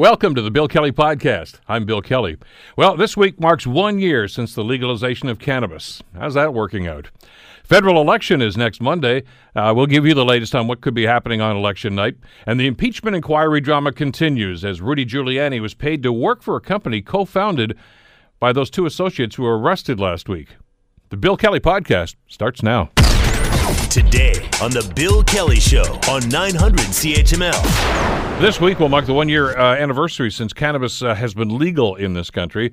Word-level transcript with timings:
Welcome 0.00 0.34
to 0.34 0.42
the 0.42 0.50
Bill 0.50 0.66
Kelly 0.66 0.90
Podcast. 0.90 1.60
I'm 1.68 1.86
Bill 1.86 2.02
Kelly. 2.02 2.36
Well, 2.76 2.96
this 2.96 3.16
week 3.16 3.38
marks 3.38 3.64
one 3.64 4.00
year 4.00 4.26
since 4.26 4.52
the 4.52 4.64
legalization 4.64 5.28
of 5.28 5.38
cannabis. 5.38 6.02
How's 6.18 6.34
that 6.34 6.52
working 6.52 6.88
out? 6.88 7.10
Federal 7.62 8.00
election 8.00 8.42
is 8.42 8.56
next 8.56 8.80
Monday. 8.80 9.22
Uh, 9.54 9.72
we'll 9.76 9.86
give 9.86 10.04
you 10.04 10.12
the 10.12 10.24
latest 10.24 10.52
on 10.52 10.66
what 10.66 10.80
could 10.80 10.94
be 10.94 11.06
happening 11.06 11.40
on 11.40 11.56
election 11.56 11.94
night. 11.94 12.16
And 12.44 12.58
the 12.58 12.66
impeachment 12.66 13.14
inquiry 13.14 13.60
drama 13.60 13.92
continues 13.92 14.64
as 14.64 14.80
Rudy 14.80 15.06
Giuliani 15.06 15.60
was 15.60 15.74
paid 15.74 16.02
to 16.02 16.12
work 16.12 16.42
for 16.42 16.56
a 16.56 16.60
company 16.60 17.00
co 17.00 17.24
founded 17.24 17.78
by 18.40 18.52
those 18.52 18.70
two 18.70 18.86
associates 18.86 19.36
who 19.36 19.44
were 19.44 19.56
arrested 19.56 20.00
last 20.00 20.28
week. 20.28 20.56
The 21.10 21.16
Bill 21.16 21.36
Kelly 21.36 21.60
Podcast 21.60 22.16
starts 22.26 22.64
now. 22.64 22.90
Today 23.94 24.34
on 24.60 24.72
The 24.72 24.92
Bill 24.96 25.22
Kelly 25.22 25.60
Show 25.60 25.84
on 26.10 26.28
900 26.28 26.80
CHML. 26.80 28.40
This 28.40 28.60
week 28.60 28.80
will 28.80 28.88
mark 28.88 29.06
the 29.06 29.14
one 29.14 29.28
year 29.28 29.56
uh, 29.56 29.76
anniversary 29.76 30.32
since 30.32 30.52
cannabis 30.52 31.00
uh, 31.00 31.14
has 31.14 31.32
been 31.32 31.56
legal 31.58 31.94
in 31.94 32.14
this 32.14 32.28
country. 32.28 32.72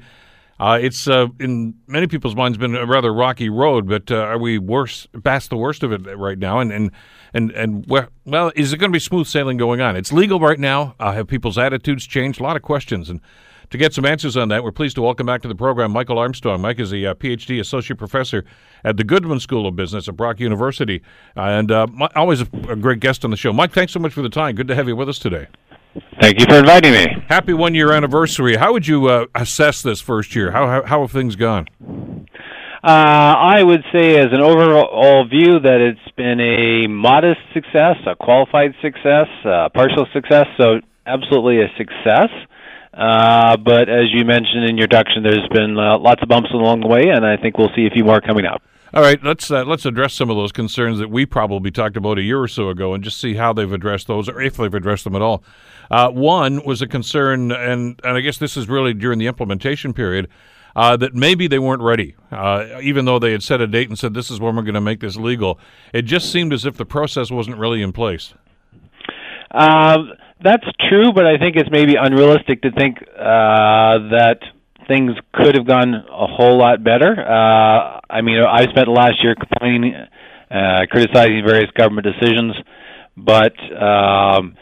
Uh, 0.59 0.79
it's 0.81 1.07
uh, 1.07 1.27
in 1.39 1.75
many 1.85 2.07
people's 2.07 2.33
minds 2.35 2.57
been 2.57 2.75
a 2.75 2.87
rather 2.87 3.13
rocky 3.13 3.49
road, 3.49 3.87
but 3.87 4.09
uh, 4.09 4.15
are 4.15 4.39
we 4.39 4.57
worse 4.57 5.07
past 5.23 5.51
the 5.51 5.57
worst 5.57 5.83
of 5.83 5.91
it 5.91 6.17
right 6.17 6.39
now? 6.39 6.57
And 6.57 6.71
and 6.71 6.89
and 7.35 7.51
and 7.51 7.85
well, 7.87 8.51
is 8.55 8.73
it 8.73 8.77
going 8.77 8.91
to 8.91 8.95
be 8.95 8.99
smooth 8.99 9.27
sailing 9.27 9.57
going 9.57 9.79
on? 9.79 9.95
It's 9.95 10.11
legal 10.11 10.39
right 10.39 10.59
now. 10.59 10.95
Uh, 10.99 11.11
have 11.11 11.27
people's 11.27 11.59
attitudes 11.59 12.07
changed? 12.07 12.39
A 12.39 12.43
lot 12.43 12.55
of 12.55 12.63
questions 12.63 13.11
and. 13.11 13.21
To 13.71 13.77
get 13.77 13.93
some 13.93 14.03
answers 14.03 14.35
on 14.35 14.49
that, 14.49 14.65
we're 14.65 14.73
pleased 14.73 14.95
to 14.95 15.01
welcome 15.01 15.25
back 15.25 15.41
to 15.43 15.47
the 15.47 15.55
program 15.55 15.91
Michael 15.91 16.19
Armstrong. 16.19 16.59
Mike 16.59 16.81
is 16.81 16.91
a 16.91 17.05
uh, 17.05 17.13
PhD 17.13 17.61
associate 17.61 17.97
professor 17.97 18.43
at 18.83 18.97
the 18.97 19.05
Goodman 19.05 19.39
School 19.39 19.65
of 19.65 19.77
Business 19.77 20.09
at 20.09 20.17
Brock 20.17 20.41
University, 20.41 21.01
and 21.37 21.71
uh, 21.71 21.87
my, 21.87 22.09
always 22.13 22.41
a, 22.41 22.47
a, 22.67 22.75
great 22.75 22.99
guest 22.99 23.23
on 23.23 23.31
the 23.31 23.37
show. 23.37 23.53
Mike, 23.53 23.71
thanks 23.71 23.93
so 23.93 23.99
much 23.99 24.11
for 24.11 24.21
the 24.21 24.29
time. 24.29 24.55
Good 24.55 24.67
to 24.67 24.75
have 24.75 24.89
you 24.89 24.97
with 24.97 25.07
us 25.07 25.19
today. 25.19 25.47
Thank 26.19 26.41
you 26.41 26.47
for 26.47 26.55
inviting 26.55 26.91
me. 26.91 27.23
Happy 27.29 27.53
one 27.53 27.73
year 27.73 27.93
anniversary. 27.93 28.57
How 28.57 28.73
would 28.73 28.87
you 28.87 29.07
uh, 29.07 29.27
assess 29.35 29.81
this 29.81 30.01
first 30.01 30.35
year? 30.35 30.51
How, 30.51 30.67
how, 30.67 30.85
how 30.85 31.01
have 31.01 31.11
things 31.11 31.37
gone? 31.37 31.67
Uh, 32.83 32.87
I 32.87 33.63
would 33.63 33.85
say, 33.93 34.17
as 34.17 34.33
an 34.33 34.41
overall 34.41 35.25
view, 35.29 35.61
that 35.61 35.79
it's 35.79 36.15
been 36.17 36.41
a 36.41 36.87
modest 36.87 37.39
success, 37.53 37.95
a 38.05 38.17
qualified 38.17 38.73
success, 38.81 39.27
a 39.45 39.69
partial 39.69 40.07
success. 40.11 40.47
So, 40.57 40.81
absolutely 41.05 41.61
a 41.61 41.69
success. 41.77 42.29
Uh, 42.93 43.55
but 43.57 43.87
as 43.87 44.11
you 44.11 44.25
mentioned 44.25 44.65
in 44.65 44.77
your 44.77 44.85
introduction, 44.85 45.23
there's 45.23 45.47
been 45.49 45.77
uh, 45.77 45.97
lots 45.97 46.21
of 46.21 46.27
bumps 46.27 46.49
along 46.51 46.81
the 46.81 46.87
way, 46.87 47.07
and 47.07 47.25
I 47.25 47.37
think 47.37 47.57
we'll 47.57 47.71
see 47.75 47.87
a 47.87 47.89
few 47.89 48.03
more 48.03 48.19
coming 48.19 48.45
up. 48.45 48.61
All 48.93 49.01
right, 49.01 49.23
let's 49.23 49.49
uh, 49.49 49.63
let's 49.63 49.85
address 49.85 50.13
some 50.13 50.29
of 50.29 50.35
those 50.35 50.51
concerns 50.51 50.99
that 50.99 51.09
we 51.09 51.25
probably 51.25 51.71
talked 51.71 51.95
about 51.95 52.17
a 52.17 52.21
year 52.21 52.41
or 52.41 52.49
so 52.49 52.67
ago, 52.67 52.93
and 52.93 53.01
just 53.01 53.21
see 53.21 53.35
how 53.35 53.53
they've 53.53 53.71
addressed 53.71 54.07
those, 54.07 54.27
or 54.27 54.41
if 54.41 54.57
they've 54.57 54.73
addressed 54.73 55.05
them 55.05 55.15
at 55.15 55.21
all. 55.21 55.41
Uh, 55.89 56.09
one 56.09 56.65
was 56.65 56.81
a 56.81 56.87
concern, 56.87 57.53
and 57.53 58.01
and 58.03 58.17
I 58.17 58.19
guess 58.19 58.37
this 58.37 58.57
is 58.57 58.67
really 58.67 58.93
during 58.93 59.19
the 59.19 59.27
implementation 59.27 59.93
period. 59.93 60.27
Uh, 60.73 60.95
that 60.95 61.13
maybe 61.13 61.47
they 61.47 61.59
weren't 61.59 61.81
ready, 61.81 62.15
uh, 62.31 62.79
even 62.81 63.03
though 63.03 63.19
they 63.19 63.33
had 63.33 63.43
set 63.43 63.59
a 63.59 63.67
date 63.67 63.89
and 63.89 63.99
said 63.99 64.13
this 64.13 64.31
is 64.31 64.39
when 64.39 64.55
we're 64.55 64.61
going 64.61 64.73
to 64.73 64.79
make 64.79 65.01
this 65.01 65.17
legal. 65.17 65.59
It 65.93 66.03
just 66.03 66.31
seemed 66.31 66.53
as 66.53 66.65
if 66.65 66.77
the 66.77 66.85
process 66.85 67.29
wasn't 67.29 67.57
really 67.57 67.81
in 67.81 67.91
place. 67.91 68.33
Um, 69.53 70.13
that's 70.43 70.65
true, 70.89 71.13
but 71.13 71.25
I 71.25 71.37
think 71.37 71.55
it's 71.55 71.69
maybe 71.71 71.95
unrealistic 71.95 72.61
to 72.63 72.71
think 72.71 72.97
uh, 73.01 74.09
that 74.09 74.39
things 74.87 75.11
could 75.33 75.55
have 75.55 75.65
gone 75.67 75.93
a 75.93 76.27
whole 76.27 76.57
lot 76.57 76.83
better. 76.83 77.13
Uh, 77.19 77.99
I 78.09 78.21
mean, 78.21 78.41
I 78.41 78.63
spent 78.69 78.87
last 78.87 79.23
year 79.23 79.35
complaining, 79.35 79.95
uh, 79.95 80.85
criticizing 80.89 81.43
various 81.45 81.71
government 81.71 82.07
decisions, 82.07 82.55
but 83.15 83.53
um, 83.81 84.55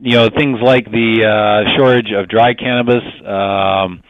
you 0.00 0.12
know 0.12 0.28
things 0.28 0.58
like 0.62 0.84
the 0.90 1.24
uh, 1.24 1.76
shortage 1.76 2.12
of 2.16 2.28
dry 2.28 2.54
cannabis 2.54 3.02
um, 3.26 4.02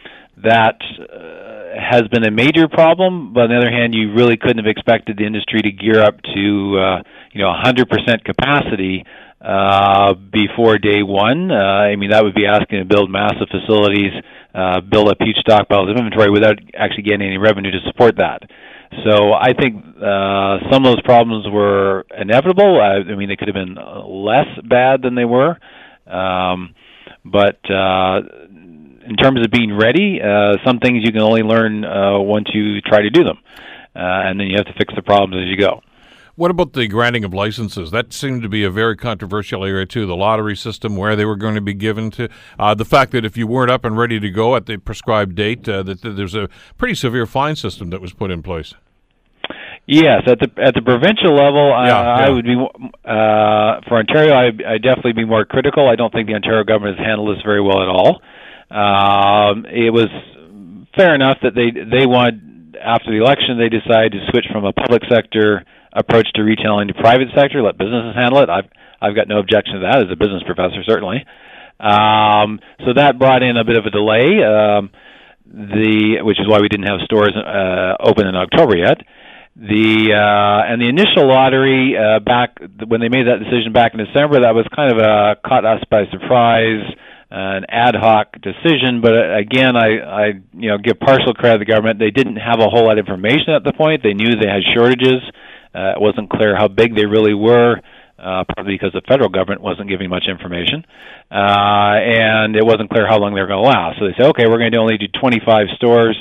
that 0.43 0.79
uh, 1.01 1.81
has 1.81 2.03
been 2.13 2.25
a 2.25 2.31
major 2.31 2.69
problem. 2.69 3.33
But 3.33 3.45
on 3.45 3.51
the 3.51 3.57
other 3.57 3.71
hand, 3.71 3.95
you 3.95 4.13
really 4.13 4.37
couldn't 4.37 4.59
have 4.59 4.67
expected 4.67 5.17
the 5.19 5.25
industry 5.25 5.63
to 5.63 5.73
gear 5.73 6.01
up 6.01 6.21
to 6.23 6.79
uh, 6.79 7.03
you 7.33 7.41
know 7.41 7.53
100% 7.65 8.25
capacity 8.25 9.05
before 10.33 10.79
day 10.79 11.03
one. 11.03 11.51
Uh, 11.51 11.55
I 11.55 11.97
mean, 11.97 12.11
that 12.11 12.25
would 12.25 12.35
be 12.35 12.47
asking 12.47 12.79
to 12.79 12.85
build 12.85 13.11
massive 13.11 13.49
facilities, 13.51 14.13
uh, 14.55 14.81
build 14.81 15.09
up 15.09 15.19
huge 15.21 15.37
stockpiles 15.47 15.91
of 15.91 15.97
inventory 15.97 16.31
without 16.31 16.59
actually 16.77 17.03
getting 17.03 17.27
any 17.27 17.39
revenue 17.39 17.71
to 17.71 17.81
support 17.87 18.17
that. 18.17 18.43
So 19.03 19.33
I 19.33 19.53
think 19.59 19.85
uh, 19.97 20.71
some 20.71 20.87
of 20.87 20.95
those 20.95 21.03
problems 21.03 21.47
were 21.51 22.07
inevitable. 22.17 22.81
I, 22.81 23.11
I 23.11 23.17
mean, 23.17 23.29
they 23.29 23.37
could 23.37 23.49
have 23.49 23.55
been 23.55 23.75
less 23.75 24.47
bad 24.69 25.03
than 25.03 25.15
they 25.15 25.25
were, 25.25 25.59
um, 26.07 26.75
but 27.25 27.59
uh, 27.69 28.21
in 29.07 29.17
terms 29.17 29.41
of 29.45 29.51
being 29.51 29.77
ready, 29.77 30.21
uh, 30.23 30.57
some 30.65 30.79
things 30.79 31.03
you 31.05 31.13
can 31.13 31.23
only 31.23 31.43
learn 31.43 31.85
uh, 31.85 32.19
once 32.21 32.49
you 32.55 32.81
try 32.83 33.03
to 33.03 33.11
do 33.11 33.25
them, 33.25 33.39
uh, 33.97 33.99
and 34.31 34.39
then 34.39 34.47
you 34.47 34.57
have 34.57 34.67
to 34.67 34.75
fix 34.79 34.95
the 34.95 35.03
problems 35.03 35.43
as 35.43 35.51
you 35.51 35.57
go. 35.59 35.81
What 36.37 36.51
about 36.51 36.73
the 36.73 36.89
granting 36.89 37.25
of 37.25 37.33
licenses? 37.33 37.93
That 37.93 38.13
seemed 38.13 38.43
to 38.43 38.49
be 38.49 38.65
a 38.65 38.71
very 38.71 38.97
controversial 38.97 39.65
area 39.65 39.87
too. 39.87 40.05
The 40.05 40.17
lottery 40.17 40.57
system, 40.57 40.97
where 40.97 41.15
they 41.15 41.25
were 41.25 41.37
going 41.37 41.55
to 41.55 41.61
be 41.61 41.75
given 41.75 42.11
to, 42.13 42.29
uh, 42.59 42.75
the 42.75 42.85
fact 42.85 43.13
that 43.13 43.25
if 43.25 43.37
you 43.37 43.47
weren't 43.47 43.71
up 43.71 43.85
and 43.85 43.97
ready 43.97 44.19
to 44.19 44.31
go 44.31 44.57
at 44.57 44.67
the 44.67 44.77
prescribed 44.77 45.37
date, 45.37 45.69
uh, 45.69 45.85
that, 45.85 46.03
that 46.03 46.11
there's 46.11 46.35
a 46.35 46.49
pretty 46.77 46.97
severe 46.97 47.25
fine 47.25 47.55
system 47.55 47.91
that 47.91 48.01
was 48.01 48.13
put 48.13 48.33
in 48.33 48.43
place. 48.43 48.75
Yes, 49.87 50.23
at 50.27 50.41
the 50.41 50.51
at 50.61 50.75
the 50.75 50.81
provincial 50.81 51.35
level, 51.37 51.73
uh, 51.73 51.87
yeah, 51.87 52.01
I 52.01 52.31
would 52.31 52.45
be 52.45 52.57
uh, 52.57 53.81
for 53.87 53.99
Ontario. 53.99 54.33
I 54.33 54.47
I 54.47 54.79
definitely 54.79 55.13
be 55.13 55.27
more 55.27 55.45
critical. 55.45 55.89
I 55.89 55.95
don't 55.95 56.11
think 56.11 56.27
the 56.27 56.35
Ontario 56.35 56.65
government 56.65 56.99
has 56.99 57.07
handled 57.07 57.37
this 57.37 57.43
very 57.45 57.61
well 57.61 57.83
at 57.83 57.89
all. 57.89 58.23
Um, 58.71 59.67
it 59.67 59.93
was 59.93 60.09
fair 60.97 61.15
enough 61.15 61.37
that 61.43 61.55
they 61.55 61.71
they 61.71 62.07
wanted 62.07 62.77
after 62.83 63.11
the 63.11 63.23
election 63.23 63.59
they 63.59 63.69
decided 63.69 64.13
to 64.13 64.21
switch 64.31 64.47
from 64.51 64.65
a 64.65 64.73
public 64.73 65.03
sector 65.09 65.65
approach 65.95 66.29
to 66.35 66.43
retailing 66.43 66.89
to 66.89 66.95
private 66.95 67.29
sector, 67.35 67.63
let 67.63 67.79
businesses 67.79 68.15
handle 68.15 68.41
it. 68.41 68.51
I've 68.51 68.69
I've 69.01 69.15
got 69.15 69.29
no 69.29 69.39
objection 69.39 69.75
to 69.75 69.81
that 69.81 69.99
as 69.99 70.11
a 70.11 70.17
business 70.17 70.43
professor, 70.45 70.83
certainly. 70.87 71.25
Um, 71.79 72.61
so 72.87 72.95
that 72.95 73.19
brought 73.19 73.43
in 73.43 73.57
a 73.57 73.65
bit 73.65 73.77
of 73.77 73.85
a 73.85 73.91
delay, 73.91 74.43
um, 74.43 74.91
the 75.47 76.23
which 76.23 76.41
is 76.41 76.49
why 76.49 76.61
we 76.61 76.69
didn't 76.69 76.87
have 76.87 77.01
stores 77.05 77.35
uh, 77.37 77.97
open 78.01 78.27
in 78.27 78.35
October 78.35 78.77
yet. 78.77 78.99
The 79.57 80.11
uh, 80.11 80.73
and 80.73 80.81
the 80.81 80.89
initial 80.89 81.29
lottery 81.29 81.95
uh, 81.97 82.19
back 82.21 82.59
when 82.87 83.01
they 83.01 83.09
made 83.09 83.27
that 83.27 83.39
decision 83.39 83.73
back 83.73 83.95
in 83.95 84.03
December, 84.03 84.41
that 84.41 84.55
was 84.55 84.67
kind 84.75 84.91
of 84.91 84.99
a 84.99 85.37
caught 85.47 85.65
us 85.65 85.83
by 85.91 86.07
surprise, 86.11 86.83
uh, 87.31 87.63
an 87.63 87.65
ad 87.69 87.95
hoc 87.95 88.35
decision. 88.43 89.01
But 89.01 89.15
uh, 89.15 89.37
again, 89.39 89.77
I, 89.77 89.99
I 90.03 90.27
you 90.55 90.71
know 90.71 90.79
give 90.79 90.99
partial 90.99 91.35
credit 91.35 91.59
to 91.59 91.65
the 91.67 91.71
government. 91.71 92.01
They 92.01 92.11
didn't 92.11 92.37
have 92.37 92.59
a 92.59 92.67
whole 92.67 92.87
lot 92.87 92.99
of 92.99 93.07
information 93.07 93.55
at 93.55 93.63
the 93.63 93.73
point. 93.73 94.03
They 94.03 94.15
knew 94.15 94.35
they 94.35 94.51
had 94.51 94.63
shortages. 94.75 95.23
Uh, 95.23 95.54
it 95.75 96.01
wasn't 96.01 96.31
clear 96.31 96.57
how 96.57 96.69
big 96.69 96.95
they 96.95 97.07
really 97.07 97.35
were, 97.35 97.81
uh, 98.19 98.45
probably 98.55 98.75
because 98.75 98.93
the 98.93 99.03
federal 99.09 99.29
government 99.29 99.61
wasn't 99.61 99.89
giving 99.89 100.09
much 100.09 100.25
information, 100.29 100.85
uh, 101.31 101.99
and 101.99 102.57
it 102.57 102.65
wasn't 102.65 102.89
clear 102.91 103.07
how 103.07 103.19
long 103.19 103.35
they 103.35 103.41
were 103.41 103.49
going 103.49 103.63
to 103.63 103.69
last. 103.69 103.99
So 103.99 104.07
they 104.07 104.15
said, 104.17 104.31
okay, 104.31 104.47
we're 104.47 104.59
going 104.59 104.73
to 104.73 104.79
only 104.79 104.99
do 104.99 105.07
25 105.09 105.67
stores. 105.77 106.17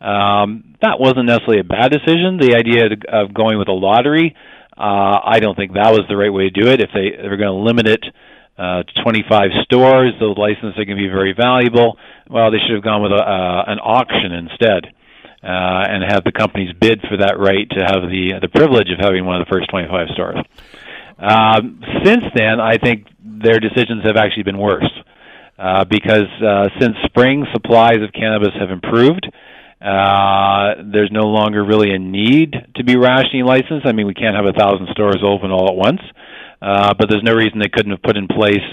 Um, 0.00 0.74
that 0.82 0.98
wasn't 0.98 1.26
necessarily 1.26 1.60
a 1.60 1.64
bad 1.64 1.90
decision. 1.90 2.38
The 2.38 2.54
idea 2.54 2.90
of 3.08 3.34
going 3.34 3.58
with 3.58 3.68
a 3.68 3.74
lottery, 3.74 4.34
uh, 4.76 5.18
I 5.24 5.38
don't 5.40 5.56
think 5.56 5.74
that 5.74 5.90
was 5.90 6.06
the 6.08 6.16
right 6.16 6.32
way 6.32 6.50
to 6.50 6.54
do 6.54 6.68
it. 6.68 6.80
If 6.80 6.90
they, 6.94 7.14
they 7.14 7.28
were 7.28 7.38
going 7.38 7.54
to 7.54 7.62
limit 7.62 7.86
it 7.86 8.04
uh, 8.58 8.82
to 8.82 9.02
25 9.02 9.50
stores, 9.64 10.14
those 10.18 10.36
licenses 10.36 10.74
are 10.78 10.84
going 10.84 10.98
to 10.98 11.02
be 11.02 11.10
very 11.10 11.34
valuable. 11.34 11.98
Well, 12.28 12.50
they 12.50 12.58
should 12.58 12.74
have 12.74 12.84
gone 12.84 13.02
with 13.02 13.12
a, 13.12 13.22
uh, 13.22 13.64
an 13.66 13.78
auction 13.78 14.32
instead 14.34 14.90
uh, 15.42 15.84
and 15.88 16.02
have 16.02 16.24
the 16.24 16.32
companies 16.32 16.74
bid 16.80 17.00
for 17.08 17.18
that 17.18 17.38
right 17.38 17.68
to 17.70 17.80
have 17.84 18.10
the 18.10 18.38
the 18.42 18.48
privilege 18.48 18.88
of 18.90 18.98
having 18.98 19.24
one 19.24 19.40
of 19.40 19.46
the 19.46 19.50
first 19.50 19.70
25 19.70 20.08
stores. 20.14 20.38
Um, 21.18 21.82
since 22.04 22.24
then, 22.34 22.60
I 22.60 22.78
think 22.78 23.06
their 23.22 23.58
decisions 23.58 24.04
have 24.04 24.16
actually 24.16 24.44
been 24.44 24.58
worse 24.58 24.90
uh, 25.58 25.84
because 25.84 26.30
uh, 26.42 26.68
since 26.80 26.94
spring, 27.06 27.44
supplies 27.52 27.98
of 28.02 28.12
cannabis 28.12 28.54
have 28.58 28.70
improved. 28.70 29.26
Uh, 29.80 30.74
there's 30.90 31.10
no 31.12 31.26
longer 31.26 31.64
really 31.64 31.94
a 31.94 31.98
need 31.98 32.54
to 32.74 32.84
be 32.84 32.96
rationing 32.96 33.44
licensed. 33.44 33.86
I 33.86 33.92
mean, 33.92 34.06
we 34.06 34.14
can't 34.14 34.34
have 34.34 34.46
a 34.46 34.52
thousand 34.52 34.88
stores 34.90 35.22
open 35.22 35.50
all 35.50 35.68
at 35.68 35.76
once, 35.76 36.00
uh, 36.60 36.94
but 36.98 37.08
there's 37.08 37.22
no 37.22 37.34
reason 37.34 37.58
they 37.58 37.68
couldn't 37.68 37.92
have 37.92 38.02
put 38.02 38.16
in 38.16 38.26
place, 38.26 38.64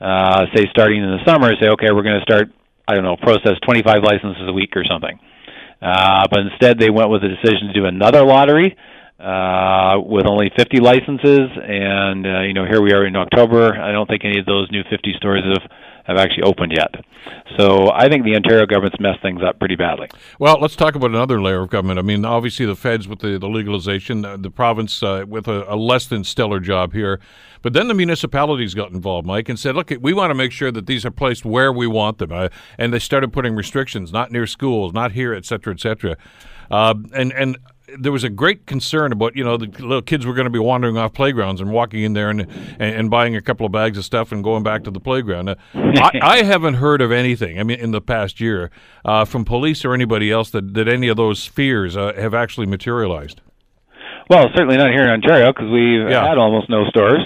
uh, 0.00 0.46
say, 0.54 0.64
starting 0.70 1.02
in 1.02 1.10
the 1.10 1.24
summer, 1.26 1.52
say, 1.60 1.68
okay, 1.68 1.92
we're 1.92 2.02
going 2.02 2.20
to 2.20 2.24
start, 2.24 2.48
I 2.88 2.94
don't 2.94 3.04
know, 3.04 3.16
process 3.16 3.52
25 3.64 4.02
licenses 4.02 4.48
a 4.48 4.52
week 4.52 4.76
or 4.76 4.84
something. 4.84 5.18
Uh, 5.80 6.26
but 6.30 6.40
instead, 6.40 6.78
they 6.78 6.90
went 6.90 7.10
with 7.10 7.22
the 7.22 7.28
decision 7.28 7.68
to 7.68 7.72
do 7.72 7.84
another 7.84 8.24
lottery 8.24 8.76
uh, 9.20 9.96
with 10.04 10.26
only 10.26 10.50
50 10.56 10.80
licenses. 10.80 11.48
And 11.56 12.26
uh, 12.26 12.40
you 12.42 12.54
know, 12.54 12.64
here 12.64 12.82
we 12.82 12.92
are 12.92 13.06
in 13.06 13.16
October. 13.16 13.78
I 13.78 13.92
don't 13.92 14.06
think 14.06 14.24
any 14.24 14.38
of 14.38 14.46
those 14.46 14.70
new 14.70 14.82
50 14.88 15.14
stores 15.16 15.42
have 15.44 15.70
have 16.06 16.16
actually 16.16 16.44
opened 16.44 16.72
yet. 16.76 16.94
So 17.56 17.90
I 17.90 18.08
think 18.08 18.24
the 18.24 18.36
Ontario 18.36 18.66
government's 18.66 19.00
messed 19.00 19.22
things 19.22 19.40
up 19.42 19.58
pretty 19.58 19.76
badly. 19.76 20.08
Well, 20.38 20.58
let's 20.60 20.76
talk 20.76 20.94
about 20.94 21.10
another 21.10 21.40
layer 21.40 21.62
of 21.62 21.70
government. 21.70 21.98
I 21.98 22.02
mean, 22.02 22.24
obviously 22.24 22.66
the 22.66 22.76
feds 22.76 23.08
with 23.08 23.20
the, 23.20 23.38
the 23.38 23.48
legalization, 23.48 24.22
the, 24.22 24.36
the 24.36 24.50
province 24.50 25.02
uh, 25.02 25.24
with 25.26 25.48
a, 25.48 25.72
a, 25.72 25.74
less 25.74 26.06
than 26.06 26.22
stellar 26.22 26.60
job 26.60 26.92
here, 26.92 27.18
but 27.62 27.72
then 27.72 27.88
the 27.88 27.94
municipalities 27.94 28.74
got 28.74 28.92
involved, 28.92 29.26
Mike, 29.26 29.48
and 29.48 29.58
said, 29.58 29.74
"Look, 29.74 29.90
we 30.00 30.12
want 30.12 30.30
to 30.30 30.34
make 30.34 30.52
sure 30.52 30.70
that 30.70 30.86
these 30.86 31.04
are 31.04 31.10
placed 31.10 31.44
where 31.44 31.72
we 31.72 31.86
want 31.86 32.18
them," 32.18 32.30
uh, 32.30 32.48
and 32.78 32.92
they 32.92 33.00
started 33.00 33.32
putting 33.32 33.56
restrictions, 33.56 34.12
not 34.12 34.30
near 34.30 34.46
schools, 34.46 34.92
not 34.92 35.12
here, 35.12 35.34
et 35.34 35.44
cetera, 35.44 35.74
et 35.74 35.80
cetera, 35.80 36.16
uh, 36.70 36.94
and 37.12 37.32
and 37.32 37.56
there 37.98 38.12
was 38.12 38.24
a 38.24 38.28
great 38.28 38.66
concern 38.66 39.12
about 39.12 39.36
you 39.36 39.44
know 39.44 39.56
the 39.56 39.66
little 39.66 40.02
kids 40.02 40.26
were 40.26 40.34
going 40.34 40.46
to 40.46 40.50
be 40.50 40.58
wandering 40.58 40.96
off 40.96 41.12
playgrounds 41.12 41.60
and 41.60 41.70
walking 41.72 42.02
in 42.02 42.12
there 42.14 42.30
and, 42.30 42.40
and, 42.40 42.80
and 42.80 43.10
buying 43.10 43.36
a 43.36 43.40
couple 43.40 43.64
of 43.64 43.72
bags 43.72 43.96
of 43.96 44.04
stuff 44.04 44.32
and 44.32 44.42
going 44.42 44.62
back 44.62 44.84
to 44.84 44.90
the 44.90 45.00
playground. 45.00 45.48
Uh, 45.48 45.54
I, 45.74 46.10
I, 46.20 46.42
haven't 46.42 46.74
heard 46.74 47.00
of 47.00 47.12
anything. 47.12 47.60
I 47.60 47.62
mean, 47.62 47.78
in 47.78 47.92
the 47.92 48.00
past 48.00 48.40
year, 48.40 48.70
uh, 49.04 49.24
from 49.24 49.44
police 49.44 49.84
or 49.84 49.94
anybody 49.94 50.30
else 50.30 50.50
that 50.50 50.74
that 50.74 50.88
any 50.88 51.08
of 51.08 51.16
those 51.16 51.46
fears 51.46 51.96
uh, 51.96 52.12
have 52.16 52.34
actually 52.34 52.66
materialized. 52.66 53.40
Well, 54.28 54.48
certainly 54.56 54.76
not 54.76 54.90
here 54.90 55.04
in 55.04 55.10
Ontario 55.10 55.52
because 55.52 55.70
we've 55.70 56.10
yeah. 56.10 56.26
had 56.26 56.38
almost 56.38 56.68
no 56.68 56.84
stores. 56.86 57.20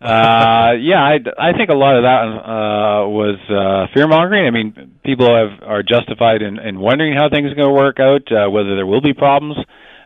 uh, 0.00 0.74
yeah, 0.80 1.02
I, 1.02 1.18
I 1.38 1.52
think 1.56 1.70
a 1.70 1.74
lot 1.74 1.96
of 1.96 2.04
that 2.04 2.22
uh, 2.22 3.08
was 3.08 3.38
uh, 3.50 3.92
fear 3.92 4.06
mongering. 4.06 4.46
I 4.46 4.50
mean, 4.50 4.94
people 5.04 5.26
have 5.26 5.68
are 5.68 5.82
justified 5.82 6.42
in, 6.42 6.60
in 6.60 6.78
wondering 6.78 7.14
how 7.14 7.28
things 7.28 7.50
are 7.50 7.56
going 7.56 7.68
to 7.68 7.74
work 7.74 7.98
out, 7.98 8.30
uh, 8.30 8.48
whether 8.48 8.76
there 8.76 8.86
will 8.86 9.00
be 9.00 9.12
problems. 9.12 9.56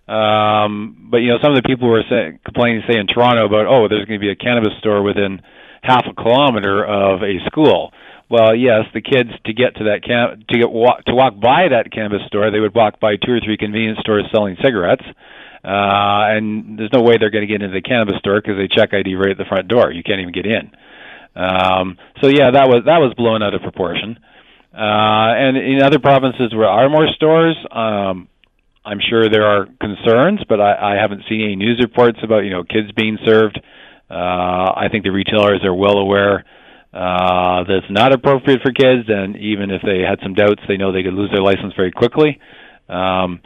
Um, 0.08 1.08
but 1.10 1.18
you 1.18 1.28
know, 1.28 1.38
some 1.42 1.52
of 1.52 1.62
the 1.62 1.68
people 1.68 1.88
were 1.88 2.02
say, 2.08 2.38
complaining, 2.44 2.82
say 2.88 2.98
in 2.98 3.06
Toronto, 3.06 3.44
about 3.44 3.66
oh, 3.68 3.88
there's 3.88 4.06
going 4.06 4.18
to 4.18 4.24
be 4.24 4.32
a 4.32 4.36
cannabis 4.36 4.72
store 4.80 5.02
within 5.02 5.42
half 5.82 6.04
a 6.08 6.14
kilometer 6.14 6.84
of 6.84 7.22
a 7.22 7.38
school. 7.46 7.92
Well, 8.30 8.54
yes, 8.56 8.84
the 8.92 9.00
kids 9.00 9.30
to 9.46 9.52
get 9.52 9.76
to 9.76 9.84
that 9.84 10.04
can 10.04 10.44
to 10.48 10.58
get 10.58 10.70
walk, 10.70 11.04
to 11.04 11.14
walk 11.14 11.40
by 11.40 11.68
that 11.68 11.92
cannabis 11.92 12.24
store, 12.26 12.50
they 12.50 12.60
would 12.60 12.74
walk 12.74 13.00
by 13.00 13.16
two 13.16 13.32
or 13.32 13.40
three 13.40 13.56
convenience 13.56 14.00
stores 14.00 14.24
selling 14.32 14.56
cigarettes, 14.62 15.04
uh, 15.64 16.36
and 16.36 16.78
there's 16.78 16.92
no 16.92 17.00
way 17.00 17.16
they're 17.18 17.30
going 17.30 17.46
to 17.46 17.52
get 17.52 17.62
into 17.62 17.72
the 17.72 17.84
cannabis 17.84 18.16
store 18.18 18.40
because 18.40 18.56
they 18.56 18.68
check 18.68 18.92
ID 18.92 19.14
right 19.14 19.32
at 19.32 19.38
the 19.38 19.48
front 19.48 19.68
door. 19.68 19.92
You 19.92 20.02
can't 20.02 20.20
even 20.20 20.32
get 20.32 20.44
in. 20.44 20.72
Um, 21.36 21.96
so 22.20 22.28
yeah, 22.28 22.50
that 22.52 22.68
was 22.68 22.84
that 22.84 22.98
was 22.98 23.12
blown 23.16 23.42
out 23.42 23.54
of 23.54 23.62
proportion. 23.62 24.18
Uh, 24.72 25.32
and 25.36 25.56
in 25.56 25.82
other 25.82 25.98
provinces 25.98 26.54
where 26.54 26.68
are 26.68 26.88
more 26.88 27.08
stores, 27.16 27.56
um, 27.72 28.28
I'm 28.88 29.00
sure 29.10 29.28
there 29.28 29.44
are 29.44 29.66
concerns, 29.80 30.40
but 30.48 30.60
I, 30.60 30.94
I 30.94 31.00
haven't 31.00 31.22
seen 31.28 31.42
any 31.42 31.56
news 31.56 31.78
reports 31.82 32.18
about 32.22 32.40
you 32.40 32.50
know 32.50 32.64
kids 32.64 32.90
being 32.92 33.18
served. 33.24 33.60
Uh, 34.10 34.14
I 34.14 34.88
think 34.90 35.04
the 35.04 35.10
retailers 35.10 35.62
are 35.64 35.74
well 35.74 35.98
aware 35.98 36.44
uh, 36.94 37.64
that 37.64 37.80
it's 37.82 37.90
not 37.90 38.14
appropriate 38.14 38.62
for 38.62 38.72
kids, 38.72 39.08
and 39.08 39.36
even 39.36 39.70
if 39.70 39.82
they 39.82 40.00
had 40.00 40.18
some 40.22 40.32
doubts, 40.32 40.62
they 40.66 40.78
know 40.78 40.90
they 40.90 41.02
could 41.02 41.12
lose 41.12 41.30
their 41.30 41.42
license 41.42 41.74
very 41.76 41.92
quickly. 41.92 42.40
Um, 42.88 43.40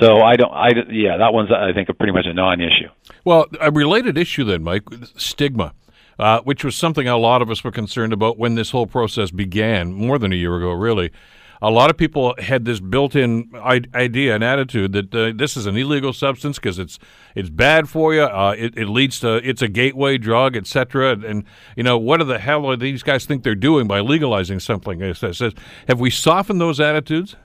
so 0.00 0.22
I 0.22 0.36
don't. 0.36 0.52
I 0.52 0.68
yeah, 0.90 1.16
that 1.18 1.32
one's 1.32 1.50
I 1.50 1.72
think 1.72 1.88
pretty 1.98 2.12
much 2.12 2.26
a 2.26 2.32
non-issue. 2.32 2.88
Well, 3.24 3.46
a 3.60 3.72
related 3.72 4.16
issue 4.16 4.44
then, 4.44 4.62
Mike, 4.62 4.84
stigma. 5.16 5.74
Uh, 6.18 6.40
which 6.42 6.62
was 6.62 6.76
something 6.76 7.08
a 7.08 7.16
lot 7.16 7.40
of 7.40 7.50
us 7.50 7.64
were 7.64 7.72
concerned 7.72 8.12
about 8.12 8.38
when 8.38 8.54
this 8.54 8.70
whole 8.70 8.86
process 8.86 9.30
began, 9.30 9.92
more 9.92 10.18
than 10.18 10.30
a 10.30 10.36
year 10.36 10.54
ago, 10.56 10.70
really 10.70 11.10
a 11.62 11.70
lot 11.70 11.90
of 11.90 11.96
people 11.96 12.34
had 12.38 12.64
this 12.64 12.80
built-in 12.80 13.48
idea 13.94 14.34
and 14.34 14.42
attitude 14.42 14.92
that 14.92 15.14
uh, 15.14 15.32
this 15.34 15.56
is 15.56 15.64
an 15.64 15.76
illegal 15.76 16.12
substance 16.12 16.58
because 16.58 16.78
it's 16.78 16.98
it's 17.36 17.48
bad 17.48 17.88
for 17.88 18.12
you. 18.12 18.22
Uh, 18.22 18.54
it, 18.58 18.76
it, 18.76 18.88
leads 18.88 19.20
to 19.20 19.36
it's 19.48 19.62
a 19.62 19.68
gateway 19.68 20.18
drug, 20.18 20.56
etc. 20.56 21.12
And, 21.12 21.24
and, 21.24 21.44
you 21.76 21.84
know 21.84 21.96
what 21.96 22.26
the 22.26 22.40
hell 22.40 22.66
are 22.66 22.76
these 22.76 23.04
guys 23.04 23.24
think 23.26 23.44
they're 23.44 23.54
doing 23.54 23.86
by 23.86 24.00
legalizing 24.00 24.58
something? 24.58 25.00
It 25.00 25.16
Says, 25.16 25.54
have 25.86 26.00
we 26.00 26.10
softened 26.10 26.60
those 26.60 26.80
attitudes? 26.80 27.36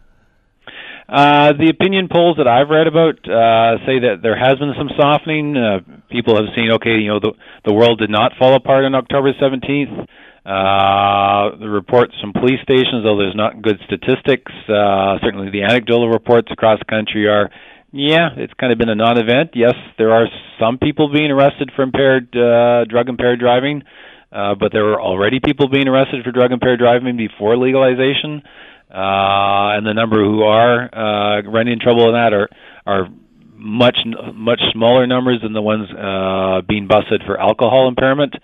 Uh, 1.07 1.53
the 1.53 1.69
opinion 1.69 2.09
polls 2.11 2.35
that 2.37 2.47
I've 2.47 2.69
read 2.69 2.87
about 2.87 3.19
uh, 3.29 3.77
say 3.85 3.99
that 3.99 4.19
there 4.23 4.37
has 4.37 4.57
been 4.57 4.73
some 4.77 4.89
softening. 4.97 5.55
Uh, 5.55 5.79
people 6.09 6.35
have 6.35 6.53
seen, 6.55 6.71
okay, 6.71 6.97
you 6.99 7.07
know, 7.07 7.19
the 7.19 7.31
the 7.65 7.73
world 7.73 7.99
did 7.99 8.09
not 8.09 8.33
fall 8.37 8.55
apart 8.55 8.83
on 8.83 8.95
October 8.95 9.31
17th. 9.33 10.07
Uh, 10.47 11.57
the 11.59 11.67
reports 11.67 12.13
from 12.21 12.31
police 12.31 12.61
stations, 12.63 13.03
though 13.03 13.17
there's 13.17 13.35
not 13.35 13.61
good 13.61 13.75
statistics, 13.83 14.49
uh, 14.71 15.19
certainly 15.19 15.51
the 15.51 15.61
anecdotal 15.61 16.07
reports 16.07 16.47
across 16.51 16.79
the 16.79 16.85
country 16.85 17.27
are, 17.27 17.49
yeah, 17.91 18.29
it's 18.37 18.53
kind 18.53 18.71
of 18.71 18.79
been 18.79 18.87
a 18.87 18.95
non-event. 18.95 19.51
Yes, 19.55 19.75
there 19.97 20.13
are 20.13 20.27
some 20.57 20.77
people 20.77 21.11
being 21.11 21.31
arrested 21.31 21.69
for 21.75 21.83
impaired, 21.83 22.33
uh, 22.33 22.85
drug-impaired 22.85 23.41
driving, 23.41 23.83
uh, 24.31 24.55
but 24.55 24.71
there 24.71 24.85
were 24.85 25.01
already 25.01 25.41
people 25.43 25.67
being 25.67 25.89
arrested 25.89 26.23
for 26.23 26.31
drug-impaired 26.31 26.79
driving 26.79 27.17
before 27.17 27.57
legalization, 27.57 28.41
uh, 28.89 29.75
and 29.75 29.85
the 29.85 29.93
number 29.93 30.23
who 30.23 30.43
are 30.43 30.87
uh, 30.95 31.41
running 31.41 31.73
in 31.73 31.79
trouble 31.79 32.07
in 32.07 32.13
that 32.13 32.31
are 32.31 32.47
are 32.85 33.09
much 33.53 33.97
much 34.33 34.61
smaller 34.71 35.05
numbers 35.07 35.41
than 35.41 35.51
the 35.51 35.61
ones 35.61 35.89
uh, 35.91 36.61
being 36.65 36.87
busted 36.87 37.21
for 37.25 37.37
alcohol 37.37 37.89
impairment. 37.89 38.33
Uh, 38.35 38.39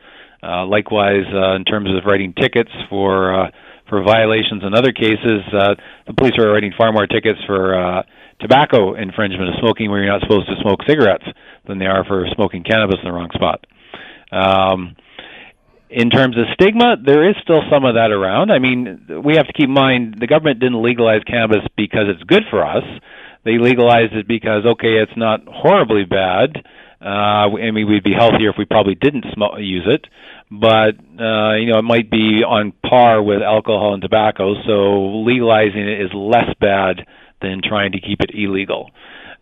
likewise, 0.65 1.25
uh, 1.33 1.55
in 1.55 1.63
terms 1.65 1.89
of 1.89 2.05
writing 2.05 2.33
tickets 2.39 2.71
for 2.89 3.33
uh, 3.33 3.51
for 3.89 4.03
violations 4.03 4.63
in 4.65 4.73
other 4.73 4.91
cases, 4.91 5.41
uh, 5.53 5.75
the 6.07 6.13
police 6.13 6.33
are 6.39 6.51
writing 6.51 6.73
far 6.77 6.91
more 6.91 7.05
tickets 7.05 7.39
for 7.45 7.75
uh, 7.75 8.03
tobacco 8.39 8.95
infringement 8.95 9.49
of 9.49 9.55
smoking 9.59 9.89
where 9.89 10.03
you're 10.03 10.11
not 10.11 10.21
supposed 10.21 10.47
to 10.47 10.55
smoke 10.61 10.79
cigarettes 10.87 11.25
than 11.67 11.79
they 11.79 11.85
are 11.85 12.03
for 12.05 12.25
smoking 12.35 12.63
cannabis 12.63 12.97
in 13.03 13.07
the 13.07 13.13
wrong 13.13 13.29
spot. 13.33 13.65
Um, 14.31 14.95
in 15.89 16.09
terms 16.09 16.35
of 16.37 16.45
stigma, 16.53 16.95
there 16.97 17.29
is 17.29 17.35
still 17.43 17.61
some 17.71 17.85
of 17.85 17.95
that 17.95 18.09
around. 18.09 18.51
I 18.51 18.57
mean, 18.57 19.21
we 19.23 19.35
have 19.35 19.45
to 19.45 19.53
keep 19.53 19.67
in 19.67 19.73
mind 19.73 20.17
the 20.19 20.27
government 20.27 20.59
didn't 20.59 20.81
legalize 20.81 21.21
cannabis 21.27 21.61
because 21.77 22.09
it's 22.09 22.23
good 22.23 22.43
for 22.49 22.65
us. 22.65 22.83
They 23.45 23.59
legalized 23.59 24.13
it 24.13 24.27
because 24.27 24.65
okay, 24.65 24.97
it's 24.97 25.15
not 25.15 25.41
horribly 25.45 26.05
bad. 26.05 26.65
Uh, 26.99 27.51
I 27.59 27.71
mean, 27.71 27.87
we'd 27.87 28.03
be 28.03 28.13
healthier 28.17 28.49
if 28.49 28.55
we 28.57 28.65
probably 28.65 28.95
didn't 28.95 29.25
sm- 29.33 29.59
use 29.59 29.85
it 29.85 30.07
but 30.59 30.95
uh, 31.19 31.55
you 31.55 31.71
know 31.71 31.79
it 31.79 31.83
might 31.83 32.11
be 32.11 32.43
on 32.45 32.73
par 32.87 33.21
with 33.21 33.41
alcohol 33.41 33.93
and 33.93 34.01
tobacco. 34.01 34.53
So 34.67 35.23
legalizing 35.25 35.81
it 35.81 36.01
is 36.01 36.11
less 36.13 36.53
bad 36.59 37.05
than 37.41 37.61
trying 37.63 37.93
to 37.93 37.99
keep 37.99 38.21
it 38.21 38.31
illegal. 38.33 38.91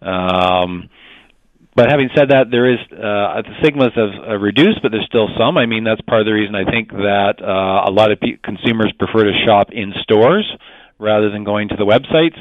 Um, 0.01 0.89
but 1.75 1.89
having 1.89 2.09
said 2.15 2.29
that, 2.29 2.51
there 2.51 2.71
is 2.71 2.79
uh, 2.91 3.41
the 3.43 3.55
stigmas 3.61 3.91
have 3.95 4.11
uh, 4.27 4.37
reduced, 4.37 4.81
but 4.81 4.91
there's 4.91 5.05
still 5.05 5.29
some. 5.37 5.57
I 5.57 5.65
mean, 5.65 5.83
that's 5.83 6.01
part 6.01 6.21
of 6.21 6.25
the 6.25 6.33
reason 6.33 6.55
I 6.55 6.69
think 6.69 6.91
that 6.91 7.35
uh, 7.41 7.89
a 7.89 7.91
lot 7.91 8.11
of 8.11 8.19
pe- 8.19 8.37
consumers 8.43 8.91
prefer 8.99 9.23
to 9.23 9.31
shop 9.45 9.71
in 9.71 9.93
stores 10.03 10.49
rather 10.99 11.29
than 11.29 11.43
going 11.43 11.69
to 11.69 11.75
the 11.75 11.85
websites. 11.85 12.39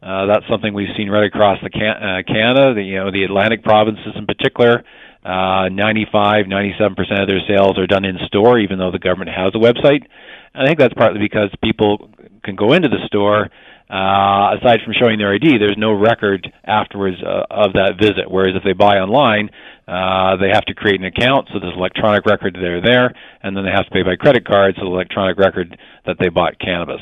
Uh, 0.00 0.26
that's 0.26 0.46
something 0.48 0.74
we've 0.74 0.94
seen 0.96 1.10
right 1.10 1.26
across 1.26 1.58
the 1.62 1.70
can- 1.70 2.02
uh, 2.02 2.22
Canada. 2.26 2.74
The, 2.74 2.82
you 2.82 2.96
know, 2.96 3.10
the 3.10 3.24
Atlantic 3.24 3.64
provinces 3.64 4.14
in 4.14 4.26
particular 4.26 4.78
uh, 4.80 4.82
95, 5.24 6.46
97% 6.46 7.22
of 7.22 7.28
their 7.28 7.40
sales 7.48 7.78
are 7.78 7.86
done 7.86 8.04
in 8.04 8.18
store, 8.26 8.58
even 8.58 8.78
though 8.78 8.90
the 8.90 8.98
government 8.98 9.30
has 9.30 9.52
a 9.54 9.58
website. 9.58 10.06
I 10.54 10.66
think 10.66 10.78
that's 10.78 10.94
partly 10.94 11.20
because 11.20 11.50
people 11.62 12.10
can 12.42 12.56
go 12.56 12.72
into 12.72 12.88
the 12.88 13.04
store. 13.06 13.50
Uh, 13.90 14.56
aside 14.60 14.80
from 14.84 14.92
showing 15.00 15.16
their 15.16 15.32
ID, 15.34 15.56
there's 15.58 15.78
no 15.78 15.92
record 15.92 16.52
afterwards 16.64 17.16
uh, 17.24 17.44
of 17.50 17.72
that 17.72 17.94
visit. 17.98 18.30
Whereas 18.30 18.54
if 18.54 18.62
they 18.62 18.74
buy 18.74 18.98
online, 18.98 19.48
uh, 19.88 20.36
they 20.36 20.48
have 20.52 20.66
to 20.66 20.74
create 20.74 21.00
an 21.00 21.06
account, 21.06 21.48
so 21.48 21.58
there's 21.58 21.74
electronic 21.74 22.26
record 22.26 22.54
they're 22.60 22.82
there, 22.82 23.14
and 23.42 23.56
then 23.56 23.64
they 23.64 23.70
have 23.70 23.86
to 23.86 23.90
pay 23.90 24.02
by 24.02 24.16
credit 24.16 24.46
card, 24.46 24.74
so 24.76 24.84
the 24.84 24.90
electronic 24.92 25.38
record 25.38 25.78
that 26.04 26.16
they 26.20 26.28
bought 26.28 26.58
cannabis. 26.60 27.00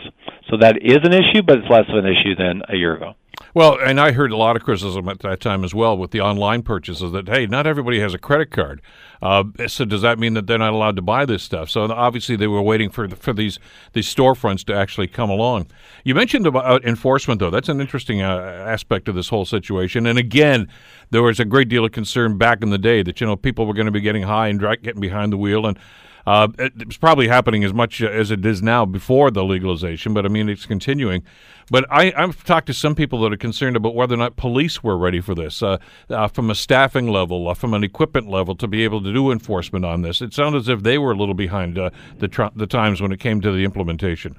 So 0.49 0.59
that 0.61 0.76
is 0.81 0.99
an 1.02 1.12
issue, 1.12 1.43
but 1.43 1.59
it's 1.59 1.69
less 1.69 1.87
of 1.88 1.99
an 1.99 2.07
issue 2.07 2.37
than 2.38 2.62
a 2.69 2.76
year 2.76 2.95
ago. 2.95 3.14
Well, 3.57 3.79
and 3.81 3.99
I 3.99 4.13
heard 4.13 4.33
a 4.33 4.37
lot 4.37 4.55
of 4.57 4.65
criticism 4.65 5.09
at 5.09 5.21
that 5.21 5.41
time 5.41 5.65
as 5.65 5.75
well 5.75 5.97
with 5.97 6.11
the 6.11 6.21
online 6.21 6.63
purchases 6.63 7.13
that 7.13 7.27
hey, 7.27 7.47
not 7.47 7.67
everybody 7.67 8.01
has 8.01 8.13
a 8.13 8.19
credit 8.19 8.51
card. 8.51 8.83
Uh, 9.23 9.45
so 9.67 9.87
does 9.87 10.03
that 10.03 10.19
mean 10.19 10.35
that 10.35 10.47
they're 10.47 10.59
not 10.59 10.75
allowed 10.75 10.95
to 10.97 11.01
buy 11.01 11.25
this 11.25 11.43
stuff? 11.43 11.71
So 11.71 11.91
obviously 11.91 12.37
they 12.37 12.49
were 12.49 12.61
waiting 12.61 12.91
for 12.91 13.09
for 13.09 13.33
these 13.33 13.59
these 13.95 14.15
storefronts 14.15 14.63
to 14.67 14.75
actually 14.75 15.09
come 15.09 15.31
along. 15.31 15.69
You 16.05 16.15
mentioned 16.15 16.47
about 16.47 16.85
enforcement 16.85 17.41
though. 17.41 17.49
That's 17.49 17.71
an 17.71 17.81
interesting 17.81 18.21
uh, 18.21 18.37
aspect 18.67 19.09
of 19.09 19.15
this 19.15 19.31
whole 19.31 19.47
situation. 19.47 20.05
And 20.05 20.19
again, 20.19 20.69
there 21.09 21.23
was 21.23 21.41
a 21.41 21.47
great 21.47 21.71
deal 21.71 21.87
of 21.87 21.93
concern 21.93 22.37
back 22.37 22.61
in 22.61 22.69
the 22.69 22.77
day 22.77 23.03
that 23.05 23.23
you 23.23 23.27
know 23.27 23.37
people 23.37 23.65
were 23.65 23.73
going 23.73 23.87
to 23.87 23.91
be 23.91 24.03
getting 24.03 24.25
high 24.25 24.49
and 24.49 24.61
getting 24.61 25.01
behind 25.01 25.33
the 25.33 25.39
wheel 25.39 25.65
and 25.65 25.79
uh, 26.26 26.49
it's 26.59 26.97
probably 26.97 27.28
happening 27.28 27.62
as 27.62 27.73
much 27.73 28.02
as 28.02 28.30
it 28.30 28.45
is 28.45 28.62
now 28.62 28.85
before 28.85 29.30
the 29.30 29.45
legalization, 29.45 30.12
but 30.12 30.25
I 30.25 30.28
mean, 30.28 30.49
it's 30.49 30.66
continuing. 30.66 31.23
But 31.71 31.85
I, 31.90 32.12
have 32.16 32.45
talked 32.45 32.66
to 32.68 32.75
some 32.75 32.95
people 32.95 33.21
that 33.23 33.33
are 33.33 33.37
concerned 33.37 33.76
about 33.76 33.95
whether 33.95 34.14
or 34.14 34.18
not 34.18 34.37
police 34.37 34.83
were 34.83 34.97
ready 34.97 35.21
for 35.21 35.35
this 35.35 35.62
uh, 35.62 35.78
uh, 36.11 36.28
from 36.28 36.50
a 36.50 36.54
staffing 36.54 37.09
level, 37.09 37.49
uh, 37.49 37.54
from 37.54 37.75
an 37.75 37.83
equipment 37.83 38.28
level, 38.28 38.54
to 38.56 38.68
be 38.68 38.85
able 38.85 39.02
to 39.02 39.12
do 39.12 39.30
enforcement 39.30 39.85
on 39.85 40.02
this. 40.02 40.21
It 40.21 40.33
sounded 40.33 40.59
as 40.59 40.68
if 40.68 40.83
they 40.83 40.99
were 40.99 41.12
a 41.12 41.16
little 41.16 41.35
behind 41.35 41.78
uh, 41.78 41.90
the, 42.18 42.28
tr- 42.28 42.54
the 42.54 42.66
times 42.66 43.00
when 43.00 43.12
it 43.12 43.18
came 43.18 43.40
to 43.40 43.52
the 43.52 43.64
implementation. 43.64 44.37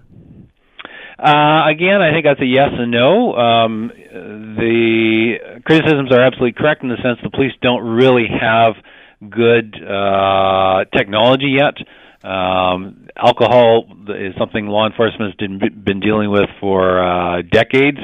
Uh, 1.20 1.68
again, 1.68 2.02
I 2.02 2.12
think 2.12 2.26
that's 2.26 2.42
a 2.42 2.46
yes 2.46 2.70
and 2.78 2.92
no. 2.92 3.34
Um, 3.36 3.92
the 3.98 5.62
criticisms 5.66 6.12
are 6.12 6.22
absolutely 6.22 6.54
correct 6.54 6.84
in 6.84 6.90
the 6.90 6.98
sense 6.98 7.18
the 7.24 7.30
police 7.30 7.54
don't 7.62 7.84
really 7.84 8.28
have 8.28 8.76
good 9.30 9.76
uh, 9.84 10.86
technology 10.96 11.58
yet 11.58 11.76
Um, 12.24 13.08
alcohol 13.16 13.86
is 14.10 14.34
something 14.38 14.68
law 14.68 14.86
enforcement 14.88 15.40
has 15.40 15.72
been 15.72 16.00
dealing 16.00 16.30
with 16.30 16.50
for 16.60 17.02
uh, 17.02 17.42
decades. 17.44 18.00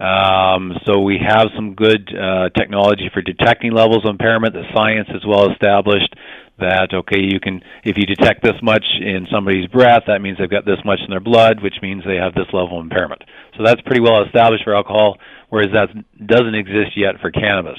Um, 0.00 0.72
so 0.86 1.00
we 1.00 1.18
have 1.18 1.48
some 1.56 1.74
good 1.74 2.08
uh, 2.14 2.48
technology 2.56 3.10
for 3.12 3.20
detecting 3.20 3.72
levels 3.72 4.04
of 4.04 4.10
impairment. 4.10 4.54
The 4.54 4.62
science 4.74 5.08
is 5.10 5.26
well 5.26 5.50
established 5.50 6.14
that 6.58 6.94
okay, 6.94 7.20
you 7.20 7.40
can 7.40 7.60
if 7.84 7.96
you 7.96 8.06
detect 8.06 8.42
this 8.42 8.54
much 8.62 8.84
in 9.00 9.26
somebody's 9.30 9.66
breath, 9.66 10.04
that 10.06 10.20
means 10.22 10.38
they've 10.38 10.50
got 10.50 10.64
this 10.64 10.78
much 10.84 11.00
in 11.04 11.10
their 11.10 11.20
blood, 11.20 11.62
which 11.62 11.74
means 11.82 12.04
they 12.04 12.16
have 12.16 12.34
this 12.34 12.46
level 12.52 12.78
of 12.78 12.84
impairment. 12.84 13.22
So 13.56 13.64
that's 13.64 13.80
pretty 13.82 14.00
well 14.00 14.22
established 14.24 14.64
for 14.64 14.74
alcohol, 14.74 15.18
whereas 15.50 15.70
that 15.72 15.88
doesn't 16.26 16.54
exist 16.54 16.96
yet 16.96 17.20
for 17.20 17.30
cannabis. 17.30 17.78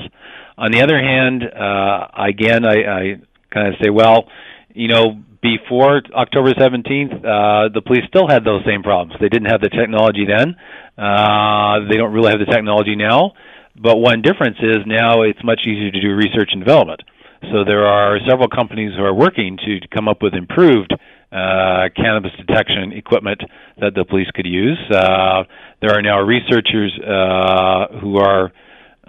On 0.60 0.72
the 0.72 0.82
other 0.84 1.00
hand, 1.00 1.44
uh, 1.44 2.08
again, 2.20 2.66
I, 2.66 2.76
I 2.84 3.02
kind 3.50 3.68
of 3.70 3.76
say, 3.82 3.90
well, 3.90 4.28
you 4.76 4.90
know, 4.90 5.24
before 5.42 6.02
October 6.14 6.52
17th, 6.52 7.16
uh, 7.16 7.72
the 7.74 7.82
police 7.82 8.04
still 8.10 8.28
had 8.28 8.44
those 8.44 8.62
same 8.68 8.84
problems. 8.84 9.16
They 9.22 9.30
didn't 9.30 9.48
have 9.48 9.62
the 9.62 9.70
technology 9.70 10.28
then. 10.28 10.60
Uh, 10.98 11.88
they 11.88 11.96
don't 11.96 12.12
really 12.12 12.32
have 12.32 12.44
the 12.44 12.52
technology 12.52 12.98
now. 12.98 13.32
But 13.82 14.00
one 14.00 14.22
difference 14.22 14.58
is 14.60 14.84
now 14.86 15.22
it's 15.22 15.40
much 15.46 15.62
easier 15.64 15.92
to 15.92 16.02
do 16.02 16.14
research 16.14 16.50
and 16.52 16.60
development. 16.60 17.04
So 17.54 17.64
there 17.64 17.88
are 17.88 18.20
several 18.28 18.50
companies 18.50 18.92
who 18.98 19.04
are 19.06 19.14
working 19.14 19.58
to 19.64 19.80
come 19.96 20.10
up 20.10 20.22
with 20.22 20.34
improved 20.34 20.92
uh, 21.32 21.88
cannabis 21.96 22.32
detection 22.36 22.92
equipment 22.92 23.40
that 23.80 23.96
the 23.96 24.04
police 24.04 24.28
could 24.36 24.46
use. 24.46 24.78
Uh, 24.92 25.44
there 25.80 25.96
are 25.96 26.02
now 26.02 26.20
researchers 26.20 26.92
uh, 27.00 28.00
who 28.02 28.18
are 28.18 28.52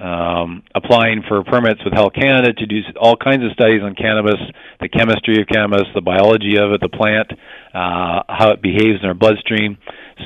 um, 0.01 0.63
applying 0.75 1.23
for 1.29 1.45
permits 1.45 1.85
with 1.85 1.93
Health 1.93 2.15
Canada 2.15 2.53
to 2.53 2.67
do 2.67 2.81
all 2.99 3.17
kinds 3.17 3.45
of 3.45 3.53
studies 3.53 3.83
on 3.83 3.95
cannabis, 3.95 4.41
the 4.81 4.89
chemistry 4.89 5.41
of 5.41 5.47
cannabis, 5.47 5.87
the 5.95 6.01
biology 6.01 6.57
of 6.57 6.73
it, 6.73 6.81
the 6.81 6.89
plant, 6.89 7.31
uh, 7.75 8.25
how 8.29 8.51
it 8.51 8.63
behaves 8.63 9.01
in 9.03 9.07
our 9.07 9.15
bloodstream. 9.15 9.77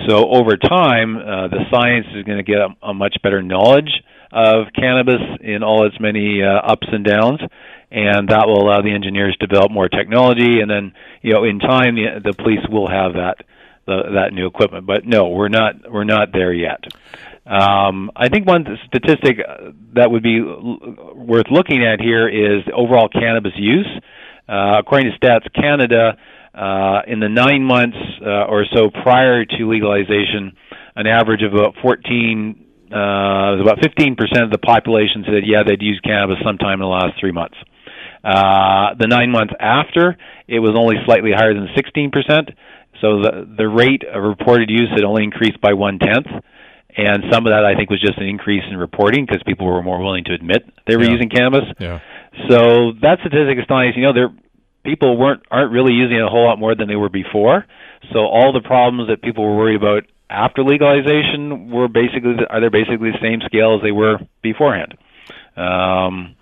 So 0.09 0.29
over 0.31 0.57
time, 0.57 1.17
uh, 1.17 1.49
the 1.49 1.65
science 1.71 2.07
is 2.15 2.25
going 2.25 2.39
to 2.39 2.45
get 2.45 2.59
a, 2.59 2.69
a, 2.83 2.95
much 2.95 3.17
better 3.23 3.43
knowledge 3.43 3.91
of 4.33 4.67
cannabis 4.75 5.23
in 5.41 5.63
all 5.63 5.87
its 5.87 5.99
many 6.01 6.43
uh, 6.43 6.49
ups 6.49 6.87
and 6.91 7.05
downs, 7.05 7.41
and 7.91 8.29
that 8.29 8.47
will 8.47 8.63
allow 8.63 8.83
the 8.83 8.93
engineers 8.93 9.37
to 9.41 9.47
develop 9.47 9.71
more 9.71 9.89
technology. 9.89 10.61
And 10.61 10.71
then, 10.71 10.93
you 11.23 11.33
know, 11.33 11.45
in 11.45 11.59
time, 11.59 11.95
the, 11.95 12.21
the 12.25 12.33
police 12.33 12.67
will 12.71 12.89
have 12.89 13.15
that 13.15 13.45
the, 13.87 14.03
that 14.15 14.33
new 14.33 14.47
equipment. 14.47 14.87
But 14.87 15.05
no, 15.05 15.29
we're 15.29 15.49
not 15.49 15.91
we're 15.91 16.05
not 16.05 16.33
there 16.33 16.53
yet. 16.53 16.83
Um, 17.47 18.11
I 18.17 18.29
think 18.29 18.47
one 18.47 18.65
statistic 18.87 19.37
that 19.95 20.11
would 20.11 20.23
be 20.23 20.41
worth 20.41 21.47
looking 21.51 21.85
at 21.85 22.01
here 22.01 22.29
is 22.29 22.63
overall 22.75 23.09
cannabis 23.09 23.53
use. 23.57 23.89
Uh, 24.49 24.79
according 24.79 25.11
to 25.13 25.19
Stats 25.19 25.53
Canada, 25.55 26.17
uh, 26.55 27.03
in 27.07 27.21
the 27.21 27.29
nine 27.29 27.65
months 27.65 27.97
uh, 28.25 28.45
or 28.45 28.65
so 28.75 28.91
prior 29.03 29.45
to 29.45 29.69
legalization, 29.69 30.57
an 30.97 31.07
average 31.07 31.43
of 31.43 31.53
about 31.53 31.75
14 31.83 32.61
uh, 32.93 33.59
about 33.61 33.79
15% 33.79 34.15
of 34.45 34.51
the 34.53 34.59
population 34.59 35.25
said, 35.27 35.43
yeah, 35.45 35.65
they'd 35.67 35.83
use 35.83 35.99
cannabis 36.05 36.37
sometime 36.45 36.75
in 36.75 36.81
the 36.81 36.87
last 36.87 37.19
three 37.19 37.33
months. 37.33 37.57
Uh, 38.23 38.95
the 38.95 39.09
nine 39.09 39.31
months 39.31 39.53
after, 39.59 40.17
it 40.47 40.61
was 40.61 40.77
only 40.79 40.97
slightly 41.05 41.33
higher 41.35 41.55
than 41.55 41.69
16%. 41.75 42.55
So 43.01 43.21
the 43.21 43.55
the 43.59 43.69
rate 43.69 44.05
of 44.05 44.23
reported 44.23 44.71
use 44.71 44.89
had 44.95 45.03
only 45.03 45.25
increased 45.25 45.61
by 45.61 45.73
one 45.73 45.99
tenth, 45.99 46.29
and 46.97 47.25
some 47.31 47.47
of 47.47 47.51
that 47.51 47.65
I 47.65 47.75
think 47.75 47.91
was 47.91 48.01
just 48.01 48.19
an 48.19 48.27
increase 48.27 48.63
in 48.71 48.77
reporting 48.77 49.27
because 49.27 49.43
people 49.45 49.67
were 49.67 49.83
more 49.83 50.03
willing 50.03 50.25
to 50.25 50.33
admit 50.33 50.63
they 50.87 50.97
were 50.97 51.05
yeah. 51.05 51.11
using 51.11 51.29
cannabis. 51.29 51.65
Yeah. 51.79 52.01
So 52.49 52.93
that 53.03 53.19
statistic 53.21 53.59
is 53.59 53.67
telling 53.67 53.89
us, 53.89 53.95
you 53.97 54.03
know, 54.03 54.13
there 54.13 54.31
people 54.85 55.17
weren't 55.17 55.43
aren't 55.51 55.73
really 55.73 55.93
using 55.93 56.17
it 56.17 56.23
a 56.23 56.29
whole 56.29 56.45
lot 56.45 56.59
more 56.59 56.75
than 56.75 56.89
they 56.89 56.97
were 56.97 57.09
before. 57.09 57.67
So 58.13 58.21
all 58.21 58.53
the 58.53 58.61
problems 58.61 59.09
that 59.09 59.23
people 59.23 59.45
were 59.45 59.57
worried 59.57 59.77
about 59.77 60.05
after 60.31 60.63
legalization 60.63 61.71
were 61.71 61.89
basically 61.89 62.37
are 62.49 62.61
they 62.61 62.69
basically 62.69 63.11
the 63.11 63.19
same 63.21 63.41
scale 63.47 63.77
as 63.77 63.83
they 63.83 63.93
were 63.93 64.19
beforehand. 64.43 64.97
Um, 65.57 66.37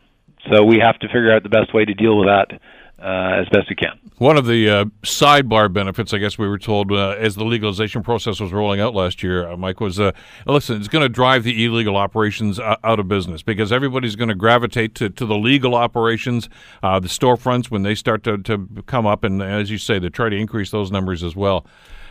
so 0.51 0.65
we 0.65 0.79
have 0.83 0.99
to 0.99 1.07
figure 1.09 1.33
out 1.33 1.43
the 1.43 1.49
best 1.49 1.73
way 1.73 1.85
to 1.85 1.95
deal 1.95 2.19
with 2.19 2.29
that 2.29 2.59
as 3.03 3.49
best 3.49 3.69
we 3.69 3.77
can. 3.77 3.99
One 4.19 4.37
of 4.37 4.47
the 4.47 4.69
uh, 4.69 4.85
sidebar 5.03 5.73
benefits, 5.73 6.15
I 6.15 6.19
guess 6.19 6.39
we 6.39 6.47
were 6.47 6.59
told 6.59 6.93
uh, 6.93 7.17
as 7.19 7.35
the 7.35 7.45
legalization 7.45 8.03
process 8.03 8.41
was 8.41 8.53
rolling 8.53 8.81
out 8.81 8.95
last 8.95 9.23
year, 9.23 9.49
uh, 9.49 9.57
Mike, 9.57 9.81
was 9.81 9.99
uh, 9.99 10.13
listen, 10.47 10.77
it's 10.79 10.89
going 10.89 11.03
to 11.03 11.09
drive 11.09 11.43
the 11.45 11.65
illegal 11.65 11.97
operations 11.97 12.59
uh, 12.59 12.77
out 12.85 13.01
of 13.01 13.09
business 13.09 13.43
because 13.43 13.73
everybody's 13.73 14.17
going 14.17 14.29
to 14.29 14.35
gravitate 14.35 14.95
to, 14.97 15.09
to 15.11 15.27
the 15.27 15.37
legal 15.37 15.75
operations, 15.75 16.49
the 16.83 17.01
storefronts 17.01 17.71
when 17.71 17.83
they 17.83 17.95
start 17.95 18.23
to, 18.25 18.39
to 18.39 18.69
come 18.87 19.07
up, 19.07 19.25
and 19.25 19.43
as 19.43 19.71
you 19.71 19.79
say, 19.79 19.99
they 19.99 20.09
try 20.09 20.29
to 20.29 20.37
increase 20.37 20.71
those 20.71 20.91
numbers 20.91 21.23
as 21.23 21.35
well. 21.35 21.67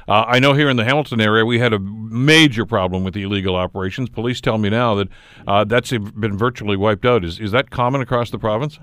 Uh, 0.07 0.25
I 0.27 0.39
know 0.39 0.53
here 0.53 0.69
in 0.69 0.77
the 0.77 0.83
Hamilton 0.83 1.21
area 1.21 1.45
we 1.45 1.59
had 1.59 1.73
a 1.73 1.79
major 1.79 2.65
problem 2.65 3.03
with 3.03 3.13
the 3.13 3.23
illegal 3.23 3.55
operations. 3.55 4.09
Police 4.09 4.41
tell 4.41 4.57
me 4.57 4.69
now 4.69 4.95
that 4.95 5.07
uh, 5.47 5.63
that's 5.63 5.91
been 5.91 6.37
virtually 6.37 6.75
wiped 6.75 7.05
out. 7.05 7.23
Is 7.23 7.39
is 7.39 7.51
that 7.51 7.69
common 7.69 8.01
across 8.01 8.29
the 8.29 8.39
province? 8.39 8.79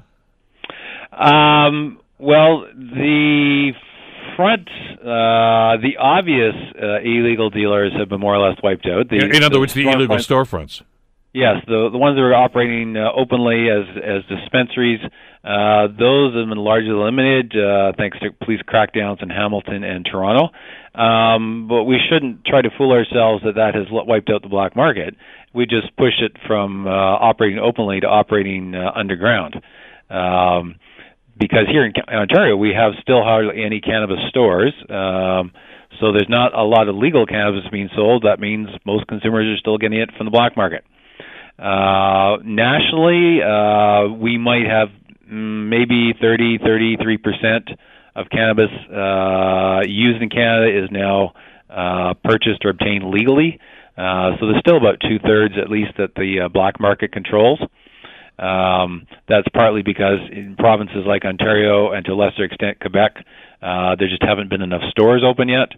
Um, 1.18 2.00
well, 2.18 2.66
the 2.74 3.72
front, 4.36 4.68
uh, 5.00 5.82
the 5.82 5.96
obvious 5.98 6.54
uh, 6.80 7.00
illegal 7.00 7.50
dealers 7.50 7.92
have 7.98 8.08
been 8.08 8.20
more 8.20 8.36
or 8.36 8.48
less 8.48 8.58
wiped 8.62 8.86
out. 8.86 9.08
The, 9.08 9.16
in 9.16 9.42
other 9.42 9.54
the 9.54 9.60
words, 9.60 9.74
the 9.74 9.88
illegal 9.88 10.16
storefronts. 10.16 10.82
Yes, 11.34 11.56
the 11.66 11.90
the 11.92 11.98
ones 11.98 12.16
that 12.16 12.22
are 12.22 12.34
operating 12.34 12.96
uh, 12.96 13.10
openly 13.14 13.68
as 13.68 13.84
as 14.02 14.24
dispensaries, 14.26 15.00
uh, 15.44 15.88
those 15.98 16.34
have 16.34 16.48
been 16.48 16.58
largely 16.58 16.90
eliminated 16.90 17.54
uh, 17.54 17.92
thanks 17.98 18.18
to 18.20 18.30
police 18.44 18.60
crackdowns 18.66 19.22
in 19.22 19.28
Hamilton 19.28 19.84
and 19.84 20.06
Toronto. 20.06 20.50
Um, 20.94 21.68
but 21.68 21.84
we 21.84 22.00
shouldn't 22.08 22.44
try 22.44 22.62
to 22.62 22.70
fool 22.76 22.92
ourselves 22.92 23.44
that 23.44 23.56
that 23.56 23.74
has 23.74 23.86
wiped 23.90 24.30
out 24.30 24.42
the 24.42 24.48
black 24.48 24.74
market. 24.74 25.14
We 25.54 25.66
just 25.66 25.94
pushed 25.96 26.22
it 26.22 26.32
from 26.46 26.86
uh, 26.86 26.90
operating 26.90 27.58
openly 27.58 28.00
to 28.00 28.06
operating 28.06 28.74
uh, 28.74 28.90
underground. 28.94 29.60
Um, 30.10 30.76
because 31.38 31.66
here 31.70 31.84
in 31.84 31.92
Ontario 32.08 32.56
we 32.56 32.70
have 32.70 32.92
still 33.00 33.22
hardly 33.22 33.64
any 33.64 33.80
cannabis 33.80 34.18
stores. 34.28 34.72
Um, 34.88 35.52
so 36.00 36.12
there's 36.12 36.28
not 36.28 36.54
a 36.54 36.62
lot 36.62 36.88
of 36.88 36.96
legal 36.96 37.26
cannabis 37.26 37.62
being 37.70 37.88
sold. 37.94 38.24
That 38.24 38.40
means 38.40 38.68
most 38.84 39.06
consumers 39.06 39.46
are 39.46 39.58
still 39.58 39.78
getting 39.78 39.98
it 39.98 40.10
from 40.16 40.26
the 40.26 40.30
black 40.30 40.56
market. 40.56 40.84
Uh, 41.58 42.36
nationally, 42.44 43.42
uh, 43.42 44.12
we 44.14 44.38
might 44.38 44.66
have 44.66 44.88
mm, 45.30 45.68
maybe 45.68 46.12
30, 46.20 46.58
33 46.58 47.16
percent 47.18 47.70
of 48.14 48.28
cannabis 48.30 48.70
uh, 48.92 49.80
used 49.86 50.22
in 50.22 50.28
Canada 50.28 50.84
is 50.84 50.90
now 50.90 51.32
uh, 51.70 52.14
purchased 52.24 52.64
or 52.64 52.70
obtained 52.70 53.04
legally. 53.10 53.60
Uh, 53.96 54.36
so 54.38 54.46
there's 54.46 54.60
still 54.60 54.76
about 54.76 55.00
two 55.00 55.18
thirds, 55.18 55.54
at 55.60 55.68
least, 55.68 55.92
that 55.98 56.14
the 56.14 56.42
uh, 56.44 56.48
black 56.48 56.80
market 56.80 57.12
controls. 57.12 57.60
Um, 58.38 59.06
that's 59.28 59.48
partly 59.52 59.82
because 59.82 60.20
in 60.30 60.54
provinces 60.56 61.04
like 61.06 61.24
Ontario 61.24 61.92
and 61.92 62.04
to 62.06 62.12
a 62.12 62.14
lesser 62.14 62.44
extent 62.44 62.78
Quebec, 62.80 63.16
uh, 63.62 63.96
there 63.98 64.08
just 64.08 64.22
haven't 64.22 64.48
been 64.48 64.62
enough 64.62 64.82
stores 64.90 65.22
open 65.26 65.48
yet. 65.48 65.70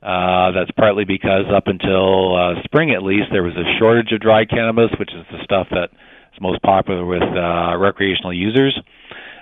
Uh, 0.00 0.52
that's 0.52 0.70
partly 0.72 1.04
because 1.04 1.46
up 1.54 1.66
until 1.66 2.36
uh, 2.36 2.62
spring, 2.64 2.92
at 2.92 3.02
least, 3.02 3.32
there 3.32 3.42
was 3.42 3.56
a 3.56 3.64
shortage 3.78 4.12
of 4.12 4.20
dry 4.20 4.44
cannabis, 4.44 4.90
which 4.98 5.10
is 5.14 5.24
the 5.32 5.42
stuff 5.42 5.66
that 5.70 5.88
is 6.34 6.40
most 6.40 6.62
popular 6.62 7.04
with 7.06 7.22
uh, 7.22 7.74
recreational 7.78 8.32
users. 8.32 8.78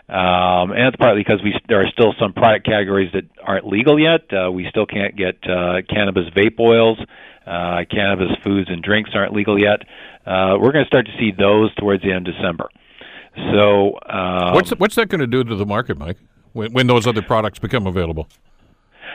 Um, 0.09 0.73
and 0.73 0.87
it's 0.89 0.97
partly 0.97 1.23
because 1.23 1.41
we 1.43 1.55
there 1.69 1.81
are 1.81 1.91
still 1.91 2.15
some 2.21 2.33
product 2.33 2.67
categories 2.67 3.11
that 3.13 3.25
aren't 3.43 3.67
legal 3.67 3.99
yet. 3.99 4.23
Uh, 4.33 4.51
we 4.53 4.67
still 4.69 4.87
can't 4.87 5.17
get 5.17 5.37
uh, 5.49 5.83
cannabis 5.89 6.29
vape 6.37 6.61
oils. 6.61 6.99
Uh, 7.47 7.83
cannabis 7.91 8.31
foods 8.45 8.69
and 8.71 8.83
drinks 8.83 9.11
aren't 9.15 9.33
legal 9.33 9.59
yet. 9.59 9.83
Uh, 10.27 10.57
we're 10.61 10.73
going 10.73 10.85
to 10.85 10.89
start 10.89 11.07
to 11.07 11.13
see 11.19 11.33
those 11.37 11.75
towards 11.75 12.03
the 12.03 12.13
end 12.13 12.29
of 12.29 12.35
December. 12.35 12.69
So, 13.35 13.99
um, 14.09 14.55
what's 14.55 14.71
what's 14.73 14.95
that 14.97 15.09
going 15.09 15.21
to 15.21 15.27
do 15.27 15.43
to 15.43 15.57
the 15.57 15.67
market, 15.67 15.97
Mike? 15.99 16.19
When, 16.53 16.73
when 16.73 16.87
those 16.87 17.07
other 17.07 17.23
products 17.23 17.59
become 17.59 17.87
available? 17.87 18.29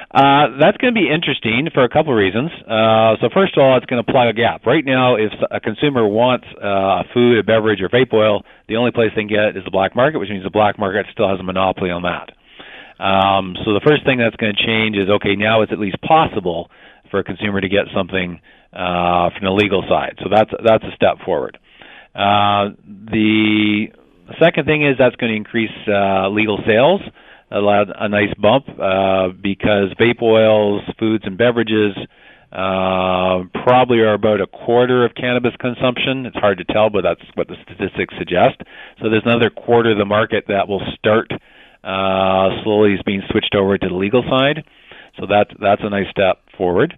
Uh, 0.10 0.58
that's 0.60 0.78
going 0.78 0.94
to 0.94 1.00
be 1.00 1.10
interesting 1.10 1.68
for 1.74 1.84
a 1.84 1.90
couple 1.90 2.14
of 2.14 2.18
reasons. 2.18 2.50
Uh, 2.64 3.18
so 3.20 3.30
first 3.34 3.58
of 3.58 3.64
all, 3.64 3.76
it's 3.78 3.86
going 3.88 4.04
to 4.04 4.10
plug 4.10 4.28
a 4.28 4.34
gap. 4.34 4.66
Right 4.66 4.86
now, 4.86 5.16
if 5.16 5.34
a 5.52 5.60
consumer 5.60 6.08
wants 6.08 6.46
uh, 6.64 7.02
a 7.02 7.04
food, 7.14 7.38
a 7.40 7.44
beverage, 7.44 7.82
or 7.82 7.90
vape 7.90 8.14
oil, 8.14 8.44
the 8.68 8.78
only 8.78 8.92
place 8.92 9.12
they 9.16 9.22
can 9.22 9.28
get 9.28 9.52
it 9.52 9.58
is 9.58 9.66
the 9.66 9.72
black 9.72 9.96
market, 9.96 10.20
which 10.20 10.30
means 10.30 10.44
the 10.44 10.50
black 10.50 10.80
market 10.80 11.06
still 11.12 11.30
has 11.30 11.40
a 11.40 11.44
monopoly 11.44 11.92
on 11.92 12.04
that. 12.04 12.32
Um, 13.04 13.56
so 13.66 13.74
the 13.74 13.82
first 13.86 14.06
thing 14.06 14.18
that's 14.18 14.36
going 14.38 14.56
to 14.56 14.66
change 14.66 14.96
is 14.96 15.10
okay, 15.10 15.36
now 15.36 15.62
it's 15.62 15.72
at 15.72 15.80
least 15.80 16.02
possible 16.02 16.72
for 17.12 17.20
a 17.20 17.24
consumer 17.24 17.62
to 17.62 17.70
get 17.70 17.86
something 17.94 18.40
uh, 18.74 19.30
from 19.32 19.44
the 19.44 19.52
legal 19.52 19.84
side. 19.90 20.18
So 20.24 20.30
that's 20.32 20.52
that's 20.64 20.84
a 20.84 20.96
step 20.96 21.18
forward. 21.26 21.58
Uh, 22.16 22.74
the 22.86 23.88
second 24.42 24.66
thing 24.66 24.86
is 24.86 24.96
that's 24.98 25.16
going 25.16 25.32
to 25.32 25.38
increase 25.38 25.72
uh, 25.88 26.30
legal 26.30 26.60
sales, 26.66 27.02
allow 27.52 27.86
a 27.96 28.10
nice 28.10 28.34
bump 28.42 28.66
uh, 28.70 29.30
because 29.42 29.94
vape 30.00 30.22
oils, 30.22 30.82
foods, 31.00 31.24
and 31.26 31.38
beverages 31.38 31.96
uh, 32.52 33.44
probably 33.64 34.00
are 34.00 34.14
about 34.14 34.40
a 34.42 34.48
quarter 34.48 35.06
of 35.06 35.14
cannabis 35.16 35.54
consumption. 35.60 36.26
It's 36.26 36.38
hard 36.38 36.58
to 36.60 36.64
tell, 36.64 36.90
but 36.90 37.04
that's 37.04 37.22
what 37.36 37.48
the 37.48 37.56
statistics 37.64 38.14
suggest. 38.18 38.62
So 39.02 39.10
there's 39.10 39.26
another 39.26 39.50
quarter 39.50 39.92
of 39.92 39.98
the 39.98 40.06
market 40.06 40.46
that 40.48 40.68
will 40.68 40.82
start 40.98 41.30
uh, 41.84 42.50
slowly 42.64 42.94
is 42.94 43.02
being 43.06 43.22
switched 43.30 43.54
over 43.54 43.78
to 43.78 43.88
the 43.88 43.96
legal 43.96 44.24
side. 44.30 44.64
So 45.20 45.26
that's 45.30 45.52
that's 45.60 45.82
a 45.84 45.90
nice 45.90 46.10
step 46.10 46.40
forward. 46.58 46.98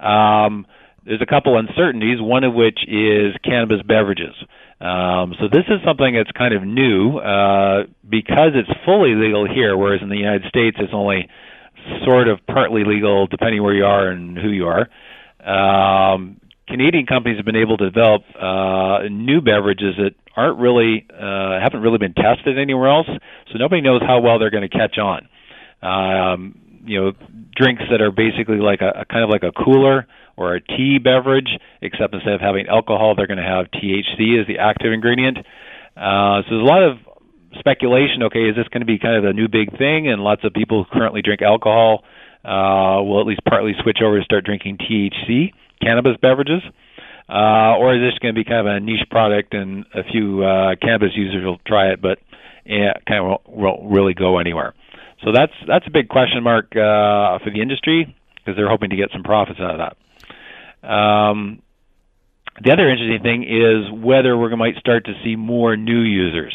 Um, 0.00 0.66
there's 1.06 1.22
a 1.22 1.26
couple 1.26 1.56
uncertainties, 1.56 2.20
one 2.20 2.42
of 2.42 2.52
which 2.52 2.80
is 2.88 3.34
cannabis 3.44 3.80
beverages. 3.86 4.34
Um, 4.80 5.34
so 5.40 5.48
this 5.50 5.64
is 5.68 5.80
something 5.86 6.14
that's 6.14 6.30
kind 6.36 6.52
of 6.52 6.62
new 6.62 7.18
uh, 7.18 7.84
because 8.08 8.52
it's 8.54 8.68
fully 8.84 9.14
legal 9.14 9.46
here, 9.48 9.76
whereas 9.76 10.02
in 10.02 10.08
the 10.08 10.16
United 10.16 10.48
States 10.48 10.76
it's 10.80 10.92
only 10.92 11.28
sort 12.04 12.28
of 12.28 12.40
partly 12.46 12.84
legal 12.84 13.26
depending 13.26 13.62
where 13.62 13.74
you 13.74 13.84
are 13.84 14.08
and 14.08 14.36
who 14.36 14.50
you 14.50 14.66
are. 14.66 14.88
Um, 15.46 16.40
Canadian 16.68 17.06
companies 17.06 17.38
have 17.38 17.46
been 17.46 17.56
able 17.56 17.76
to 17.76 17.88
develop 17.88 18.22
uh, 18.34 19.08
new 19.08 19.40
beverages 19.40 19.94
that 19.98 20.14
aren't 20.34 20.58
really 20.58 21.06
uh, 21.14 21.60
haven't 21.62 21.80
really 21.80 21.98
been 21.98 22.14
tested 22.14 22.58
anywhere 22.58 22.88
else, 22.88 23.06
so 23.06 23.58
nobody 23.58 23.80
knows 23.80 24.02
how 24.02 24.20
well 24.20 24.40
they're 24.40 24.50
going 24.50 24.68
to 24.68 24.76
catch 24.76 24.98
on. 24.98 25.28
Um, 25.80 26.82
you 26.84 27.00
know, 27.00 27.12
drinks 27.54 27.82
that 27.90 28.00
are 28.00 28.10
basically 28.10 28.58
like 28.58 28.80
a, 28.80 29.00
a 29.00 29.04
kind 29.04 29.22
of 29.22 29.30
like 29.30 29.44
a 29.44 29.52
cooler 29.52 30.06
or 30.36 30.54
a 30.54 30.60
tea 30.60 30.98
beverage, 30.98 31.48
except 31.80 32.14
instead 32.14 32.34
of 32.34 32.40
having 32.40 32.66
alcohol, 32.68 33.14
they're 33.16 33.26
going 33.26 33.38
to 33.38 33.44
have 33.44 33.66
THC 33.70 34.40
as 34.40 34.46
the 34.46 34.58
active 34.60 34.92
ingredient. 34.92 35.38
Uh, 35.96 36.42
so 36.44 36.50
there's 36.50 36.62
a 36.62 36.70
lot 36.70 36.82
of 36.82 36.98
speculation. 37.58 38.22
Okay, 38.24 38.48
is 38.50 38.56
this 38.56 38.68
going 38.68 38.80
to 38.80 38.86
be 38.86 38.98
kind 38.98 39.16
of 39.16 39.24
a 39.24 39.32
new 39.32 39.48
big 39.48 39.76
thing? 39.78 40.08
And 40.08 40.22
lots 40.22 40.44
of 40.44 40.52
people 40.52 40.84
who 40.84 40.98
currently 40.98 41.22
drink 41.22 41.42
alcohol 41.42 42.04
uh, 42.44 43.02
will 43.02 43.20
at 43.20 43.26
least 43.26 43.40
partly 43.48 43.72
switch 43.82 43.98
over 44.04 44.18
to 44.18 44.24
start 44.24 44.44
drinking 44.44 44.78
THC 44.78 45.52
cannabis 45.80 46.16
beverages. 46.20 46.62
Uh, 47.28 47.74
or 47.78 47.96
is 47.96 48.00
this 48.00 48.18
going 48.20 48.34
to 48.34 48.38
be 48.38 48.44
kind 48.44 48.66
of 48.66 48.72
a 48.72 48.78
niche 48.78 49.08
product 49.10 49.52
and 49.52 49.84
a 49.94 50.04
few 50.04 50.44
uh, 50.44 50.76
cannabis 50.80 51.10
users 51.14 51.44
will 51.44 51.58
try 51.66 51.88
it, 51.88 52.00
but 52.00 52.18
yeah, 52.64 52.92
kind 53.08 53.20
of 53.20 53.26
won't, 53.26 53.48
won't 53.48 53.92
really 53.92 54.14
go 54.14 54.38
anywhere. 54.38 54.74
So 55.24 55.32
that's 55.32 55.52
that's 55.66 55.86
a 55.86 55.90
big 55.90 56.08
question 56.08 56.42
mark 56.42 56.66
uh, 56.76 57.42
for 57.42 57.50
the 57.52 57.62
industry 57.62 58.14
because 58.36 58.56
they're 58.56 58.68
hoping 58.68 58.90
to 58.90 58.96
get 58.96 59.10
some 59.12 59.24
profits 59.24 59.58
out 59.60 59.72
of 59.72 59.78
that. 59.78 59.96
Um, 60.82 61.62
the 62.62 62.72
other 62.72 62.88
interesting 62.88 63.22
thing 63.22 63.42
is 63.44 63.92
whether 63.92 64.36
we 64.36 64.54
might 64.56 64.76
start 64.76 65.04
to 65.06 65.12
see 65.24 65.36
more 65.36 65.76
new 65.76 66.00
users. 66.00 66.54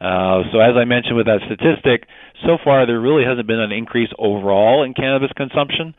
Uh, 0.00 0.42
so 0.52 0.60
as 0.60 0.76
I 0.76 0.84
mentioned 0.84 1.16
with 1.16 1.26
that 1.26 1.40
statistic, 1.46 2.08
so 2.46 2.58
far 2.62 2.86
there 2.86 3.00
really 3.00 3.24
hasn't 3.24 3.46
been 3.46 3.60
an 3.60 3.72
increase 3.72 4.10
overall 4.18 4.82
in 4.82 4.94
cannabis 4.94 5.30
consumption. 5.36 5.94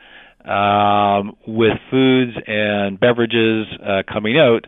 Um, 0.46 1.36
with 1.48 1.74
foods 1.90 2.34
and 2.46 3.00
beverages 3.00 3.66
uh, 3.82 4.04
coming 4.12 4.38
out, 4.38 4.66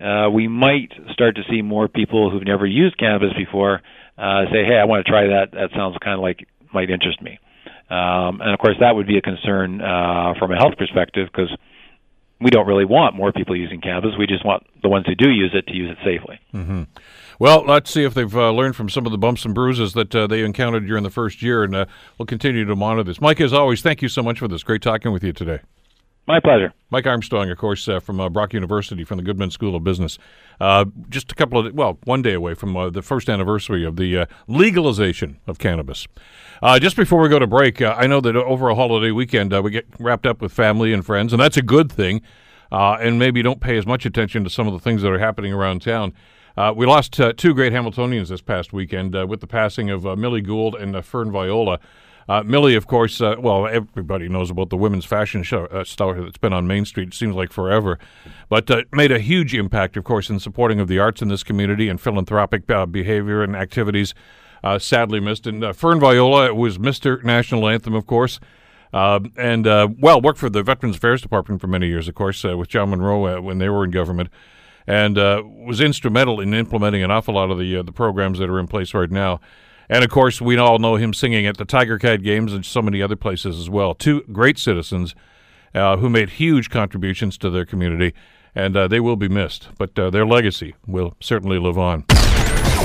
uh, 0.00 0.28
we 0.30 0.48
might 0.48 0.90
start 1.12 1.36
to 1.36 1.42
see 1.48 1.62
more 1.62 1.86
people 1.86 2.30
who've 2.30 2.44
never 2.44 2.66
used 2.66 2.98
cannabis 2.98 3.30
before 3.36 3.80
uh, 4.18 4.44
say, 4.50 4.64
"Hey, 4.64 4.76
I 4.76 4.84
want 4.84 5.06
to 5.06 5.10
try 5.10 5.28
that. 5.28 5.52
That 5.52 5.70
sounds 5.76 5.96
kind 6.02 6.14
of 6.14 6.20
like 6.20 6.48
might 6.74 6.90
interest 6.90 7.22
me." 7.22 7.38
Um, 7.90 8.40
and 8.40 8.50
of 8.52 8.58
course, 8.58 8.76
that 8.80 8.94
would 8.96 9.06
be 9.06 9.18
a 9.18 9.22
concern 9.22 9.80
uh, 9.80 10.34
from 10.38 10.50
a 10.50 10.56
health 10.56 10.74
perspective 10.78 11.28
because 11.30 11.50
we 12.40 12.50
don't 12.50 12.66
really 12.66 12.84
want 12.84 13.14
more 13.14 13.32
people 13.32 13.56
using 13.56 13.80
cannabis. 13.80 14.12
We 14.18 14.26
just 14.26 14.44
want 14.44 14.66
the 14.82 14.88
ones 14.88 15.06
who 15.06 15.14
do 15.14 15.30
use 15.30 15.52
it 15.54 15.66
to 15.66 15.76
use 15.76 15.90
it 15.90 15.98
safely. 16.04 16.40
Mm-hmm. 16.54 16.84
Well, 17.38 17.64
let's 17.66 17.90
see 17.90 18.04
if 18.04 18.12
they've 18.12 18.36
uh, 18.36 18.50
learned 18.50 18.76
from 18.76 18.90
some 18.90 19.06
of 19.06 19.12
the 19.12 19.18
bumps 19.18 19.44
and 19.44 19.54
bruises 19.54 19.94
that 19.94 20.14
uh, 20.14 20.26
they 20.26 20.42
encountered 20.42 20.86
during 20.86 21.04
the 21.04 21.10
first 21.10 21.40
year, 21.42 21.64
and 21.64 21.74
uh, 21.74 21.86
we'll 22.18 22.26
continue 22.26 22.64
to 22.66 22.76
monitor 22.76 23.02
this. 23.02 23.20
Mike, 23.20 23.40
as 23.40 23.52
always, 23.52 23.80
thank 23.80 24.02
you 24.02 24.08
so 24.08 24.22
much 24.22 24.38
for 24.38 24.48
this. 24.48 24.62
Great 24.62 24.82
talking 24.82 25.10
with 25.10 25.24
you 25.24 25.32
today. 25.32 25.60
My 26.30 26.38
pleasure. 26.38 26.72
Mike 26.90 27.08
Armstrong, 27.08 27.50
of 27.50 27.58
course, 27.58 27.88
uh, 27.88 27.98
from 27.98 28.20
uh, 28.20 28.28
Brock 28.28 28.52
University, 28.52 29.02
from 29.02 29.16
the 29.16 29.24
Goodman 29.24 29.50
School 29.50 29.74
of 29.74 29.82
Business. 29.82 30.16
Uh, 30.60 30.84
just 31.08 31.32
a 31.32 31.34
couple 31.34 31.66
of, 31.66 31.74
well, 31.74 31.98
one 32.04 32.22
day 32.22 32.34
away 32.34 32.54
from 32.54 32.76
uh, 32.76 32.88
the 32.88 33.02
first 33.02 33.28
anniversary 33.28 33.84
of 33.84 33.96
the 33.96 34.16
uh, 34.16 34.26
legalization 34.46 35.40
of 35.48 35.58
cannabis. 35.58 36.06
Uh, 36.62 36.78
just 36.78 36.94
before 36.94 37.20
we 37.20 37.28
go 37.28 37.40
to 37.40 37.48
break, 37.48 37.82
I 37.82 38.06
know 38.06 38.20
that 38.20 38.36
over 38.36 38.68
a 38.68 38.76
holiday 38.76 39.10
weekend 39.10 39.52
we 39.60 39.72
get 39.72 39.88
wrapped 39.98 40.24
up 40.24 40.40
with 40.40 40.52
family 40.52 40.92
and 40.92 41.04
friends, 41.04 41.32
and 41.32 41.42
that's 41.42 41.56
a 41.56 41.62
good 41.62 41.90
thing. 41.90 42.22
and 42.70 43.18
maybe 43.18 43.42
don't 43.42 43.60
pay 43.60 43.76
as 43.76 43.84
much 43.84 44.06
attention 44.06 44.44
to 44.44 44.50
some 44.50 44.68
of 44.68 44.72
the 44.72 44.78
things 44.78 45.02
that 45.02 45.10
are 45.10 45.18
happening 45.18 45.52
around 45.52 45.82
town. 45.82 46.12
we 46.76 46.86
lost 46.86 47.20
two 47.38 47.54
great 47.54 47.72
Hamiltonians 47.72 48.28
this 48.28 48.40
past 48.40 48.72
weekend 48.72 49.14
with 49.28 49.40
the 49.40 49.48
passing 49.48 49.90
of 49.90 50.04
Millie 50.16 50.42
Gould 50.42 50.76
and 50.76 51.04
Fern 51.04 51.32
Viola. 51.32 51.80
Uh, 52.30 52.44
Millie, 52.44 52.76
of 52.76 52.86
course, 52.86 53.20
uh, 53.20 53.34
well, 53.40 53.66
everybody 53.66 54.28
knows 54.28 54.50
about 54.50 54.70
the 54.70 54.76
women's 54.76 55.04
fashion 55.04 55.42
show 55.42 55.64
uh, 55.64 55.82
star 55.82 56.20
that's 56.20 56.38
been 56.38 56.52
on 56.52 56.64
Main 56.64 56.84
Street. 56.84 57.08
It 57.08 57.14
seems 57.14 57.34
like 57.34 57.50
forever, 57.50 57.98
but 58.48 58.70
uh, 58.70 58.82
made 58.92 59.10
a 59.10 59.18
huge 59.18 59.52
impact, 59.52 59.96
of 59.96 60.04
course, 60.04 60.30
in 60.30 60.38
supporting 60.38 60.78
of 60.78 60.86
the 60.86 61.00
arts 61.00 61.22
in 61.22 61.26
this 61.26 61.42
community 61.42 61.88
and 61.88 62.00
philanthropic 62.00 62.70
uh, 62.70 62.86
behavior 62.86 63.42
and 63.42 63.56
activities. 63.56 64.14
Uh, 64.62 64.78
sadly 64.78 65.18
missed, 65.18 65.44
and 65.44 65.74
Fern 65.74 65.98
Viola 65.98 66.54
was 66.54 66.78
Mr. 66.78 67.20
National 67.24 67.66
Anthem, 67.66 67.94
of 67.94 68.06
course. 68.06 68.38
and 68.92 69.66
well, 70.00 70.20
worked 70.20 70.38
for 70.38 70.50
the 70.50 70.62
Veterans 70.62 70.98
Affairs 70.98 71.20
Department 71.20 71.60
for 71.60 71.66
many 71.66 71.88
years, 71.88 72.06
of 72.06 72.14
course, 72.14 72.44
with 72.44 72.68
John 72.68 72.90
Munro 72.90 73.40
when 73.40 73.58
they 73.58 73.68
were 73.68 73.84
in 73.84 73.90
government, 73.90 74.28
and 74.86 75.16
was 75.16 75.80
instrumental 75.80 76.38
in 76.38 76.54
implementing 76.54 77.02
an 77.02 77.10
awful 77.10 77.34
lot 77.34 77.50
of 77.50 77.58
the 77.58 77.82
the 77.82 77.90
programs 77.90 78.38
that 78.38 78.48
are 78.48 78.60
in 78.60 78.68
place 78.68 78.94
right 78.94 79.10
now. 79.10 79.40
And 79.90 80.04
of 80.04 80.10
course, 80.10 80.40
we 80.40 80.56
all 80.56 80.78
know 80.78 80.94
him 80.94 81.12
singing 81.12 81.46
at 81.46 81.56
the 81.56 81.64
Tiger 81.64 81.98
Cat 81.98 82.22
games 82.22 82.52
and 82.52 82.64
so 82.64 82.80
many 82.80 83.02
other 83.02 83.16
places 83.16 83.58
as 83.58 83.68
well. 83.68 83.92
Two 83.92 84.22
great 84.32 84.56
citizens 84.56 85.16
uh, 85.74 85.96
who 85.96 86.08
made 86.08 86.30
huge 86.30 86.70
contributions 86.70 87.36
to 87.38 87.50
their 87.50 87.64
community, 87.66 88.14
and 88.54 88.76
uh, 88.76 88.86
they 88.86 89.00
will 89.00 89.16
be 89.16 89.28
missed. 89.28 89.68
But 89.78 89.98
uh, 89.98 90.10
their 90.10 90.24
legacy 90.24 90.76
will 90.86 91.16
certainly 91.18 91.58
live 91.58 91.76
on. 91.76 92.04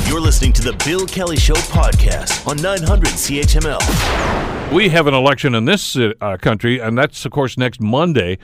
You're 0.07 0.19
listening 0.19 0.51
to 0.53 0.63
the 0.63 0.75
Bill 0.83 1.05
Kelly 1.05 1.37
Show 1.37 1.53
podcast 1.53 2.47
on 2.47 2.57
900 2.57 3.09
CHML. 3.09 4.73
We 4.73 4.89
have 4.89 5.05
an 5.05 5.13
election 5.13 5.53
in 5.53 5.65
this 5.65 5.95
uh, 5.95 6.37
country, 6.41 6.79
and 6.79 6.97
that's, 6.97 7.23
of 7.23 7.31
course, 7.31 7.55
next 7.55 7.79
Monday. 7.79 8.39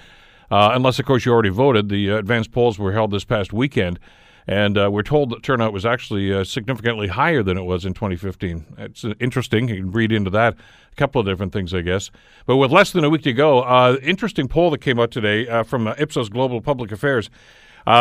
Uh, 0.51 0.71
unless, 0.75 0.99
of 0.99 1.05
course, 1.05 1.25
you 1.25 1.31
already 1.31 1.49
voted. 1.49 1.89
The 1.89 2.11
uh, 2.11 2.17
advanced 2.17 2.51
polls 2.51 2.77
were 2.77 2.91
held 2.91 3.09
this 3.09 3.25
past 3.25 3.53
weekend. 3.53 3.99
And 4.47 4.77
uh, 4.77 4.89
we're 4.91 5.03
told 5.03 5.29
that 5.29 5.43
turnout 5.43 5.73
was 5.73 5.85
actually 5.85 6.33
uh, 6.33 6.43
significantly 6.43 7.07
higher 7.07 7.43
than 7.43 7.57
it 7.57 7.63
was 7.63 7.85
in 7.85 7.93
2015. 7.93 8.65
It's 8.77 9.05
uh, 9.05 9.13
interesting. 9.19 9.69
You 9.69 9.75
can 9.75 9.91
read 9.91 10.11
into 10.11 10.29
that 10.31 10.55
a 10.91 10.95
couple 10.95 11.21
of 11.21 11.27
different 11.27 11.53
things, 11.53 11.73
I 11.73 11.81
guess. 11.81 12.09
But 12.45 12.57
with 12.57 12.71
less 12.71 12.91
than 12.91 13.03
a 13.03 13.09
week 13.09 13.23
to 13.23 13.33
go, 13.33 13.61
uh, 13.61 13.97
interesting 14.01 14.47
poll 14.47 14.71
that 14.71 14.81
came 14.81 14.99
out 14.99 15.11
today 15.11 15.47
uh, 15.47 15.63
from 15.63 15.87
uh, 15.87 15.95
Ipsos 15.97 16.29
Global 16.29 16.61
Public 16.61 16.91
Affairs, 16.91 17.29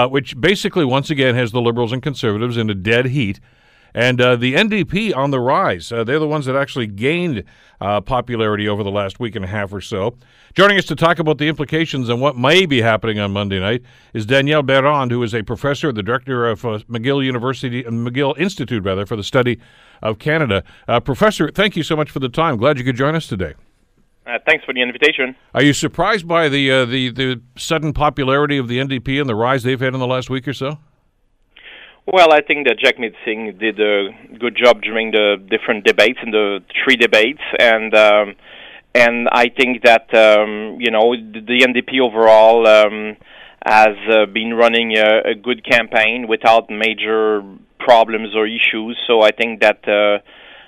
which 0.09 0.41
basically 0.41 0.85
once 0.85 1.11
again 1.11 1.35
has 1.35 1.53
the 1.53 1.61
liberals 1.61 1.93
and 1.93 2.03
conservatives 2.03 2.57
in 2.57 2.71
a 2.71 2.75
dead 2.75 3.07
heat. 3.07 3.41
And 3.95 4.21
uh, 4.21 4.37
the 4.37 4.55
NDP 4.55 5.17
on 5.17 5.31
the 5.31 5.41
rise. 5.41 5.91
Uh, 5.91 6.05
they're 6.05 6.19
the 6.19 6.29
ones 6.29 6.47
that 6.47 6.57
actually 6.57 6.87
gained 6.87 7.45
uh, 7.81 8.01
popularity 8.01 8.69
over 8.69 8.83
the 8.83 8.91
last 8.91 9.19
week 9.19 9.35
and 9.35 9.45
a 9.45 9.49
half 9.49 9.73
or 9.73 9.81
so. 9.81 10.17
Joining 10.55 10.79
us 10.79 10.85
to 10.87 10.97
talk 10.97 11.19
about 11.19 11.39
the 11.39 11.49
implications 11.49 12.09
and 12.09 12.21
what 12.21 12.37
may 12.37 12.67
be 12.67 12.83
happening 12.83 13.19
on 13.19 13.33
Monday 13.33 13.61
night 13.61 13.83
is 14.13 14.27
Daniel 14.27 14.63
Béland, 14.63 15.11
who 15.11 15.23
is 15.23 15.35
a 15.35 15.43
professor, 15.43 15.93
the 15.93 16.03
director 16.03 16.47
of 16.47 16.65
uh, 16.65 16.79
McGill 16.89 17.25
University, 17.25 17.85
uh, 17.85 17.91
McGill 17.91 18.39
Institute, 18.39 18.85
rather, 18.85 19.07
for 19.07 19.17
the 19.17 19.25
study 19.25 19.59
of 20.03 20.19
Canada. 20.19 20.63
Uh, 20.87 21.01
professor, 21.01 21.51
thank 21.51 21.77
you 21.77 21.83
so 21.83 21.97
much 21.97 22.11
for 22.11 22.19
the 22.19 22.29
time. 22.29 22.57
Glad 22.57 22.79
you 22.79 22.85
could 22.85 22.97
join 22.97 23.15
us 23.15 23.27
today. 23.27 23.55
thanks 24.47 24.65
for 24.65 24.75
the 24.75 24.83
invitation. 24.83 25.35
Are 25.55 25.63
you 25.63 25.73
surprised 25.73 26.29
by 26.29 26.49
the 26.49 26.85
the 26.85 27.11
the 27.11 27.41
sudden 27.57 27.93
popularity 27.93 28.59
of 28.59 28.69
the 28.69 28.79
NDP 28.79 29.21
and 29.21 29.29
the 29.29 29.35
rise 29.35 29.63
they've 29.63 29.81
had 29.81 29.95
in 29.95 30.01
the 30.01 30.07
last 30.07 30.31
week 30.31 30.47
or 30.47 30.55
so? 30.55 30.79
Well, 32.07 32.33
I 32.33 32.41
think 32.41 32.67
that 32.67 32.79
Jagmeet 32.79 33.15
Singh 33.25 33.59
did 33.59 33.79
a 33.79 34.09
good 34.39 34.57
job 34.57 34.83
during 34.83 35.11
the 35.11 35.37
different 35.51 35.85
debates 35.85 36.19
in 36.23 36.31
the 36.31 36.61
three 36.83 36.97
debates, 36.97 37.43
and 37.59 37.95
um, 37.95 38.35
and 38.95 39.29
I 39.31 39.49
think 39.49 39.83
that 39.85 40.13
um, 40.15 40.79
you 40.81 40.91
know 40.91 41.15
the 41.15 41.61
NDP 41.61 42.01
overall 42.01 42.67
um, 42.67 43.17
has 43.65 43.97
uh, 44.11 44.27
been 44.27 44.55
running 44.55 44.97
a, 44.97 45.31
a 45.31 45.35
good 45.35 45.65
campaign 45.65 46.27
without 46.27 46.71
major 46.71 47.43
problems 47.79 48.35
or 48.35 48.47
issues. 48.47 48.99
So 49.07 49.23
I 49.23 49.31
think 49.31 49.61
that. 49.61 49.87
Uh, 49.87 50.23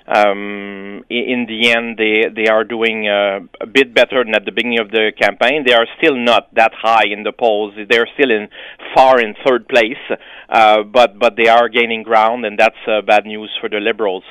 um, 0.07 1.03
in 1.09 1.45
the 1.47 1.71
end, 1.71 1.97
they 1.97 2.25
they 2.35 2.47
are 2.49 2.63
doing 2.63 3.07
uh, 3.07 3.39
a 3.61 3.65
bit 3.65 3.93
better 3.93 4.23
than 4.23 4.35
at 4.35 4.43
the 4.45 4.51
beginning 4.51 4.79
of 4.79 4.91
the 4.91 5.11
campaign. 5.17 5.63
They 5.65 5.73
are 5.73 5.87
still 5.97 6.15
not 6.15 6.53
that 6.55 6.73
high 6.73 7.05
in 7.05 7.23
the 7.23 7.31
polls. 7.31 7.73
They're 7.89 8.09
still 8.15 8.31
in 8.31 8.49
far 8.93 9.21
in 9.21 9.35
third 9.45 9.67
place, 9.67 10.03
uh, 10.49 10.83
but 10.83 11.17
but 11.19 11.35
they 11.37 11.47
are 11.47 11.69
gaining 11.69 12.03
ground, 12.03 12.45
and 12.45 12.59
that's 12.59 12.75
uh, 12.87 13.01
bad 13.01 13.25
news 13.25 13.49
for 13.61 13.69
the 13.69 13.77
Liberals. 13.77 14.23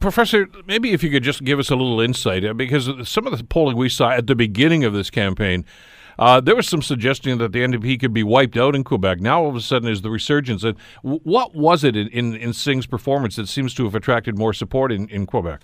Professor, 0.00 0.48
maybe 0.66 0.92
if 0.92 1.02
you 1.02 1.10
could 1.10 1.22
just 1.22 1.44
give 1.44 1.58
us 1.58 1.70
a 1.70 1.76
little 1.76 2.00
insight, 2.00 2.44
uh, 2.44 2.52
because 2.52 2.90
some 3.08 3.26
of 3.26 3.36
the 3.36 3.44
polling 3.44 3.76
we 3.76 3.88
saw 3.88 4.10
at 4.10 4.26
the 4.26 4.34
beginning 4.34 4.84
of 4.84 4.92
this 4.92 5.10
campaign 5.10 5.64
uh, 6.18 6.40
there 6.40 6.56
was 6.56 6.68
some 6.68 6.82
suggestion 6.82 7.38
that 7.38 7.52
the 7.52 7.60
NDP 7.60 8.00
could 8.00 8.12
be 8.12 8.22
wiped 8.22 8.56
out 8.56 8.74
in 8.74 8.84
Quebec. 8.84 9.20
Now, 9.20 9.42
all 9.42 9.50
of 9.50 9.56
a 9.56 9.60
sudden, 9.60 9.88
is 9.88 10.02
the 10.02 10.10
resurgence. 10.10 10.64
And 10.64 10.76
what 11.02 11.54
was 11.54 11.84
it 11.84 11.96
in, 11.96 12.08
in, 12.08 12.34
in 12.34 12.52
Singh's 12.52 12.86
performance 12.86 13.36
that 13.36 13.48
seems 13.48 13.74
to 13.74 13.84
have 13.84 13.94
attracted 13.94 14.38
more 14.38 14.52
support 14.52 14.92
in, 14.92 15.08
in 15.08 15.26
Quebec? 15.26 15.60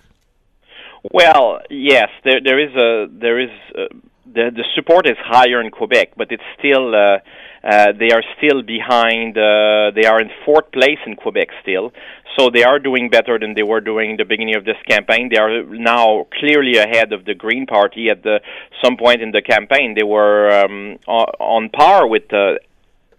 Well, 1.11 1.61
yes, 1.69 2.09
there 2.23 2.39
there 2.43 2.59
is 2.59 2.75
a 2.75 3.07
there 3.11 3.39
is 3.39 3.49
a, 3.75 3.87
the 4.25 4.51
the 4.55 4.63
support 4.75 5.07
is 5.07 5.17
higher 5.19 5.59
in 5.59 5.71
Quebec, 5.71 6.13
but 6.15 6.31
it's 6.31 6.43
still 6.59 6.93
uh, 6.93 7.17
uh, 7.63 7.91
they 7.97 8.11
are 8.11 8.23
still 8.37 8.61
behind. 8.61 9.37
Uh, 9.37 9.91
they 9.95 10.05
are 10.05 10.19
in 10.19 10.29
fourth 10.45 10.71
place 10.71 10.97
in 11.05 11.15
Quebec 11.15 11.49
still, 11.61 11.93
so 12.37 12.49
they 12.49 12.63
are 12.63 12.79
doing 12.79 13.09
better 13.09 13.37
than 13.37 13.53
they 13.53 13.63
were 13.63 13.81
doing 13.81 14.11
in 14.11 14.17
the 14.17 14.25
beginning 14.25 14.55
of 14.55 14.65
this 14.65 14.77
campaign. 14.87 15.29
They 15.31 15.37
are 15.37 15.63
now 15.63 16.27
clearly 16.39 16.77
ahead 16.77 17.13
of 17.13 17.25
the 17.25 17.35
Green 17.35 17.65
Party. 17.65 18.09
At 18.09 18.23
the 18.23 18.39
some 18.83 18.97
point 18.97 19.21
in 19.21 19.31
the 19.31 19.41
campaign, 19.41 19.93
they 19.95 20.03
were 20.03 20.49
um, 20.63 20.97
on 21.07 21.69
par 21.69 22.07
with 22.07 22.29
the 22.29 22.59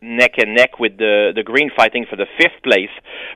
neck 0.00 0.33
and 0.38 0.55
neck 0.55 0.81
with 0.81 0.98
the 0.98 1.33
the 1.35 1.44
Green 1.44 1.70
fighting 1.76 2.07
for 2.09 2.16
the 2.16 2.26
fifth 2.37 2.62
place. 2.64 2.90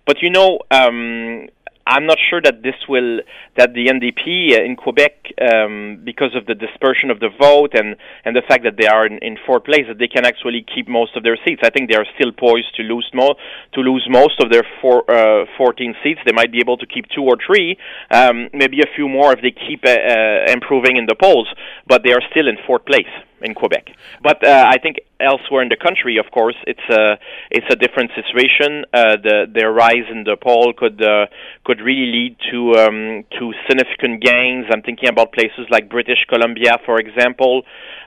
But 0.07 0.23
you 0.23 0.31
know, 0.31 0.59
um, 0.71 1.49
I'm 1.87 2.05
not 2.07 2.19
sure 2.29 2.41
that 2.43 2.63
this 2.63 2.75
will 2.89 3.21
that 3.57 3.73
the 3.73 3.87
NDP 3.87 4.59
uh, 4.59 4.65
in 4.65 4.75
Quebec, 4.75 5.33
um, 5.41 6.03
because 6.05 6.35
of 6.35 6.47
the 6.47 6.55
dispersion 6.55 7.11
of 7.11 7.21
the 7.21 7.31
vote 7.41 7.75
and 7.75 7.95
and 8.25 8.35
the 8.35 8.43
fact 8.43 8.65
that 8.65 8.77
they 8.77 8.89
are 8.89 9.07
in, 9.07 9.19
in 9.19 9.39
fourth 9.47 9.65
place, 9.65 9.87
that 9.87 9.99
they 9.99 10.09
can 10.09 10.27
actually 10.27 10.67
keep 10.67 10.89
most 10.89 11.17
of 11.17 11.23
their 11.23 11.39
seats. 11.47 11.63
I 11.63 11.71
think 11.71 11.89
they 11.89 11.97
are 11.97 12.07
still 12.19 12.33
poised 12.33 12.75
to 12.77 12.83
lose 12.83 13.09
more 13.15 13.37
to 13.75 13.81
lose 13.81 14.05
most 14.11 14.43
of 14.43 14.51
their 14.51 14.67
four, 14.81 15.09
uh, 15.11 15.47
14 15.57 15.95
seats. 16.03 16.21
They 16.27 16.33
might 16.33 16.51
be 16.51 16.59
able 16.59 16.77
to 16.79 16.87
keep 16.87 17.07
two 17.15 17.23
or 17.23 17.37
three, 17.47 17.79
um, 18.11 18.49
maybe 18.53 18.81
a 18.81 18.91
few 18.97 19.09
more 19.09 19.33
if 19.33 19.41
they 19.41 19.53
keep 19.53 19.85
uh, 19.87 19.91
uh, 19.91 20.53
improving 20.53 20.97
in 20.97 21.07
the 21.07 21.15
polls. 21.15 21.49
But 21.87 22.03
they 22.03 22.13
are 22.13 22.23
still 22.31 22.49
in 22.49 22.57
fourth 22.67 22.85
place 22.85 23.13
in 23.41 23.55
Quebec. 23.55 23.91
But 24.23 24.45
uh, 24.45 24.67
I 24.69 24.79
think 24.79 24.97
elsewhere 25.21 25.63
in 25.63 25.69
the 25.69 25.77
country, 25.77 26.19
of 26.19 26.31
course, 26.33 26.57
it's 26.67 26.87
a 26.91 27.19
it's 27.51 27.67
a 27.71 27.77
different 27.77 28.11
situation. 28.15 28.85
Uh, 28.93 29.17
the 29.23 29.47
their 29.53 29.73
rise 29.73 30.09
in 30.11 30.25
the 30.25 30.37
poll 30.37 30.73
could 30.77 31.03
uh, 31.03 31.27
could 31.65 31.81
really 31.81 32.11
lead 32.13 32.37
to 32.51 32.73
um, 32.79 33.25
to 33.39 33.53
significant 33.69 34.23
gains. 34.23 34.67
I'm 34.73 34.83
thinking 34.83 35.09
about 35.09 35.33
places 35.33 35.67
like 35.71 35.89
British 35.91 36.25
Columbia, 36.29 36.79
for 36.85 36.99
example, 36.99 37.63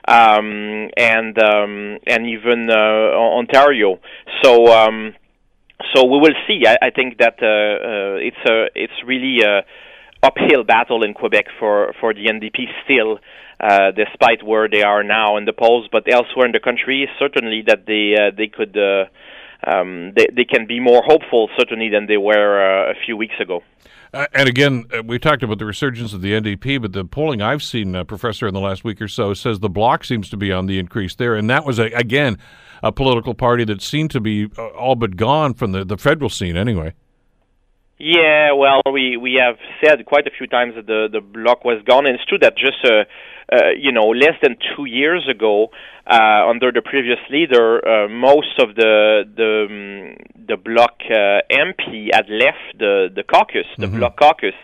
um, 0.08 0.90
and 0.96 1.38
um, 1.42 1.98
and 2.06 2.26
even 2.26 2.68
uh, 2.70 3.36
Ontario. 3.38 4.00
So. 4.42 4.66
Um, 4.72 5.14
so 5.94 6.04
we 6.04 6.18
will 6.18 6.34
see. 6.46 6.66
I, 6.66 6.76
I 6.82 6.90
think 6.90 7.16
that 7.18 7.38
uh, 7.40 7.46
uh, 7.46 8.16
it's 8.20 8.36
a 8.46 8.68
it's 8.74 8.92
really 9.06 9.40
a 9.40 9.62
uphill 10.22 10.62
battle 10.62 11.02
in 11.02 11.14
Quebec 11.14 11.46
for 11.58 11.94
for 12.00 12.12
the 12.12 12.26
NDP 12.26 12.66
still 12.84 13.18
uh, 13.60 13.90
despite 13.92 14.42
where 14.42 14.68
they 14.68 14.82
are 14.82 15.02
now 15.02 15.36
in 15.36 15.44
the 15.44 15.52
polls. 15.52 15.88
But 15.90 16.04
elsewhere 16.12 16.46
in 16.46 16.52
the 16.52 16.60
country, 16.60 17.08
certainly 17.18 17.62
that 17.66 17.86
they 17.86 18.14
uh, 18.18 18.30
they 18.36 18.48
could 18.48 18.76
uh, 18.76 19.04
um, 19.66 20.12
they 20.16 20.26
they 20.34 20.44
can 20.44 20.66
be 20.66 20.80
more 20.80 21.02
hopeful 21.04 21.48
certainly 21.58 21.88
than 21.90 22.06
they 22.06 22.16
were 22.16 22.88
uh, 22.88 22.92
a 22.92 22.94
few 23.04 23.16
weeks 23.16 23.34
ago. 23.40 23.62
Uh, 24.12 24.26
and 24.34 24.48
again, 24.48 24.84
uh, 24.92 25.02
we 25.04 25.18
talked 25.18 25.42
about 25.42 25.58
the 25.58 25.64
resurgence 25.64 26.12
of 26.12 26.20
the 26.20 26.32
NDP, 26.32 26.82
but 26.82 26.92
the 26.92 27.04
polling 27.04 27.40
I've 27.40 27.62
seen, 27.62 27.94
uh, 27.94 28.02
Professor, 28.02 28.48
in 28.48 28.54
the 28.54 28.60
last 28.60 28.82
week 28.82 29.00
or 29.00 29.06
so 29.06 29.34
says 29.34 29.60
the 29.60 29.68
Bloc 29.68 30.04
seems 30.04 30.28
to 30.30 30.36
be 30.36 30.50
on 30.50 30.66
the 30.66 30.80
increase 30.80 31.14
there, 31.14 31.36
and 31.36 31.48
that 31.48 31.64
was 31.64 31.78
a, 31.78 31.86
again 31.92 32.38
a 32.82 32.90
political 32.90 33.34
party 33.34 33.64
that 33.64 33.82
seemed 33.82 34.10
to 34.10 34.20
be 34.20 34.48
uh, 34.58 34.66
all 34.68 34.96
but 34.96 35.16
gone 35.16 35.54
from 35.54 35.72
the, 35.72 35.84
the 35.84 35.96
federal 35.96 36.30
scene 36.30 36.56
anyway. 36.56 36.94
Yeah, 37.98 38.52
well, 38.52 38.80
we 38.90 39.18
we 39.18 39.34
have 39.34 39.58
said 39.84 40.04
quite 40.06 40.26
a 40.26 40.30
few 40.30 40.46
times 40.46 40.74
that 40.74 40.86
the 40.86 41.08
the 41.12 41.20
bloc 41.20 41.64
was 41.64 41.82
gone, 41.84 42.06
and 42.06 42.14
it's 42.14 42.24
true 42.24 42.38
that 42.40 42.56
just 42.56 42.82
uh, 43.52 43.70
you 43.76 43.92
know 43.92 44.08
less 44.08 44.36
than 44.42 44.56
two 44.76 44.84
years 44.84 45.26
ago, 45.28 45.68
uh, 46.06 46.48
under 46.48 46.72
the 46.72 46.82
previous 46.82 47.18
leader, 47.30 47.78
uh, 47.86 48.08
most 48.08 48.58
of 48.58 48.74
the 48.74 49.24
the 49.36 49.66
um, 49.68 50.16
the 50.46 50.56
bloc 50.56 50.98
uh, 51.10 51.42
MP 51.50 52.08
had 52.12 52.28
left 52.28 52.78
the 52.78 53.08
the 53.14 53.22
caucus, 53.22 53.66
the 53.78 53.86
mm-hmm. 53.86 53.98
bloc 53.98 54.16
caucus, 54.18 54.54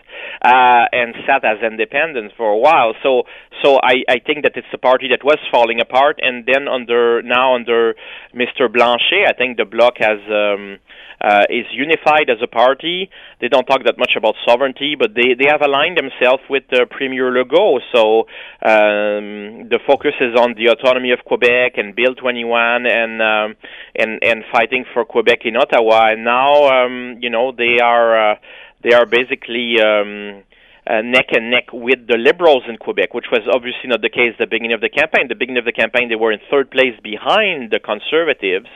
uh, 0.42 0.84
and 0.92 1.14
sat 1.26 1.44
as 1.44 1.58
independents 1.62 2.34
for 2.36 2.50
a 2.50 2.58
while. 2.58 2.94
So 3.02 3.24
so 3.62 3.78
I 3.82 4.02
I 4.08 4.18
think 4.18 4.44
that 4.44 4.52
it's 4.56 4.72
a 4.72 4.78
party 4.78 5.08
that 5.10 5.24
was 5.24 5.38
falling 5.50 5.80
apart, 5.80 6.18
and 6.22 6.46
then 6.46 6.68
under 6.68 7.22
now 7.22 7.54
under 7.54 7.94
Mr. 8.34 8.72
Blanchet, 8.72 9.26
I 9.28 9.32
think 9.32 9.56
the 9.56 9.64
bloc 9.64 9.94
has. 9.98 10.18
Um, 10.30 10.78
uh, 11.20 11.44
is 11.48 11.66
unified 11.72 12.28
as 12.30 12.38
a 12.42 12.46
party. 12.46 13.10
They 13.40 13.48
don't 13.48 13.64
talk 13.64 13.84
that 13.84 13.98
much 13.98 14.12
about 14.16 14.34
sovereignty, 14.46 14.96
but 14.98 15.14
they, 15.14 15.34
they 15.38 15.48
have 15.48 15.62
aligned 15.62 15.98
themselves 15.98 16.42
with 16.48 16.64
uh, 16.72 16.84
Premier 16.90 17.30
Legault. 17.30 17.80
So 17.94 18.20
um, 18.62 19.68
the 19.68 19.78
focus 19.86 20.12
is 20.20 20.34
on 20.38 20.54
the 20.54 20.68
autonomy 20.72 21.12
of 21.12 21.20
Quebec 21.24 21.74
and 21.76 21.94
Bill 21.94 22.14
21 22.14 22.86
and 22.86 23.22
um, 23.22 23.56
and 23.94 24.22
and 24.22 24.44
fighting 24.52 24.84
for 24.92 25.04
Quebec 25.04 25.40
in 25.44 25.56
Ottawa. 25.56 26.12
And 26.12 26.24
now, 26.24 26.68
um, 26.68 27.18
you 27.20 27.30
know, 27.30 27.52
they 27.52 27.78
are 27.82 28.32
uh, 28.32 28.34
they 28.82 28.94
are 28.94 29.06
basically. 29.06 29.76
Um, 29.80 30.42
uh, 30.86 31.02
neck 31.02 31.26
and 31.32 31.50
neck 31.50 31.66
with 31.72 32.06
the 32.06 32.16
Liberals 32.16 32.62
in 32.68 32.76
Quebec, 32.76 33.12
which 33.12 33.26
was 33.32 33.42
obviously 33.52 33.90
not 33.90 34.02
the 34.02 34.08
case 34.08 34.38
at 34.38 34.38
the 34.38 34.46
beginning 34.46 34.72
of 34.72 34.80
the 34.80 34.88
campaign. 34.88 35.26
The 35.28 35.34
beginning 35.34 35.58
of 35.58 35.64
the 35.64 35.74
campaign, 35.74 36.08
they 36.08 36.14
were 36.14 36.30
in 36.30 36.38
third 36.48 36.70
place 36.70 36.94
behind 37.02 37.72
the 37.72 37.80
Conservatives, 37.80 38.70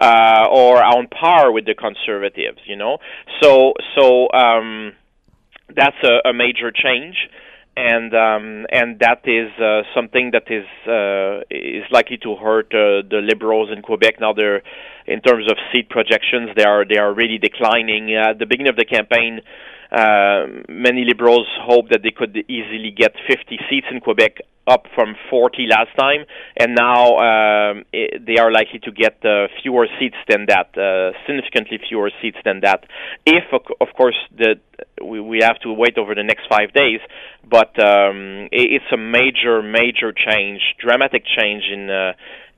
uh, 0.00 0.46
or 0.50 0.82
on 0.82 1.08
par 1.08 1.52
with 1.52 1.66
the 1.66 1.74
Conservatives. 1.74 2.60
You 2.66 2.76
know, 2.76 2.98
so 3.42 3.74
so 3.98 4.30
um, 4.32 4.92
that's 5.74 5.96
a, 6.02 6.28
a 6.30 6.32
major 6.32 6.70
change 6.70 7.16
and 7.76 8.14
um, 8.14 8.66
and 8.70 9.00
that 9.00 9.22
is 9.24 9.50
uh, 9.58 9.82
something 9.94 10.30
that 10.32 10.46
is 10.46 10.66
uh, 10.86 11.42
is 11.50 11.84
likely 11.90 12.18
to 12.18 12.36
hurt 12.36 12.66
uh, 12.72 13.02
the 13.08 13.20
liberals 13.22 13.70
in 13.74 13.82
Quebec. 13.82 14.20
Now 14.20 14.32
they're 14.32 14.62
in 15.06 15.20
terms 15.20 15.50
of 15.50 15.56
seat 15.72 15.90
projections, 15.90 16.50
they 16.56 16.64
are 16.64 16.84
they 16.84 16.98
are 16.98 17.12
really 17.12 17.38
declining. 17.38 18.14
At 18.14 18.38
the 18.38 18.46
beginning 18.46 18.70
of 18.70 18.76
the 18.76 18.84
campaign, 18.84 19.40
uh, 19.94 20.46
many 20.68 21.04
liberals 21.04 21.46
hoped 21.62 21.90
that 21.90 22.02
they 22.02 22.10
could 22.10 22.36
easily 22.48 22.90
get 22.96 23.12
50 23.28 23.58
seats 23.70 23.86
in 23.90 24.00
Quebec, 24.00 24.38
up 24.66 24.86
from 24.94 25.14
40 25.28 25.66
last 25.68 25.94
time, 25.98 26.24
and 26.56 26.74
now 26.74 27.18
um, 27.18 27.84
it, 27.92 28.24
they 28.26 28.38
are 28.38 28.50
likely 28.50 28.78
to 28.80 28.90
get 28.90 29.22
uh, 29.24 29.46
fewer 29.62 29.86
seats 29.98 30.16
than 30.28 30.46
that, 30.48 30.72
uh, 30.78 31.12
significantly 31.26 31.78
fewer 31.86 32.10
seats 32.22 32.38
than 32.44 32.60
that. 32.60 32.84
If, 33.26 33.44
of 33.52 33.88
course, 33.96 34.16
the 34.36 34.56
we, 35.02 35.20
we 35.20 35.40
have 35.42 35.60
to 35.60 35.72
wait 35.72 35.98
over 35.98 36.14
the 36.14 36.22
next 36.22 36.48
five 36.48 36.72
days, 36.72 37.00
but 37.48 37.78
um, 37.78 38.48
it, 38.50 38.80
it's 38.80 38.90
a 38.92 38.96
major, 38.96 39.62
major 39.62 40.12
change, 40.12 40.60
dramatic 40.80 41.24
change 41.38 41.64
in. 41.72 41.90
Uh, 41.90 42.12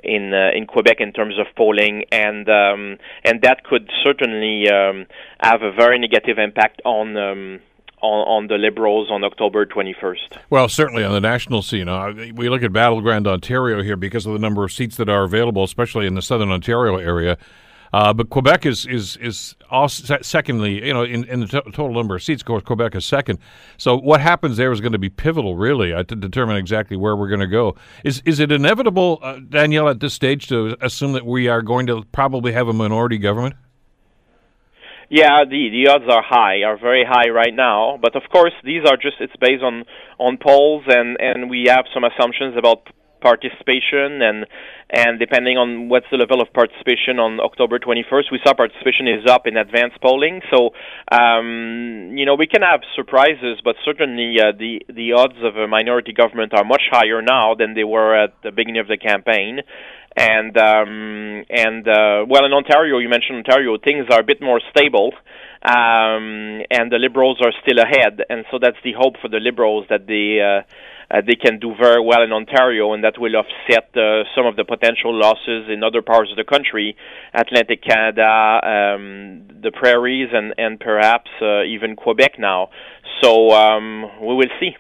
in 0.07 0.33
uh, 0.33 0.51
in 0.55 0.67
Quebec 0.67 0.97
in 1.01 1.13
terms 1.13 1.39
of 1.39 1.47
polling, 1.57 2.05
and 2.13 2.49
um, 2.49 2.99
and 3.25 3.43
that 3.43 3.65
could 3.65 3.91
certainly 4.03 4.69
um, 4.71 5.07
have 5.41 5.63
a 5.63 5.73
very 5.73 5.99
negative 5.99 6.39
impact 6.39 6.81
on. 6.85 7.17
Um, 7.17 7.61
on, 8.03 8.43
on, 8.43 8.47
the 8.49 8.57
Liberals 8.57 9.11
on 9.11 9.25
October 9.25 9.65
21st. 9.65 10.37
Well, 10.51 10.69
certainly 10.69 11.03
on 11.03 11.13
the 11.13 11.21
national 11.21 11.63
scene. 11.63 11.89
Uh, 11.89 12.13
we 12.35 12.51
look 12.51 12.63
at 12.63 12.71
Battleground 12.71 13.27
Ontario 13.27 13.83
here 13.83 13.97
because 13.97 14.27
of 14.27 14.35
the 14.35 14.39
number 14.39 14.63
of 14.65 14.71
seats 14.71 14.97
that 14.99 15.09
are 15.09 15.25
available, 15.25 15.65
especially 15.65 16.07
in 16.07 16.15
the 16.15 16.21
southern 16.21 16.51
Ontario 16.51 16.99
area. 16.99 17.39
Uh, 17.93 18.13
but 18.13 18.31
Quebec 18.31 18.67
is 18.67 18.87
is 18.87 19.17
is 19.19 19.55
also 19.71 20.19
secondly, 20.23 20.87
you 20.87 20.93
know, 20.93 21.03
in, 21.03 21.25
in 21.25 21.41
the 21.41 21.47
total 21.47 21.93
number 21.93 22.17
of 22.17 22.23
seats, 22.23 22.43
of 22.43 22.47
course, 22.47 22.63
Quebec 22.63 22.95
is 22.95 23.05
second. 23.05 23.39
So 23.77 23.97
what 23.97 24.21
happens 24.21 24.57
there 24.57 24.73
is 24.73 24.81
going 24.81 24.93
to 24.93 24.99
be 24.99 25.09
pivotal, 25.09 25.57
really, 25.57 25.93
uh, 25.93 26.03
to 26.05 26.17
determine 26.17 26.57
exactly 26.57 26.97
where 26.97 27.17
we're 27.17 27.29
going 27.29 27.41
to 27.41 27.47
go. 27.47 27.77
Is 28.05 28.23
is 28.25 28.41
it 28.41 28.53
inevitable, 28.53 29.19
uh, 29.23 29.39
Daniel, 29.49 29.89
at 29.89 30.01
this 30.01 30.15
stage, 30.15 30.49
to 30.49 30.77
assume 30.81 31.13
that 31.13 31.27
we 31.27 31.49
are 31.49 31.63
going 31.63 31.87
to 31.87 32.05
probably 32.13 32.53
have 32.53 32.69
a 32.69 32.73
minority 32.73 33.19
government? 33.19 33.55
Yeah, 35.09 35.45
the 35.45 35.71
the 35.71 35.89
odds 35.89 36.05
are 36.11 36.23
high, 36.23 36.63
are 36.65 36.77
very 36.77 37.05
high 37.05 37.31
right 37.31 37.55
now. 37.55 37.97
But 38.01 38.17
of 38.17 38.23
course, 38.31 38.53
these 38.65 38.83
are 38.85 38.97
just 38.97 39.17
it's 39.21 39.37
based 39.41 39.63
on 39.63 39.85
on 40.19 40.37
polls, 40.37 40.83
and 40.89 41.17
and 41.21 41.49
we 41.49 41.67
have 41.69 41.85
some 41.95 42.03
assumptions 42.03 42.57
about 42.57 42.89
participation 43.27 44.23
and 44.23 44.47
and 44.89 45.19
depending 45.19 45.59
on 45.59 45.89
what's 45.89 46.07
the 46.13 46.17
level 46.17 46.41
of 46.41 46.53
participation 46.55 47.19
on 47.19 47.41
October 47.41 47.81
21st, 47.81 48.31
we 48.31 48.39
saw 48.47 48.55
participation 48.55 49.09
is 49.09 49.27
up 49.27 49.49
in 49.49 49.57
advanced 49.57 50.01
polling. 50.01 50.43
So, 50.53 50.71
um, 51.11 52.15
you 52.15 52.25
know, 52.25 52.37
we 52.37 52.47
can 52.47 52.63
have 52.63 52.87
surprises, 52.95 53.59
but 53.65 53.75
certainly 53.85 54.37
uh, 54.39 54.53
the 54.57 54.87
the 54.87 55.19
odds 55.19 55.41
of 55.43 55.57
a 55.57 55.67
minority 55.67 56.13
government 56.13 56.55
are 56.55 56.65
much 56.65 56.85
higher 56.93 57.21
now 57.21 57.57
than 57.59 57.75
they 57.75 57.83
were 57.83 58.15
at 58.15 58.35
the 58.45 58.53
beginning 58.53 58.81
of 58.81 58.87
the 58.87 58.97
campaign. 58.97 59.59
And 60.17 60.57
um, 60.57 61.45
and 61.51 61.83
uh, 61.89 62.25
well, 62.31 62.45
in 62.47 62.53
Ontario, 62.53 62.99
you 62.99 63.09
mentioned 63.09 63.39
Ontario, 63.43 63.77
things 63.83 64.07
are 64.13 64.21
a 64.21 64.29
bit 64.33 64.41
more 64.41 64.61
stable. 64.71 65.13
Um, 65.67 66.63
and 66.71 66.93
the 66.95 67.01
liberals 67.07 67.39
are 67.43 67.53
still 67.63 67.83
ahead, 67.83 68.23
and 68.31 68.45
so 68.53 68.59
that's 68.63 68.79
the 68.85 68.93
hope 68.93 69.15
for 69.21 69.29
the 69.29 69.41
liberals 69.41 69.87
that 69.91 70.07
they 70.07 70.39
uh, 70.39 70.63
uh, 71.11 71.21
they 71.27 71.35
can 71.35 71.59
do 71.59 71.75
very 71.81 72.03
well 72.03 72.23
in 72.23 72.33
Ontario, 72.33 72.93
and 72.93 73.05
that 73.05 73.19
will 73.19 73.37
offset 73.37 73.91
uh, 73.97 74.25
some 74.35 74.47
of 74.47 74.57
the 74.57 74.65
potential 74.65 75.15
losses 75.15 75.69
in 75.69 75.83
other 75.83 76.03
parts 76.03 76.31
of 76.31 76.37
the 76.37 76.45
country, 76.45 76.97
Atlantic 77.35 77.83
Canada, 77.83 78.61
um, 78.63 79.47
the 79.63 79.71
prairies, 79.73 80.31
and 80.33 80.55
and 80.59 80.81
perhaps 80.81 81.31
uh, 81.41 81.63
even 81.63 81.97
Quebec 81.97 82.39
now. 82.39 82.71
So 83.23 83.51
um, 83.51 84.03
we 84.21 84.35
will 84.35 84.53
see. 84.61 84.77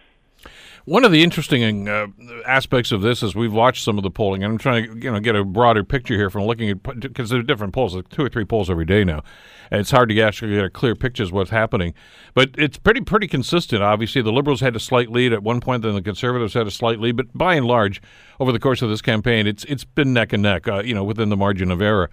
One 0.87 1.05
of 1.05 1.11
the 1.11 1.25
interesting 1.25 1.88
uh, 1.88 2.07
aspects 2.46 2.92
of 2.92 3.03
this 3.03 3.20
is 3.20 3.35
we've 3.35 3.53
watched 3.53 3.83
some 3.83 3.99
of 3.99 4.05
the 4.05 4.11
polling, 4.11 4.44
and 4.44 4.53
I'm 4.53 4.59
trying 4.59 4.85
to 4.87 5.05
you 5.05 5.11
know 5.11 5.18
get 5.18 5.35
a 5.35 5.44
broader 5.44 5.83
picture 5.83 6.14
here 6.14 6.31
from 6.31 6.44
looking 6.44 6.70
at 6.70 7.01
because 7.01 7.31
there 7.31 7.40
are 7.40 7.42
different 7.42 7.75
polls, 7.75 7.96
like 7.96 8.09
two 8.09 8.22
or 8.22 8.29
three 8.29 8.44
polls 8.44 8.70
every 8.70 8.85
day 8.85 9.03
now, 9.03 9.25
and 9.72 9.81
it's 9.81 9.90
hard 9.90 10.11
to 10.11 10.20
actually 10.20 10.55
get 10.55 10.64
a 10.64 10.70
clear 10.70 10.94
picture 10.94 11.25
of 11.25 11.33
what's 11.33 11.51
happening. 11.51 11.92
But 12.35 12.51
it's 12.57 12.79
pretty 12.79 13.01
pretty 13.01 13.27
consistent. 13.27 13.83
Obviously, 13.83 14.22
the 14.22 14.31
Liberals 14.31 14.61
had 14.61 14.77
a 14.77 14.81
slight 14.81 15.11
lead 15.11 15.33
at 15.33 15.42
one 15.42 15.61
point, 15.61 15.83
then 15.83 15.96
the 15.96 16.03
Conservatives 16.03 16.55
had 16.55 16.68
a 16.68 16.70
slight 16.70 17.01
lead, 17.01 17.16
but 17.16 17.37
by 17.37 17.57
and 17.57 17.66
large, 17.66 18.01
over 18.38 18.53
the 18.53 18.61
course 18.61 18.81
of 18.81 18.88
this 18.88 19.03
campaign, 19.03 19.49
it's 19.49 19.64
it's 19.64 19.83
been 19.83 20.12
neck 20.12 20.33
and 20.33 20.44
neck, 20.44 20.68
uh, 20.68 20.85
you 20.85 20.94
know, 20.94 21.03
within 21.03 21.31
the 21.31 21.37
margin 21.37 21.72
of 21.72 21.83
error. 21.83 22.11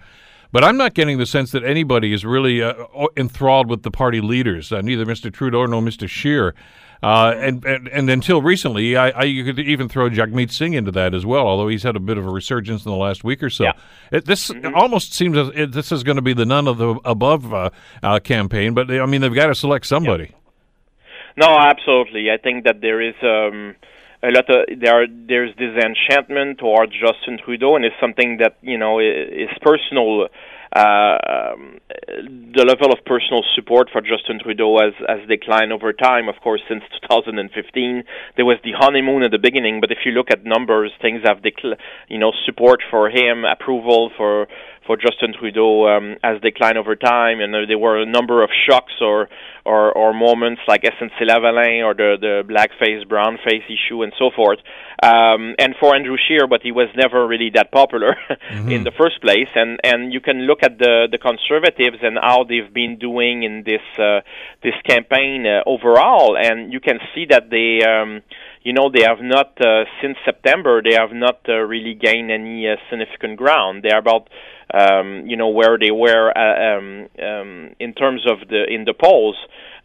But 0.50 0.64
I'm 0.64 0.76
not 0.76 0.94
getting 0.94 1.18
the 1.18 1.26
sense 1.26 1.52
that 1.52 1.62
anybody 1.62 2.12
is 2.12 2.24
really 2.24 2.60
uh, 2.60 2.74
enthralled 3.16 3.70
with 3.70 3.84
the 3.84 3.92
party 3.92 4.20
leaders, 4.20 4.72
uh, 4.72 4.80
neither 4.80 5.06
Mr. 5.06 5.32
Trudeau 5.32 5.64
nor 5.66 5.80
Mr. 5.80 6.08
Scheer. 6.08 6.56
Uh, 7.02 7.34
and, 7.36 7.64
and, 7.64 7.88
and 7.88 8.10
until 8.10 8.40
recently, 8.40 8.96
I, 8.96 9.10
I, 9.10 9.22
you 9.24 9.44
could 9.44 9.58
even 9.58 9.88
throw 9.88 10.08
Jagmeet 10.08 10.50
Singh 10.50 10.74
into 10.74 10.90
that 10.92 11.14
as 11.14 11.26
well. 11.26 11.46
Although 11.46 11.68
he's 11.68 11.82
had 11.82 11.96
a 11.96 12.00
bit 12.00 12.18
of 12.18 12.26
a 12.26 12.30
resurgence 12.30 12.84
in 12.84 12.90
the 12.90 12.96
last 12.96 13.24
week 13.24 13.42
or 13.42 13.50
so. 13.50 13.64
Yeah. 13.64 13.72
It, 14.10 14.24
this 14.24 14.48
mm-hmm. 14.48 14.74
almost 14.74 15.12
seems 15.12 15.36
as 15.36 15.50
it, 15.54 15.72
this 15.72 15.92
is 15.92 16.02
going 16.02 16.16
to 16.16 16.22
be 16.22 16.32
the 16.32 16.46
none 16.46 16.66
of 16.66 16.78
the 16.78 16.98
above 17.04 17.52
uh, 17.52 17.70
uh, 18.02 18.20
campaign. 18.20 18.74
But 18.74 18.90
I 18.90 19.06
mean, 19.06 19.20
they've 19.20 19.34
got 19.34 19.48
to 19.48 19.54
select 19.54 19.86
somebody. 19.86 20.24
Yeah. 20.24 20.36
No, 21.36 21.58
absolutely. 21.58 22.30
I 22.30 22.36
think 22.36 22.64
that 22.64 22.80
there 22.80 23.00
is. 23.00 23.14
Um, 23.22 23.76
a 24.22 24.30
lot 24.30 24.48
of 24.48 24.80
there 24.80 25.06
there's 25.06 25.54
this 25.56 25.76
enchantment 25.84 26.58
towards 26.58 26.92
Justin 26.92 27.38
Trudeau, 27.44 27.76
and 27.76 27.84
it's 27.84 27.94
something 28.00 28.38
that 28.38 28.56
you 28.62 28.78
know 28.78 28.98
is 28.98 29.50
personal 29.60 30.28
um, 30.74 31.78
the 32.54 32.64
level 32.66 32.90
of 32.92 33.04
personal 33.06 33.42
support 33.54 33.88
for 33.92 34.00
Justin 34.00 34.40
Trudeau 34.42 34.78
has, 34.82 34.94
has 35.06 35.28
declined 35.28 35.72
over 35.72 35.92
time. 35.92 36.28
Of 36.28 36.36
course, 36.42 36.60
since 36.68 36.82
2015, 37.02 38.02
there 38.36 38.44
was 38.44 38.58
the 38.64 38.72
honeymoon 38.76 39.22
at 39.22 39.30
the 39.30 39.38
beginning, 39.38 39.80
but 39.80 39.92
if 39.92 39.98
you 40.04 40.12
look 40.12 40.28
at 40.30 40.44
numbers, 40.44 40.90
things 41.00 41.22
have 41.24 41.42
declined. 41.42 41.78
You 42.08 42.18
know, 42.18 42.32
support 42.44 42.80
for 42.90 43.08
him, 43.08 43.44
approval 43.44 44.10
for 44.16 44.48
for 44.86 44.96
Justin 44.96 45.32
Trudeau 45.38 45.86
um, 45.88 46.16
has 46.22 46.40
declined 46.40 46.78
over 46.78 46.96
time, 46.96 47.40
and 47.40 47.54
there 47.54 47.78
were 47.78 48.00
a 48.00 48.06
number 48.06 48.42
of 48.42 48.50
shocks 48.68 48.92
or 49.00 49.28
or, 49.64 49.92
or 49.92 50.12
moments 50.12 50.60
like 50.68 50.82
SNC-Lavalin 50.82 51.82
or 51.82 51.94
the 51.94 52.16
the 52.20 52.42
blackface 52.44 53.06
brownface 53.06 53.64
issue 53.64 54.02
and 54.02 54.12
so 54.18 54.30
forth. 54.34 54.58
Um, 55.02 55.54
and 55.58 55.74
for 55.80 55.94
Andrew 55.94 56.16
Scheer, 56.16 56.46
but 56.46 56.60
he 56.62 56.70
was 56.70 56.88
never 56.96 57.26
really 57.26 57.50
that 57.54 57.72
popular 57.72 58.16
mm-hmm. 58.30 58.68
in 58.68 58.84
the 58.84 58.92
first 58.92 59.20
place. 59.22 59.48
And 59.54 59.80
and 59.82 60.12
you 60.12 60.20
can 60.20 60.42
look 60.42 60.62
at 60.62 60.78
the 60.78 61.08
the 61.10 61.18
conservatives 61.18 61.98
and 62.02 62.18
how 62.20 62.44
they've 62.44 62.72
been 62.72 62.98
doing 62.98 63.42
in 63.42 63.64
this 63.64 63.82
uh, 63.98 64.20
this 64.62 64.74
campaign 64.86 65.46
uh, 65.46 65.62
overall, 65.66 66.36
and 66.36 66.72
you 66.72 66.80
can 66.80 66.98
see 67.14 67.26
that 67.30 67.50
they. 67.50 67.84
Um, 67.84 68.22
you 68.64 68.72
know 68.72 68.90
they 68.90 69.02
have 69.02 69.20
not 69.20 69.52
uh, 69.60 69.84
since 70.00 70.16
September 70.24 70.82
they 70.82 70.94
have 70.94 71.12
not 71.12 71.40
uh, 71.48 71.52
really 71.52 71.94
gained 71.94 72.30
any 72.30 72.66
uh, 72.66 72.76
significant 72.88 73.36
ground. 73.36 73.82
They 73.82 73.90
are 73.90 73.98
about 73.98 74.28
um, 74.74 75.24
you 75.26 75.36
know 75.36 75.48
where 75.48 75.78
they 75.78 75.90
were 75.90 76.32
uh, 76.36 76.78
um, 76.78 77.08
um, 77.22 77.70
in 77.78 77.94
terms 77.94 78.22
of 78.26 78.48
the 78.48 78.64
in 78.68 78.84
the 78.84 78.94
polls. 78.94 79.36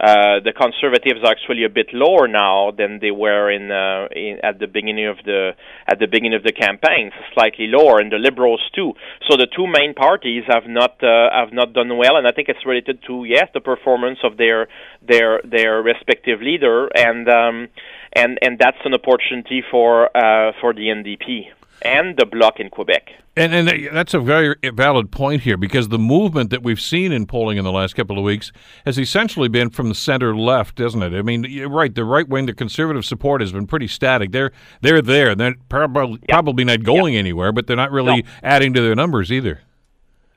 Uh, 0.01 0.39
the 0.39 0.53
conservatives 0.55 1.19
are 1.25 1.31
actually 1.31 1.65
a 1.65 1.69
bit 1.69 1.87
lower 1.91 2.25
now 2.25 2.71
than 2.71 2.99
they 3.01 3.11
were 3.11 3.51
in, 3.51 3.69
uh, 3.69 4.07
in 4.15 4.39
at 4.41 4.57
the 4.57 4.65
beginning 4.65 5.05
of 5.05 5.17
the 5.25 5.51
at 5.91 5.99
the 5.99 6.07
beginning 6.07 6.33
of 6.33 6.43
the 6.43 6.53
campaign, 6.53 7.11
slightly 7.33 7.67
lower, 7.67 7.99
and 7.99 8.09
the 8.09 8.15
liberals 8.17 8.61
too. 8.73 8.93
So 9.29 9.35
the 9.35 9.47
two 9.53 9.67
main 9.67 9.93
parties 9.93 10.43
have 10.47 10.63
not 10.67 11.03
uh, 11.03 11.29
have 11.35 11.51
not 11.51 11.73
done 11.73 11.97
well, 11.97 12.15
and 12.15 12.25
I 12.25 12.31
think 12.31 12.47
it's 12.47 12.65
related 12.65 13.03
to 13.07 13.25
yes 13.25 13.49
the 13.53 13.59
performance 13.59 14.19
of 14.23 14.37
their 14.37 14.69
their 15.05 15.41
their 15.43 15.81
respective 15.83 16.39
leader, 16.41 16.87
and 16.95 17.27
um, 17.27 17.67
and 18.15 18.39
and 18.41 18.57
that's 18.57 18.79
an 18.85 18.93
opportunity 18.93 19.61
for 19.69 20.15
uh, 20.15 20.53
for 20.61 20.73
the 20.73 20.87
NDP 20.87 21.58
and 21.81 22.17
the 22.17 22.25
bloc 22.25 22.59
in 22.59 22.69
Quebec. 22.69 23.09
And, 23.35 23.53
and 23.53 23.95
that's 23.95 24.13
a 24.13 24.19
very 24.19 24.55
valid 24.73 25.11
point 25.11 25.43
here 25.43 25.55
because 25.55 25.87
the 25.87 25.99
movement 25.99 26.49
that 26.49 26.61
we've 26.61 26.81
seen 26.81 27.11
in 27.11 27.25
polling 27.25 27.57
in 27.57 27.63
the 27.63 27.71
last 27.71 27.95
couple 27.95 28.17
of 28.17 28.23
weeks 28.23 28.51
has 28.85 28.99
essentially 28.99 29.47
been 29.47 29.69
from 29.69 29.87
the 29.87 29.95
center 29.95 30.35
left, 30.35 30.79
isn't 30.79 31.01
it? 31.01 31.13
I 31.13 31.21
mean, 31.21 31.45
you're 31.45 31.69
right. 31.69 31.93
The 31.93 32.03
right 32.03 32.27
wing, 32.27 32.47
the 32.47 32.53
conservative 32.53 33.05
support 33.05 33.39
has 33.41 33.53
been 33.53 33.67
pretty 33.67 33.87
static. 33.87 34.31
They're 34.31 34.51
they're 34.81 35.01
there. 35.01 35.35
They're 35.35 35.55
probably 35.69 36.19
probably 36.27 36.65
not 36.65 36.83
going 36.83 37.15
anywhere, 37.15 37.51
but 37.51 37.67
they're 37.67 37.77
not 37.77 37.91
really 37.91 38.23
no. 38.23 38.29
adding 38.43 38.73
to 38.73 38.81
their 38.81 38.95
numbers 38.95 39.31
either. 39.31 39.61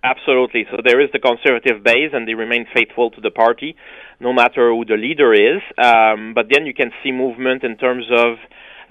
Absolutely. 0.04 0.66
So 0.70 0.78
there 0.84 1.00
is 1.00 1.10
the 1.12 1.20
conservative 1.20 1.84
base, 1.84 2.10
and 2.12 2.26
they 2.26 2.34
remain 2.34 2.66
faithful 2.74 3.10
to 3.12 3.20
the 3.20 3.30
party, 3.30 3.76
no 4.18 4.32
matter 4.32 4.70
who 4.70 4.84
the 4.84 4.96
leader 4.96 5.32
is. 5.32 5.62
Um, 5.78 6.34
but 6.34 6.46
then 6.50 6.66
you 6.66 6.74
can 6.74 6.90
see 7.02 7.12
movement 7.12 7.62
in 7.62 7.76
terms 7.76 8.06
of 8.10 8.36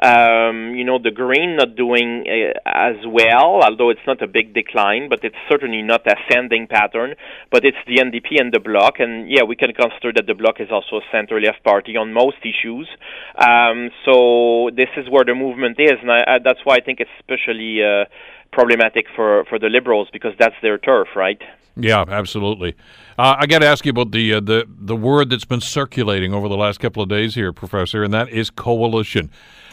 um, 0.02 0.74
you 0.74 0.84
know, 0.84 0.98
the 0.98 1.12
green 1.12 1.58
not 1.58 1.76
doing 1.76 2.26
uh, 2.28 2.58
as 2.66 2.96
well, 3.06 3.62
although 3.62 3.92
it's 3.92 4.06
not 4.08 4.22
a 4.22 4.28
big 4.28 4.54
decline, 4.54 5.10
but 5.10 5.24
it's 5.24 5.36
certainly 5.50 5.84
not 5.84 6.02
ascending 6.08 6.68
pattern. 6.68 7.14
But 7.52 7.66
it's 7.66 7.78
the 7.86 7.98
NDP 7.98 8.42
and 8.42 8.52
the 8.52 8.60
Bloc, 8.60 9.00
and 9.00 9.30
yeah, 9.30 9.44
we 9.44 9.56
can 9.56 9.74
consider 9.74 10.12
that 10.16 10.26
the 10.26 10.34
Bloc 10.34 10.60
is 10.60 10.70
also 10.72 10.98
a 10.98 11.02
center-left 11.12 11.64
party 11.64 11.98
on 11.98 12.14
most 12.14 12.38
issues. 12.42 12.88
Um, 13.38 13.92
so 14.06 14.72
this 14.76 14.90
is 14.98 15.08
where 15.08 15.24
the 15.24 15.36
movement 15.36 15.80
is, 15.80 15.98
and 16.02 16.12
I, 16.12 16.24
I, 16.28 16.40
that's 16.44 16.60
why 16.64 16.78
I 16.78 16.82
think 16.82 17.00
it's 17.00 17.12
especially 17.20 17.84
uh, 17.84 18.06
problematic 18.52 19.06
for 19.16 19.46
for 19.50 19.60
the 19.60 19.70
Liberals 19.70 20.10
because 20.12 20.34
that's 20.40 20.56
their 20.64 20.80
turf, 20.80 21.10
right? 21.16 21.42
Yeah, 21.76 22.04
absolutely. 22.08 22.76
Uh, 23.18 23.36
I 23.40 23.46
got 23.46 23.60
to 23.60 23.68
ask 23.68 23.86
you 23.86 23.92
about 23.92 24.12
the 24.12 24.34
uh, 24.34 24.40
the 24.40 24.66
the 24.68 24.96
word 24.96 25.30
that's 25.30 25.46
been 25.46 25.62
circulating 25.62 26.34
over 26.34 26.50
the 26.50 26.58
last 26.58 26.80
couple 26.80 27.04
of 27.04 27.10
days 27.10 27.36
here, 27.36 27.54
Professor, 27.54 28.04
and 28.04 28.14
that 28.14 28.30
is 28.30 28.50
coalition. 28.50 29.30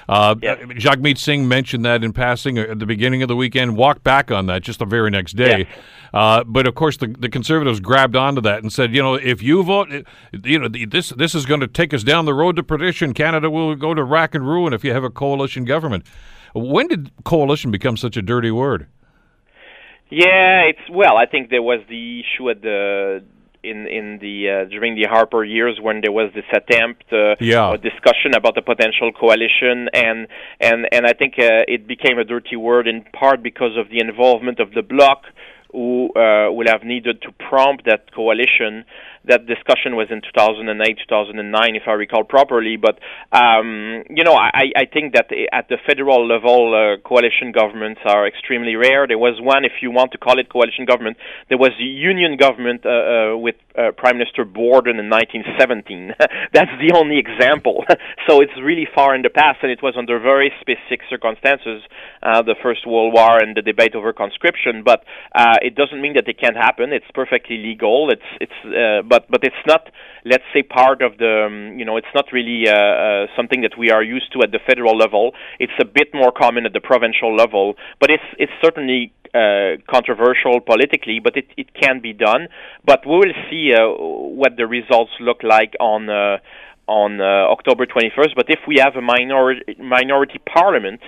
Uh, 0.08 0.34
yep. 0.40 0.60
Jagmeet 0.60 1.18
Singh 1.18 1.46
mentioned 1.46 1.84
that 1.84 2.02
in 2.02 2.12
passing 2.12 2.56
at 2.58 2.78
the 2.78 2.86
beginning 2.86 3.22
of 3.22 3.28
the 3.28 3.36
weekend, 3.36 3.76
walked 3.76 4.02
back 4.02 4.30
on 4.30 4.46
that 4.46 4.62
just 4.62 4.78
the 4.78 4.86
very 4.86 5.10
next 5.10 5.34
day. 5.34 5.68
Uh, 6.14 6.42
but 6.44 6.66
of 6.66 6.74
course, 6.74 6.96
the, 6.96 7.08
the 7.08 7.28
conservatives 7.28 7.80
grabbed 7.80 8.16
onto 8.16 8.40
that 8.40 8.62
and 8.62 8.72
said, 8.72 8.94
you 8.94 9.02
know, 9.02 9.14
if 9.14 9.42
you 9.42 9.62
vote, 9.62 9.90
you 10.44 10.58
know, 10.58 10.68
this 10.68 11.10
this 11.10 11.34
is 11.34 11.44
going 11.44 11.60
to 11.60 11.68
take 11.68 11.92
us 11.92 12.02
down 12.02 12.24
the 12.24 12.32
road 12.32 12.56
to 12.56 12.62
perdition. 12.62 13.12
Canada 13.12 13.50
will 13.50 13.74
go 13.74 13.92
to 13.92 14.02
rack 14.02 14.34
and 14.34 14.48
ruin 14.48 14.72
if 14.72 14.82
you 14.82 14.94
have 14.94 15.04
a 15.04 15.10
coalition 15.10 15.66
government. 15.66 16.04
When 16.54 16.88
did 16.88 17.10
coalition 17.24 17.70
become 17.70 17.98
such 17.98 18.16
a 18.16 18.22
dirty 18.22 18.50
word? 18.50 18.86
Yeah, 20.10 20.62
it's 20.62 20.90
well. 20.90 21.18
I 21.18 21.26
think 21.26 21.50
there 21.50 21.60
was 21.60 21.80
the 21.90 22.20
issue 22.20 22.48
at 22.48 22.62
the 22.62 23.22
in 23.62 23.86
in 23.86 24.18
the 24.20 24.36
uh, 24.48 24.64
during 24.68 24.94
the 24.94 25.06
Harper 25.08 25.44
years 25.44 25.78
when 25.80 26.00
there 26.00 26.12
was 26.12 26.30
this 26.34 26.44
attempt 26.52 27.04
uh, 27.12 27.34
yeah. 27.40 27.68
or 27.68 27.76
discussion 27.76 28.34
about 28.36 28.56
a 28.56 28.62
potential 28.62 29.10
coalition 29.12 29.88
and 29.92 30.28
and 30.60 30.86
and 30.92 31.06
I 31.06 31.12
think 31.12 31.34
uh, 31.38 31.64
it 31.66 31.86
became 31.86 32.18
a 32.18 32.24
dirty 32.24 32.56
word 32.56 32.86
in 32.86 33.04
part 33.12 33.42
because 33.42 33.76
of 33.76 33.88
the 33.90 34.00
involvement 34.00 34.60
of 34.60 34.72
the 34.72 34.82
bloc 34.82 35.24
who 35.72 36.10
uh, 36.14 36.50
will 36.50 36.66
have 36.66 36.82
needed 36.82 37.20
to 37.22 37.32
prompt 37.32 37.84
that 37.84 38.12
coalition 38.14 38.84
that 39.26 39.46
discussion 39.46 39.96
was 39.96 40.08
in 40.10 40.20
2008, 40.22 40.98
2009, 41.08 41.76
if 41.76 41.82
I 41.86 41.92
recall 41.92 42.24
properly. 42.24 42.76
But 42.76 42.98
um, 43.32 44.04
you 44.10 44.24
know, 44.24 44.34
I, 44.34 44.70
I 44.76 44.84
think 44.86 45.14
that 45.14 45.26
at 45.52 45.68
the 45.68 45.76
federal 45.86 46.26
level, 46.26 46.74
uh, 46.74 47.00
coalition 47.06 47.52
governments 47.52 48.00
are 48.04 48.26
extremely 48.26 48.76
rare. 48.76 49.06
There 49.06 49.18
was 49.18 49.40
one, 49.40 49.64
if 49.64 49.82
you 49.82 49.90
want 49.90 50.12
to 50.12 50.18
call 50.18 50.38
it 50.38 50.48
coalition 50.50 50.84
government, 50.84 51.16
there 51.48 51.58
was 51.58 51.72
a 51.78 51.84
union 51.84 52.36
government 52.36 52.84
uh, 52.84 52.90
uh, 52.90 53.36
with 53.36 53.56
uh, 53.76 53.92
Prime 53.96 54.18
Minister 54.18 54.44
Borden 54.44 54.98
in 54.98 55.10
1917. 55.10 56.14
That's 56.52 56.70
the 56.80 56.92
only 56.94 57.18
example. 57.18 57.84
so 58.26 58.40
it's 58.40 58.56
really 58.62 58.86
far 58.94 59.14
in 59.14 59.22
the 59.22 59.30
past, 59.30 59.58
and 59.62 59.70
it 59.70 59.82
was 59.82 59.94
under 59.96 60.18
very 60.18 60.52
specific 60.60 61.00
circumstances, 61.08 61.82
uh, 62.22 62.42
the 62.42 62.54
First 62.62 62.86
World 62.86 63.14
War 63.14 63.38
and 63.38 63.56
the 63.56 63.62
debate 63.62 63.94
over 63.94 64.12
conscription. 64.12 64.82
But 64.84 65.04
uh, 65.34 65.56
it 65.62 65.74
doesn't 65.74 66.00
mean 66.00 66.14
that 66.14 66.28
it 66.28 66.40
can't 66.40 66.56
happen. 66.56 66.92
It's 66.92 67.10
perfectly 67.14 67.58
legal. 67.58 68.10
It's 68.10 68.28
it's 68.40 68.58
uh, 68.64 69.02
but 69.18 69.30
but 69.30 69.44
it's 69.44 69.64
not 69.66 69.90
let's 70.24 70.44
say 70.52 70.62
part 70.62 71.02
of 71.02 71.18
the 71.18 71.46
um, 71.46 71.78
you 71.78 71.84
know 71.84 71.96
it's 71.96 72.14
not 72.14 72.26
really 72.32 72.68
uh, 72.68 72.72
uh, 72.72 73.26
something 73.36 73.62
that 73.62 73.76
we 73.78 73.90
are 73.90 74.02
used 74.02 74.32
to 74.32 74.42
at 74.42 74.50
the 74.52 74.60
federal 74.66 74.96
level 74.96 75.32
it's 75.58 75.78
a 75.80 75.84
bit 75.84 76.08
more 76.14 76.32
common 76.32 76.66
at 76.66 76.72
the 76.72 76.80
provincial 76.80 77.34
level 77.34 77.74
but 78.00 78.10
it's 78.10 78.28
it's 78.38 78.52
certainly 78.62 79.12
uh, 79.34 79.76
controversial 79.90 80.58
politically, 80.60 81.20
but 81.22 81.36
it, 81.36 81.46
it 81.58 81.68
can 81.74 82.00
be 82.00 82.14
done. 82.14 82.48
But 82.86 83.04
we 83.06 83.16
will 83.18 83.36
see 83.50 83.74
uh, 83.74 83.86
what 84.40 84.56
the 84.56 84.66
results 84.66 85.12
look 85.20 85.42
like 85.42 85.74
on 85.80 86.08
uh, 86.08 86.38
on 86.86 87.20
uh, 87.20 87.52
October 87.52 87.84
21st. 87.84 88.32
But 88.34 88.46
if 88.48 88.60
we 88.66 88.76
have 88.78 88.96
a 88.96 89.02
minority 89.02 89.76
minority 89.78 90.40
parliament, 90.50 91.00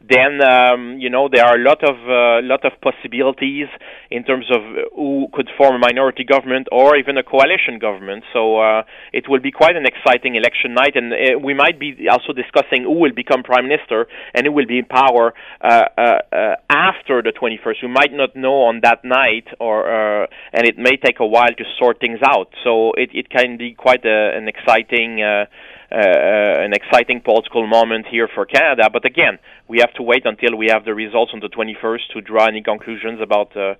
then 0.00 0.40
um, 0.40 0.98
you 0.98 1.10
know 1.10 1.28
there 1.30 1.44
are 1.44 1.56
a 1.56 1.62
lot 1.62 1.82
of 1.82 1.96
uh, 2.06 2.46
lot 2.46 2.64
of 2.64 2.72
possibilities 2.80 3.66
in 4.10 4.24
terms 4.24 4.46
of 4.50 4.62
who 4.94 5.26
could 5.32 5.48
form 5.58 5.76
a 5.76 5.78
minority 5.78 6.24
government 6.24 6.68
or 6.70 6.96
even 6.96 7.18
a 7.18 7.22
coalition 7.22 7.78
government. 7.80 8.24
So 8.32 8.58
uh, 8.58 8.82
it 9.12 9.28
will 9.28 9.40
be 9.40 9.50
quite 9.50 9.76
an 9.76 9.86
exciting 9.86 10.36
election 10.36 10.74
night, 10.74 10.94
and 10.94 11.12
uh, 11.12 11.38
we 11.38 11.52
might 11.52 11.78
be 11.78 12.08
also 12.10 12.32
discussing 12.32 12.84
who 12.84 12.98
will 13.00 13.12
become 13.14 13.42
prime 13.42 13.68
minister 13.68 14.06
and 14.34 14.46
who 14.46 14.52
will 14.52 14.66
be 14.66 14.78
in 14.78 14.86
power 14.86 15.34
uh, 15.60 15.84
uh, 15.98 16.18
uh, 16.32 16.54
after 16.70 17.20
the 17.20 17.32
21st. 17.32 17.82
We 17.82 17.88
might 17.88 18.12
not 18.12 18.36
know 18.36 18.70
on 18.70 18.80
that 18.84 19.04
night, 19.04 19.48
or 19.58 20.28
and 20.52 20.64
it 20.64 20.78
may 20.78 20.96
take 20.96 21.20
a 21.20 21.26
while 21.26 21.52
to 21.56 21.64
sort 21.78 22.00
things 22.00 22.20
out. 22.24 22.48
So 22.64 22.92
it 22.92 23.10
it 23.12 23.30
can 23.30 23.58
be 23.58 23.74
quite 23.74 24.04
a, 24.04 24.36
an 24.36 24.48
exciting 24.48 25.22
uh, 25.22 25.46
an 25.90 26.72
exciting 26.72 27.20
political 27.20 27.66
moment 27.66 28.06
here 28.10 28.28
for 28.34 28.44
Canada. 28.44 28.90
But 28.92 29.04
again, 29.04 29.38
we 29.68 29.78
have 29.78 29.92
to 29.94 30.02
wait 30.02 30.26
until 30.26 30.56
we 30.56 30.68
have 30.68 30.84
the 30.84 30.94
results 30.94 31.32
on 31.34 31.40
the 31.40 31.48
21st 31.48 32.12
to 32.14 32.20
draw 32.20 32.46
any 32.46 32.62
conclusions 32.62 33.20
about 33.20 33.56
uh, 33.56 33.74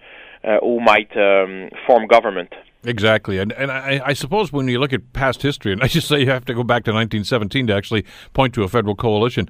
uh, 0.44 0.58
who 0.60 0.80
might 0.80 1.10
um, 1.16 1.68
form 1.86 2.06
government. 2.06 2.52
Exactly, 2.84 3.38
and 3.38 3.52
and 3.52 3.72
I, 3.72 4.00
I, 4.06 4.12
suppose 4.12 4.52
when 4.52 4.68
you 4.68 4.78
look 4.78 4.92
at 4.92 5.12
past 5.12 5.42
history, 5.42 5.72
and 5.72 5.82
I 5.84 5.88
just 5.88 6.06
say 6.06 6.20
you 6.20 6.30
have 6.30 6.44
to 6.44 6.54
go 6.54 6.62
back 6.62 6.84
to 6.84 6.92
1917 6.92 7.66
to 7.66 7.74
actually 7.74 8.04
point 8.34 8.54
to 8.54 8.62
a 8.62 8.68
federal 8.68 8.94
coalition. 8.94 9.48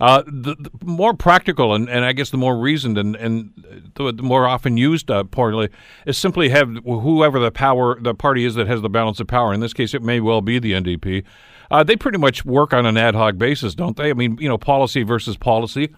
Uh, 0.00 0.22
the, 0.26 0.56
the, 0.58 0.70
more 0.82 1.12
practical 1.12 1.74
and, 1.74 1.90
and 1.90 2.06
I 2.06 2.12
guess 2.12 2.30
the 2.30 2.38
more 2.38 2.58
reasoned 2.58 2.96
and, 2.96 3.14
and 3.16 3.52
the, 3.96 4.12
the 4.14 4.22
more 4.22 4.46
often 4.46 4.78
used 4.78 5.10
uh, 5.10 5.24
partly 5.24 5.68
is 6.06 6.16
simply 6.16 6.48
have 6.48 6.74
whoever 6.86 7.38
the 7.38 7.50
power 7.50 8.00
the 8.00 8.14
party 8.14 8.46
is 8.46 8.54
that 8.54 8.66
has 8.66 8.80
the 8.80 8.88
balance 8.88 9.20
of 9.20 9.26
power. 9.26 9.52
In 9.52 9.60
this 9.60 9.74
case, 9.74 9.92
it 9.92 10.02
may 10.02 10.18
well 10.20 10.40
be 10.40 10.58
the 10.58 10.72
NDP. 10.72 11.22
Uh, 11.70 11.82
they 11.84 11.96
pretty 11.96 12.18
much 12.18 12.44
work 12.44 12.72
on 12.72 12.86
an 12.86 12.96
ad 12.96 13.14
hoc 13.14 13.38
basis, 13.38 13.74
don't 13.74 13.96
they? 13.96 14.10
I 14.10 14.14
mean, 14.14 14.38
you 14.40 14.48
know, 14.48 14.58
policy 14.58 15.02
versus 15.02 15.36
policy. 15.36 15.94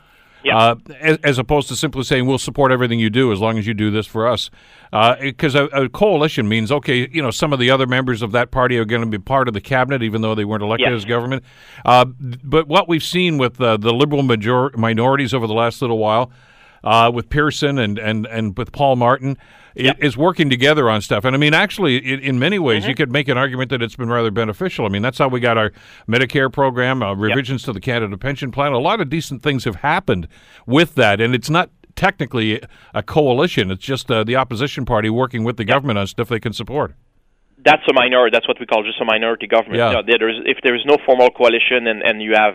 Uh, 0.50 0.74
as, 1.00 1.18
as, 1.22 1.38
opposed 1.38 1.68
to 1.68 1.76
simply 1.76 2.02
saying 2.02 2.26
we'll 2.26 2.38
support 2.38 2.72
everything 2.72 2.98
you 2.98 3.10
do 3.10 3.32
as 3.32 3.40
long 3.40 3.58
as 3.58 3.66
you 3.66 3.74
do 3.74 3.90
this 3.92 4.06
for 4.06 4.26
us, 4.26 4.50
because 5.20 5.54
uh, 5.54 5.68
a, 5.72 5.84
a, 5.84 5.88
coalition 5.88 6.48
means 6.48 6.72
okay, 6.72 7.08
you 7.12 7.22
know, 7.22 7.30
some 7.30 7.52
of 7.52 7.60
the 7.60 7.70
other 7.70 7.86
members 7.86 8.22
of 8.22 8.32
that 8.32 8.50
party 8.50 8.76
are 8.76 8.84
going 8.84 9.02
to 9.02 9.06
be 9.06 9.18
part 9.18 9.46
of 9.46 9.54
the 9.54 9.60
cabinet, 9.60 10.02
even 10.02 10.20
though 10.20 10.34
they 10.34 10.44
weren't 10.44 10.62
elected 10.62 10.92
as 10.92 11.04
government. 11.04 11.44
Uh, 11.84 12.06
but 12.42 12.66
what 12.66 12.88
we've 12.88 13.04
seen 13.04 13.38
with 13.38 13.60
uh, 13.60 13.76
the 13.76 13.92
liberal 13.92 14.22
major- 14.22 14.70
minorities 14.76 15.32
over 15.32 15.46
the 15.46 15.54
last 15.54 15.80
little 15.80 15.98
while, 15.98 16.32
uh, 16.84 17.10
with 17.12 17.28
Pearson 17.28 17.78
and, 17.78 17.98
and, 17.98 18.26
and 18.26 18.56
with 18.56 18.72
Paul 18.72 18.96
Martin 18.96 19.36
yep. 19.74 19.96
is 20.00 20.16
working 20.16 20.50
together 20.50 20.88
on 20.90 21.00
stuff. 21.00 21.24
And 21.24 21.34
I 21.34 21.38
mean, 21.38 21.54
actually, 21.54 21.96
in, 21.98 22.20
in 22.20 22.38
many 22.38 22.58
ways, 22.58 22.82
mm-hmm. 22.82 22.90
you 22.90 22.94
could 22.94 23.12
make 23.12 23.28
an 23.28 23.38
argument 23.38 23.70
that 23.70 23.82
it's 23.82 23.96
been 23.96 24.08
rather 24.08 24.30
beneficial. 24.30 24.86
I 24.86 24.88
mean, 24.88 25.02
that's 25.02 25.18
how 25.18 25.28
we 25.28 25.40
got 25.40 25.58
our 25.58 25.72
Medicare 26.08 26.52
program, 26.52 27.02
uh, 27.02 27.14
revisions 27.14 27.62
yep. 27.62 27.66
to 27.66 27.72
the 27.72 27.80
Canada 27.80 28.16
Pension 28.16 28.50
Plan. 28.50 28.72
A 28.72 28.78
lot 28.78 29.00
of 29.00 29.08
decent 29.08 29.42
things 29.42 29.64
have 29.64 29.76
happened 29.76 30.28
with 30.66 30.94
that, 30.96 31.20
and 31.20 31.34
it's 31.34 31.50
not 31.50 31.70
technically 31.94 32.60
a 32.94 33.02
coalition. 33.02 33.70
It's 33.70 33.84
just 33.84 34.10
uh, 34.10 34.24
the 34.24 34.36
opposition 34.36 34.84
party 34.84 35.10
working 35.10 35.44
with 35.44 35.56
the 35.56 35.64
government 35.64 35.98
on 35.98 36.06
stuff 36.06 36.28
they 36.28 36.40
can 36.40 36.52
support 36.52 36.94
that's 37.64 37.82
a 37.88 37.92
minority. 37.92 38.34
That's 38.34 38.48
what 38.48 38.58
we 38.58 38.66
call 38.66 38.82
just 38.82 39.00
a 39.00 39.04
minority 39.04 39.46
government. 39.46 39.78
Yeah. 39.78 40.02
There's, 40.06 40.40
if 40.46 40.58
there 40.62 40.74
is 40.74 40.82
no 40.84 40.96
formal 41.06 41.30
coalition 41.30 41.86
and, 41.86 42.02
and 42.02 42.22
you 42.22 42.34
have 42.34 42.54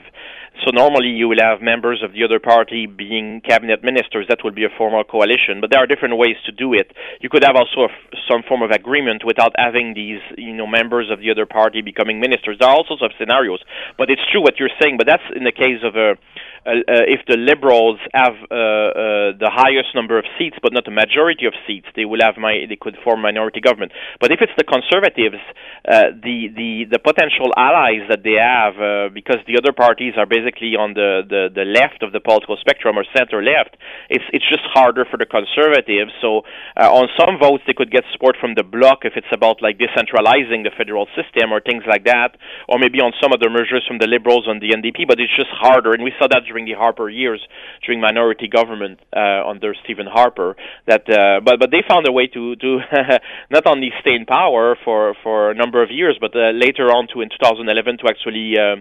so 0.66 0.72
normally 0.74 1.10
you 1.10 1.28
will 1.28 1.42
have 1.42 1.62
members 1.62 2.02
of 2.04 2.14
the 2.14 2.24
other 2.24 2.40
party 2.40 2.86
being 2.88 3.42
cabinet 3.42 3.84
ministers. 3.84 4.26
That 4.30 4.40
will 4.44 4.52
be 4.52 4.66
a 4.66 4.74
formal 4.78 5.04
coalition. 5.04 5.62
But 5.62 5.70
there 5.70 5.82
are 5.82 5.88
different 5.88 6.18
ways 6.18 6.36
to 6.46 6.52
do 6.52 6.74
it. 6.74 6.92
You 7.22 7.30
could 7.30 7.44
have 7.44 7.56
also 7.56 7.94
some 8.30 8.42
form 8.48 8.62
of 8.62 8.72
agreement 8.72 9.24
without 9.26 9.54
having 9.58 9.94
these, 9.94 10.22
you 10.38 10.54
know, 10.54 10.68
members 10.68 11.10
of 11.12 11.20
the 11.20 11.32
other 11.32 11.46
party 11.46 11.82
becoming 11.82 12.20
ministers. 12.20 12.58
There 12.60 12.68
are 12.68 12.76
all 12.76 12.86
sorts 12.88 13.04
of 13.04 13.12
scenarios. 13.20 13.60
But 13.98 14.10
it's 14.10 14.22
true 14.32 14.42
what 14.42 14.60
you're 14.60 14.74
saying. 14.82 14.98
But 14.98 15.08
that's 15.08 15.24
in 15.36 15.44
the 15.44 15.52
case 15.52 15.84
of 15.84 15.96
a 15.96 16.18
if 16.66 17.22
the 17.28 17.38
Liberals 17.38 18.00
have 18.14 18.36
uh, 18.50 18.56
uh, 18.56 19.32
the 19.38 19.52
highest 19.52 19.94
number 19.96 20.18
of 20.18 20.26
seats, 20.38 20.58
but 20.62 20.74
not 20.74 20.88
a 20.88 20.92
majority 20.92 21.46
of 21.46 21.54
seats, 21.66 21.88
they 21.96 22.06
will 22.06 22.20
have 22.22 22.36
my, 22.38 22.66
they 22.68 22.76
could 22.76 22.98
form 23.04 23.22
minority 23.22 23.62
government. 23.62 23.92
But 24.20 24.32
if 24.32 24.42
it's 24.42 24.52
the 24.58 24.66
Conservatives, 24.66 25.40
uh, 25.88 26.12
the 26.18 26.50
the 26.52 26.86
the 26.92 27.00
potential 27.00 27.54
allies 27.56 28.04
that 28.10 28.24
they 28.24 28.36
have, 28.36 28.76
uh, 28.76 29.14
because 29.14 29.40
the 29.48 29.56
other 29.56 29.72
parties 29.72 30.16
are 30.18 30.26
basically 30.26 30.76
on 30.76 30.94
the, 30.94 31.24
the 31.24 31.48
the 31.54 31.64
left 31.64 32.04
of 32.04 32.12
the 32.12 32.20
political 32.20 32.58
spectrum 32.58 32.98
or 32.98 33.06
center 33.16 33.40
left, 33.44 33.78
it's 34.10 34.26
it's 34.34 34.48
just 34.50 34.66
harder 34.74 35.06
for 35.06 35.18
the 35.18 35.30
Conservatives. 35.30 36.12
So 36.20 36.44
on 36.76 37.08
some 37.16 37.38
votes, 37.40 37.64
they 37.68 37.78
could 37.78 37.92
get 37.92 38.04
support 38.12 38.36
from 38.40 38.56
the 38.56 38.64
bloc 38.64 39.06
if 39.06 39.14
it's 39.16 39.32
about 39.32 39.62
like 39.62 39.78
decentralizing 39.78 40.66
the 40.66 40.74
federal 40.76 41.08
system 41.14 41.54
or 41.54 41.62
things 41.62 41.84
like 41.86 42.04
that, 42.06 42.36
or 42.68 42.80
maybe 42.80 43.00
on 43.00 43.14
some 43.22 43.32
other 43.32 43.50
measures 43.50 43.86
from 43.88 44.00
the 44.00 44.08
Liberals 44.08 44.50
and 44.50 44.60
the 44.60 44.74
NDP. 44.74 45.08
But 45.08 45.20
it's 45.20 45.36
just 45.38 45.54
harder, 45.54 45.94
and 45.94 46.04
we 46.04 46.12
saw 46.18 46.28
that 46.28 46.44
during 46.50 46.57
the 46.66 46.74
Harper 46.74 47.10
years, 47.10 47.42
during 47.86 48.02
minority 48.02 48.48
government 48.48 49.00
uh, 49.16 49.48
under 49.48 49.74
Stephen 49.84 50.08
Harper. 50.08 50.56
That, 50.88 51.10
uh, 51.10 51.42
but 51.44 51.60
but 51.60 51.72
they 51.72 51.84
found 51.88 52.08
a 52.08 52.12
way 52.12 52.28
to 52.28 52.56
to 52.56 52.80
not 53.52 53.66
only 53.68 53.90
stay 54.02 54.16
in 54.16 54.26
power 54.26 54.78
for 54.84 55.16
for 55.24 55.52
a 55.52 55.56
number 55.56 55.82
of 55.84 55.90
years, 55.92 56.18
but 56.20 56.36
uh, 56.36 56.52
later 56.52 56.88
on 56.92 57.08
to 57.14 57.22
in 57.22 57.30
2011 57.30 57.98
to 58.00 58.06
actually 58.10 58.56
uh, 58.58 58.78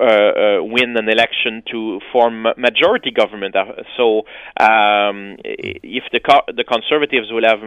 uh, 0.00 0.04
uh, 0.04 0.64
win 0.64 0.96
an 0.96 1.08
election 1.08 1.62
to 1.70 2.00
form 2.12 2.46
majority 2.56 3.10
government. 3.10 3.54
So 3.96 4.22
um, 4.60 5.36
if 5.44 6.04
the 6.12 6.20
co- 6.20 6.46
the 6.46 6.64
conservatives 6.64 7.28
will 7.30 7.44
have 7.44 7.62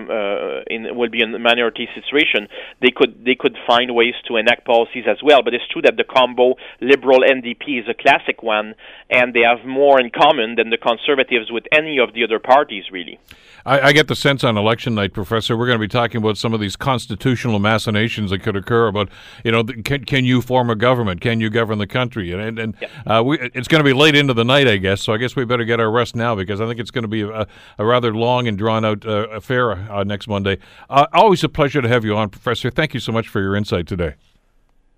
in 0.67 0.95
will 0.95 1.09
be 1.09 1.21
in 1.21 1.33
a 1.33 1.39
minority 1.39 1.87
situation, 1.93 2.47
they 2.81 2.91
could 2.95 3.23
they 3.25 3.35
could 3.35 3.57
find 3.67 3.93
ways 3.93 4.15
to 4.27 4.37
enact 4.37 4.65
policies 4.65 5.05
as 5.07 5.17
well. 5.23 5.43
But 5.43 5.53
it's 5.53 5.67
true 5.71 5.81
that 5.83 5.97
the 5.97 6.03
combo 6.03 6.55
liberal 6.81 7.21
NDP 7.21 7.81
is 7.81 7.87
a 7.89 7.93
classic 7.93 8.41
one, 8.41 8.75
and 9.09 9.22
they 9.31 9.41
have 9.41 9.63
more 9.65 9.99
in 9.99 10.09
common 10.09 10.55
than 10.55 10.71
the 10.71 10.77
conservatives 10.77 11.51
with 11.51 11.65
any 11.71 11.99
of 11.99 12.13
the 12.13 12.23
other 12.23 12.39
parties, 12.39 12.85
really. 12.91 13.19
I, 13.65 13.79
I, 13.79 13.93
get 13.93 14.07
the 14.07 14.15
sense 14.15 14.43
on 14.43 14.57
election 14.57 14.95
night, 14.95 15.13
Professor, 15.13 15.55
we're 15.55 15.67
going 15.67 15.77
to 15.77 15.83
be 15.83 15.87
talking 15.87 16.17
about 16.17 16.37
some 16.37 16.53
of 16.53 16.59
these 16.59 16.75
constitutional 16.75 17.59
machinations 17.59 18.31
that 18.31 18.39
could 18.39 18.57
occur 18.57 18.87
about, 18.87 19.09
you 19.43 19.51
know, 19.51 19.63
can, 19.63 20.03
can 20.03 20.25
you 20.25 20.41
form 20.41 20.69
a 20.69 20.75
government? 20.75 21.21
Can 21.21 21.39
you 21.39 21.49
govern 21.49 21.77
the 21.77 21.87
country? 21.87 22.33
And, 22.33 22.41
and, 22.41 22.59
and 22.59 22.75
yeah. 22.81 23.19
uh, 23.19 23.23
we, 23.23 23.39
it's 23.39 23.69
going 23.69 23.79
to 23.79 23.85
be 23.87 23.93
late 23.93 24.15
into 24.15 24.33
the 24.33 24.43
night, 24.43 24.67
I 24.67 24.77
guess, 24.77 25.01
so 25.01 25.13
I 25.13 25.17
guess 25.17 25.35
we 25.35 25.45
better 25.45 25.63
get 25.63 25.79
our 25.79 25.89
rest 25.89 26.15
now 26.15 26.35
because 26.35 26.59
I 26.59 26.67
think 26.67 26.79
it's 26.79 26.91
going 26.91 27.03
to 27.03 27.07
be 27.07 27.21
a, 27.21 27.47
a 27.77 27.85
rather 27.85 28.13
long 28.13 28.47
and 28.47 28.57
drawn 28.57 28.83
out 28.83 29.05
uh, 29.05 29.29
affair 29.29 29.71
uh, 29.71 30.03
next 30.03 30.27
Monday. 30.27 30.57
Uh, 30.89 31.05
always 31.13 31.43
a 31.43 31.49
pleasure 31.49 31.81
to 31.81 31.87
have 31.87 32.03
you 32.03 32.17
on, 32.17 32.29
Professor. 32.29 32.69
Thank 32.69 32.93
you 32.93 32.99
so 32.99 33.13
much 33.13 33.29
for 33.29 33.39
your 33.39 33.55
insight 33.55 33.87
today. 33.87 34.15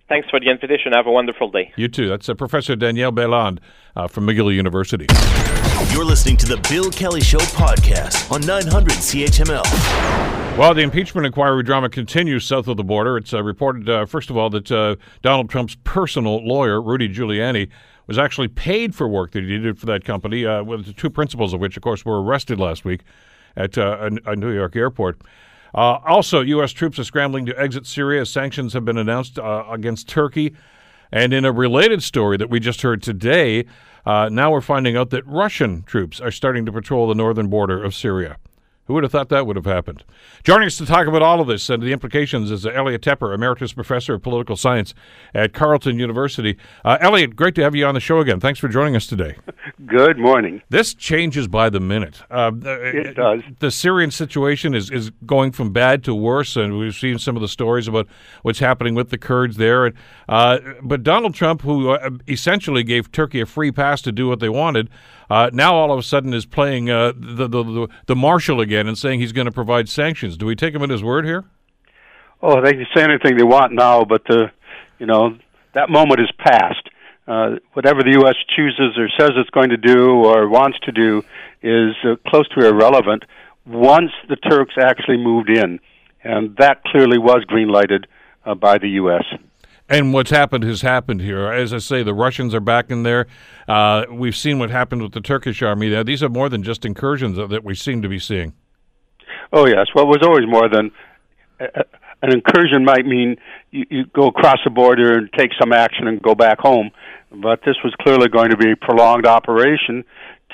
Thanks 0.08 0.28
for 0.30 0.38
the 0.38 0.48
invitation. 0.48 0.92
Have 0.92 1.06
a 1.06 1.10
wonderful 1.10 1.50
day. 1.50 1.72
You 1.76 1.88
too. 1.88 2.08
That's 2.08 2.28
uh, 2.28 2.34
Professor 2.34 2.76
Daniel 2.76 3.10
Béland 3.10 3.58
uh, 3.96 4.06
from 4.06 4.26
McGill 4.26 4.54
University. 4.54 5.06
You're 5.92 6.04
listening 6.04 6.36
to 6.38 6.46
the 6.46 6.58
Bill 6.70 6.90
Kelly 6.90 7.20
Show 7.20 7.38
podcast 7.38 8.30
on 8.30 8.40
900 8.46 8.92
CHML. 8.92 10.56
Well, 10.56 10.74
the 10.74 10.82
impeachment 10.82 11.26
inquiry 11.26 11.62
drama 11.64 11.88
continues 11.88 12.46
south 12.46 12.68
of 12.68 12.76
the 12.76 12.84
border. 12.84 13.16
It's 13.16 13.34
uh, 13.34 13.42
reported, 13.42 13.88
uh, 13.88 14.06
first 14.06 14.30
of 14.30 14.36
all, 14.36 14.48
that 14.50 14.70
uh, 14.70 14.96
Donald 15.22 15.50
Trump's 15.50 15.76
personal 15.84 16.46
lawyer, 16.46 16.80
Rudy 16.80 17.08
Giuliani, 17.08 17.68
was 18.06 18.16
actually 18.16 18.48
paid 18.48 18.94
for 18.94 19.08
work 19.08 19.32
that 19.32 19.42
he 19.42 19.58
did 19.58 19.78
for 19.78 19.86
that 19.86 20.04
company, 20.04 20.46
uh, 20.46 20.62
with 20.62 20.86
the 20.86 20.92
two 20.92 21.10
principals 21.10 21.52
of 21.52 21.60
which, 21.60 21.76
of 21.76 21.82
course, 21.82 22.04
were 22.04 22.22
arrested 22.22 22.60
last 22.60 22.84
week 22.84 23.00
at 23.56 23.76
a, 23.76 24.18
a 24.24 24.36
New 24.36 24.52
York 24.52 24.76
airport. 24.76 25.18
Uh, 25.74 25.98
also, 26.06 26.40
U.S. 26.40 26.72
troops 26.72 26.98
are 26.98 27.04
scrambling 27.04 27.46
to 27.46 27.60
exit 27.60 27.86
Syria 27.86 28.24
sanctions 28.26 28.72
have 28.72 28.84
been 28.84 28.98
announced 28.98 29.38
uh, 29.38 29.64
against 29.70 30.08
Turkey. 30.08 30.54
And 31.12 31.32
in 31.32 31.44
a 31.44 31.52
related 31.52 32.02
story 32.02 32.36
that 32.36 32.50
we 32.50 32.60
just 32.60 32.82
heard 32.82 33.02
today, 33.02 33.66
uh, 34.04 34.28
now 34.30 34.50
we're 34.50 34.60
finding 34.60 34.96
out 34.96 35.10
that 35.10 35.26
Russian 35.26 35.82
troops 35.82 36.20
are 36.20 36.30
starting 36.30 36.66
to 36.66 36.72
patrol 36.72 37.08
the 37.08 37.14
northern 37.14 37.48
border 37.48 37.82
of 37.82 37.94
Syria. 37.94 38.38
Who 38.86 38.94
would 38.94 39.02
have 39.02 39.10
thought 39.10 39.30
that 39.30 39.46
would 39.46 39.56
have 39.56 39.64
happened? 39.64 40.04
Joining 40.44 40.66
us 40.66 40.76
to 40.76 40.86
talk 40.86 41.08
about 41.08 41.20
all 41.20 41.40
of 41.40 41.48
this 41.48 41.68
and 41.68 41.82
the 41.82 41.92
implications 41.92 42.52
is 42.52 42.64
Elliot 42.64 43.02
Tepper, 43.02 43.34
Emeritus 43.34 43.72
Professor 43.72 44.14
of 44.14 44.22
Political 44.22 44.54
Science 44.56 44.94
at 45.34 45.52
Carleton 45.52 45.98
University. 45.98 46.56
Uh, 46.84 46.96
Elliot, 47.00 47.34
great 47.34 47.56
to 47.56 47.62
have 47.62 47.74
you 47.74 47.84
on 47.84 47.94
the 47.94 48.00
show 48.00 48.20
again. 48.20 48.38
Thanks 48.38 48.60
for 48.60 48.68
joining 48.68 48.94
us 48.94 49.08
today. 49.08 49.36
Good 49.86 50.18
morning. 50.18 50.62
This 50.68 50.94
changes 50.94 51.48
by 51.48 51.68
the 51.68 51.80
minute. 51.80 52.22
Uh, 52.30 52.52
it 52.62 53.16
does. 53.16 53.40
The 53.58 53.72
Syrian 53.72 54.12
situation 54.12 54.72
is, 54.72 54.88
is 54.90 55.10
going 55.26 55.50
from 55.50 55.72
bad 55.72 56.04
to 56.04 56.14
worse, 56.14 56.54
and 56.54 56.78
we've 56.78 56.94
seen 56.94 57.18
some 57.18 57.34
of 57.34 57.42
the 57.42 57.48
stories 57.48 57.88
about 57.88 58.06
what's 58.42 58.60
happening 58.60 58.94
with 58.94 59.10
the 59.10 59.18
Kurds 59.18 59.56
there. 59.56 59.92
Uh, 60.28 60.58
but 60.80 61.02
Donald 61.02 61.34
Trump, 61.34 61.62
who 61.62 61.90
uh, 61.90 62.10
essentially 62.28 62.84
gave 62.84 63.10
Turkey 63.10 63.40
a 63.40 63.46
free 63.46 63.72
pass 63.72 64.00
to 64.02 64.12
do 64.12 64.28
what 64.28 64.38
they 64.38 64.48
wanted, 64.48 64.88
uh, 65.30 65.50
now 65.52 65.74
all 65.74 65.92
of 65.92 65.98
a 65.98 66.02
sudden 66.02 66.32
is 66.32 66.46
playing 66.46 66.90
uh, 66.90 67.12
the, 67.16 67.48
the, 67.48 67.62
the 67.62 67.88
the 68.06 68.16
marshal 68.16 68.60
again 68.60 68.86
and 68.86 68.96
saying 68.96 69.20
he's 69.20 69.32
going 69.32 69.46
to 69.46 69.52
provide 69.52 69.88
sanctions. 69.88 70.36
Do 70.36 70.46
we 70.46 70.56
take 70.56 70.74
him 70.74 70.82
at 70.82 70.90
his 70.90 71.02
word 71.02 71.24
here? 71.24 71.44
Oh, 72.42 72.60
they 72.60 72.72
can 72.72 72.86
say 72.94 73.02
anything 73.02 73.36
they 73.36 73.44
want 73.44 73.72
now, 73.72 74.04
but 74.04 74.22
the 74.24 74.50
you 74.98 75.06
know 75.06 75.36
that 75.74 75.90
moment 75.90 76.20
is 76.20 76.30
past. 76.38 76.88
Uh, 77.26 77.56
whatever 77.72 78.04
the 78.04 78.12
U.S. 78.20 78.36
chooses 78.54 78.96
or 78.96 79.08
says 79.18 79.30
it's 79.36 79.50
going 79.50 79.70
to 79.70 79.76
do 79.76 80.10
or 80.24 80.48
wants 80.48 80.78
to 80.84 80.92
do 80.92 81.24
is 81.60 81.96
uh, 82.04 82.14
close 82.28 82.46
to 82.50 82.64
irrelevant 82.64 83.24
once 83.66 84.12
the 84.28 84.36
Turks 84.36 84.74
actually 84.80 85.16
moved 85.16 85.50
in, 85.50 85.80
and 86.22 86.56
that 86.58 86.84
clearly 86.84 87.18
was 87.18 87.42
green 87.44 87.68
lighted 87.68 88.06
uh, 88.44 88.54
by 88.54 88.78
the 88.78 88.90
U.S. 88.90 89.24
And 89.88 90.12
what's 90.12 90.30
happened 90.30 90.64
has 90.64 90.82
happened 90.82 91.20
here. 91.20 91.46
As 91.52 91.72
I 91.72 91.78
say, 91.78 92.02
the 92.02 92.14
Russians 92.14 92.54
are 92.54 92.60
back 92.60 92.90
in 92.90 93.04
there. 93.04 93.26
Uh, 93.68 94.04
we've 94.10 94.34
seen 94.34 94.58
what 94.58 94.70
happened 94.70 95.02
with 95.02 95.12
the 95.12 95.20
Turkish 95.20 95.62
army. 95.62 96.02
These 96.02 96.22
are 96.24 96.28
more 96.28 96.48
than 96.48 96.62
just 96.62 96.84
incursions 96.84 97.36
that 97.36 97.62
we 97.62 97.74
seem 97.74 98.02
to 98.02 98.08
be 98.08 98.18
seeing. 98.18 98.52
Oh 99.52 99.66
yes, 99.66 99.86
well, 99.94 100.04
it 100.04 100.08
was 100.08 100.22
always 100.22 100.44
more 100.48 100.68
than 100.68 100.90
uh, 101.60 101.82
an 102.22 102.32
incursion. 102.32 102.84
Might 102.84 103.06
mean 103.06 103.36
you, 103.70 103.86
you 103.88 104.04
go 104.06 104.26
across 104.26 104.58
the 104.64 104.70
border 104.70 105.18
and 105.18 105.32
take 105.32 105.50
some 105.60 105.72
action 105.72 106.08
and 106.08 106.20
go 106.20 106.34
back 106.34 106.58
home, 106.58 106.90
but 107.30 107.60
this 107.64 107.76
was 107.84 107.94
clearly 108.02 108.28
going 108.28 108.50
to 108.50 108.56
be 108.56 108.72
a 108.72 108.76
prolonged 108.76 109.26
operation 109.26 110.04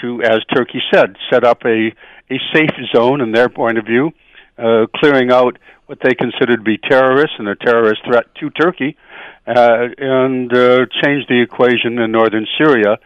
to, 0.03 0.23
as 0.23 0.41
Turkey 0.55 0.83
said, 0.93 1.17
set 1.31 1.43
up 1.43 1.63
a 1.65 1.95
a 2.31 2.39
safe 2.55 2.71
zone 2.95 3.23
in 3.23 3.33
their 3.33 3.49
point 3.49 3.79
of 3.79 3.87
view, 3.87 4.11
uh, 4.59 4.87
clearing 4.97 5.33
out 5.33 5.59
what 5.87 5.99
they 6.03 6.15
considered 6.15 6.59
to 6.59 6.63
be 6.63 6.77
terrorists 6.77 7.37
and 7.39 7.49
a 7.49 7.57
terrorist 7.57 8.03
threat 8.05 8.27
to 8.41 8.51
Turkey 8.51 8.97
uh, 8.97 9.12
and 9.47 10.53
uh, 10.53 10.87
change 11.03 11.27
the 11.29 11.41
equation 11.43 11.99
in 11.99 12.13
northern 12.13 12.47
Syria. 12.59 12.99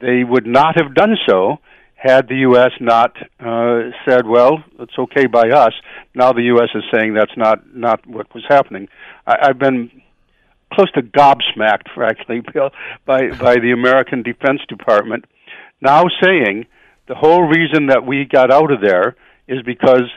They 0.00 0.24
would 0.24 0.46
not 0.46 0.76
have 0.80 0.94
done 0.94 1.16
so 1.28 1.58
had 1.94 2.28
the 2.28 2.36
U.S. 2.36 2.70
not 2.80 3.16
uh, 3.40 3.90
said, 4.08 4.26
"Well, 4.26 4.62
it's 4.78 4.96
okay 4.98 5.26
by 5.26 5.50
us." 5.50 5.72
Now 6.14 6.32
the 6.32 6.42
U.S. 6.42 6.68
is 6.74 6.84
saying 6.92 7.14
that's 7.14 7.36
not 7.36 7.74
not 7.74 8.06
what 8.06 8.32
was 8.34 8.44
happening. 8.48 8.88
I, 9.26 9.48
I've 9.48 9.58
been 9.58 9.90
close 10.72 10.90
to 10.92 11.02
gobsmacked, 11.02 11.88
frankly, 11.94 12.42
Bill, 12.52 12.70
by 13.04 13.30
by 13.30 13.56
the 13.56 13.72
American 13.72 14.22
Defense 14.22 14.60
Department 14.68 15.24
now 15.80 16.04
saying 16.22 16.66
the 17.06 17.14
whole 17.14 17.42
reason 17.42 17.86
that 17.86 18.04
we 18.04 18.24
got 18.24 18.50
out 18.50 18.70
of 18.70 18.80
there 18.80 19.16
is 19.46 19.62
because 19.62 20.10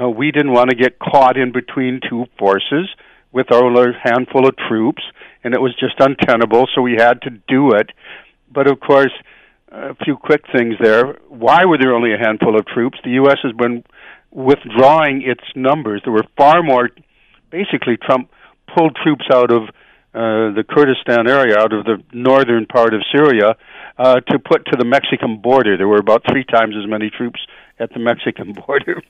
uh, 0.00 0.08
we 0.08 0.30
didn't 0.30 0.52
want 0.52 0.70
to 0.70 0.76
get 0.76 0.98
caught 0.98 1.36
in 1.36 1.52
between 1.52 2.00
two 2.08 2.26
forces 2.38 2.88
with 3.32 3.52
our 3.52 3.70
little 3.70 3.94
handful 4.02 4.46
of 4.46 4.54
troops, 4.68 5.02
and 5.44 5.54
it 5.54 5.60
was 5.60 5.74
just 5.78 5.94
untenable, 5.98 6.66
so 6.74 6.82
we 6.82 6.96
had 6.98 7.20
to 7.22 7.30
do 7.48 7.72
it. 7.72 7.90
But 8.52 8.66
of 8.66 8.80
course, 8.80 9.12
a 9.70 9.94
few 10.04 10.16
quick 10.16 10.42
things 10.54 10.74
there. 10.82 11.18
Why 11.28 11.64
were 11.64 11.78
there 11.78 11.94
only 11.94 12.14
a 12.14 12.18
handful 12.18 12.58
of 12.58 12.66
troops? 12.66 12.98
The 13.04 13.10
U.S. 13.22 13.38
has 13.42 13.52
been 13.52 13.84
withdrawing 14.30 15.22
its 15.22 15.44
numbers. 15.54 16.00
There 16.04 16.12
were 16.12 16.26
far 16.36 16.62
more. 16.62 16.88
Basically, 17.50 17.96
Trump 17.96 18.30
pulled 18.74 18.96
troops 19.02 19.24
out 19.32 19.50
of 19.50 19.62
uh, 20.14 20.56
the 20.56 20.64
Kurdistan 20.68 21.28
area, 21.28 21.58
out 21.58 21.72
of 21.72 21.84
the 21.84 22.02
northern 22.12 22.66
part 22.66 22.94
of 22.94 23.02
Syria, 23.12 23.56
uh, 23.98 24.20
to 24.20 24.38
put 24.38 24.64
to 24.66 24.76
the 24.78 24.84
Mexican 24.84 25.38
border. 25.38 25.76
There 25.76 25.88
were 25.88 25.98
about 25.98 26.22
three 26.30 26.44
times 26.44 26.74
as 26.82 26.88
many 26.88 27.10
troops 27.10 27.40
at 27.78 27.92
the 27.92 27.98
Mexican 27.98 28.52
border. 28.66 29.02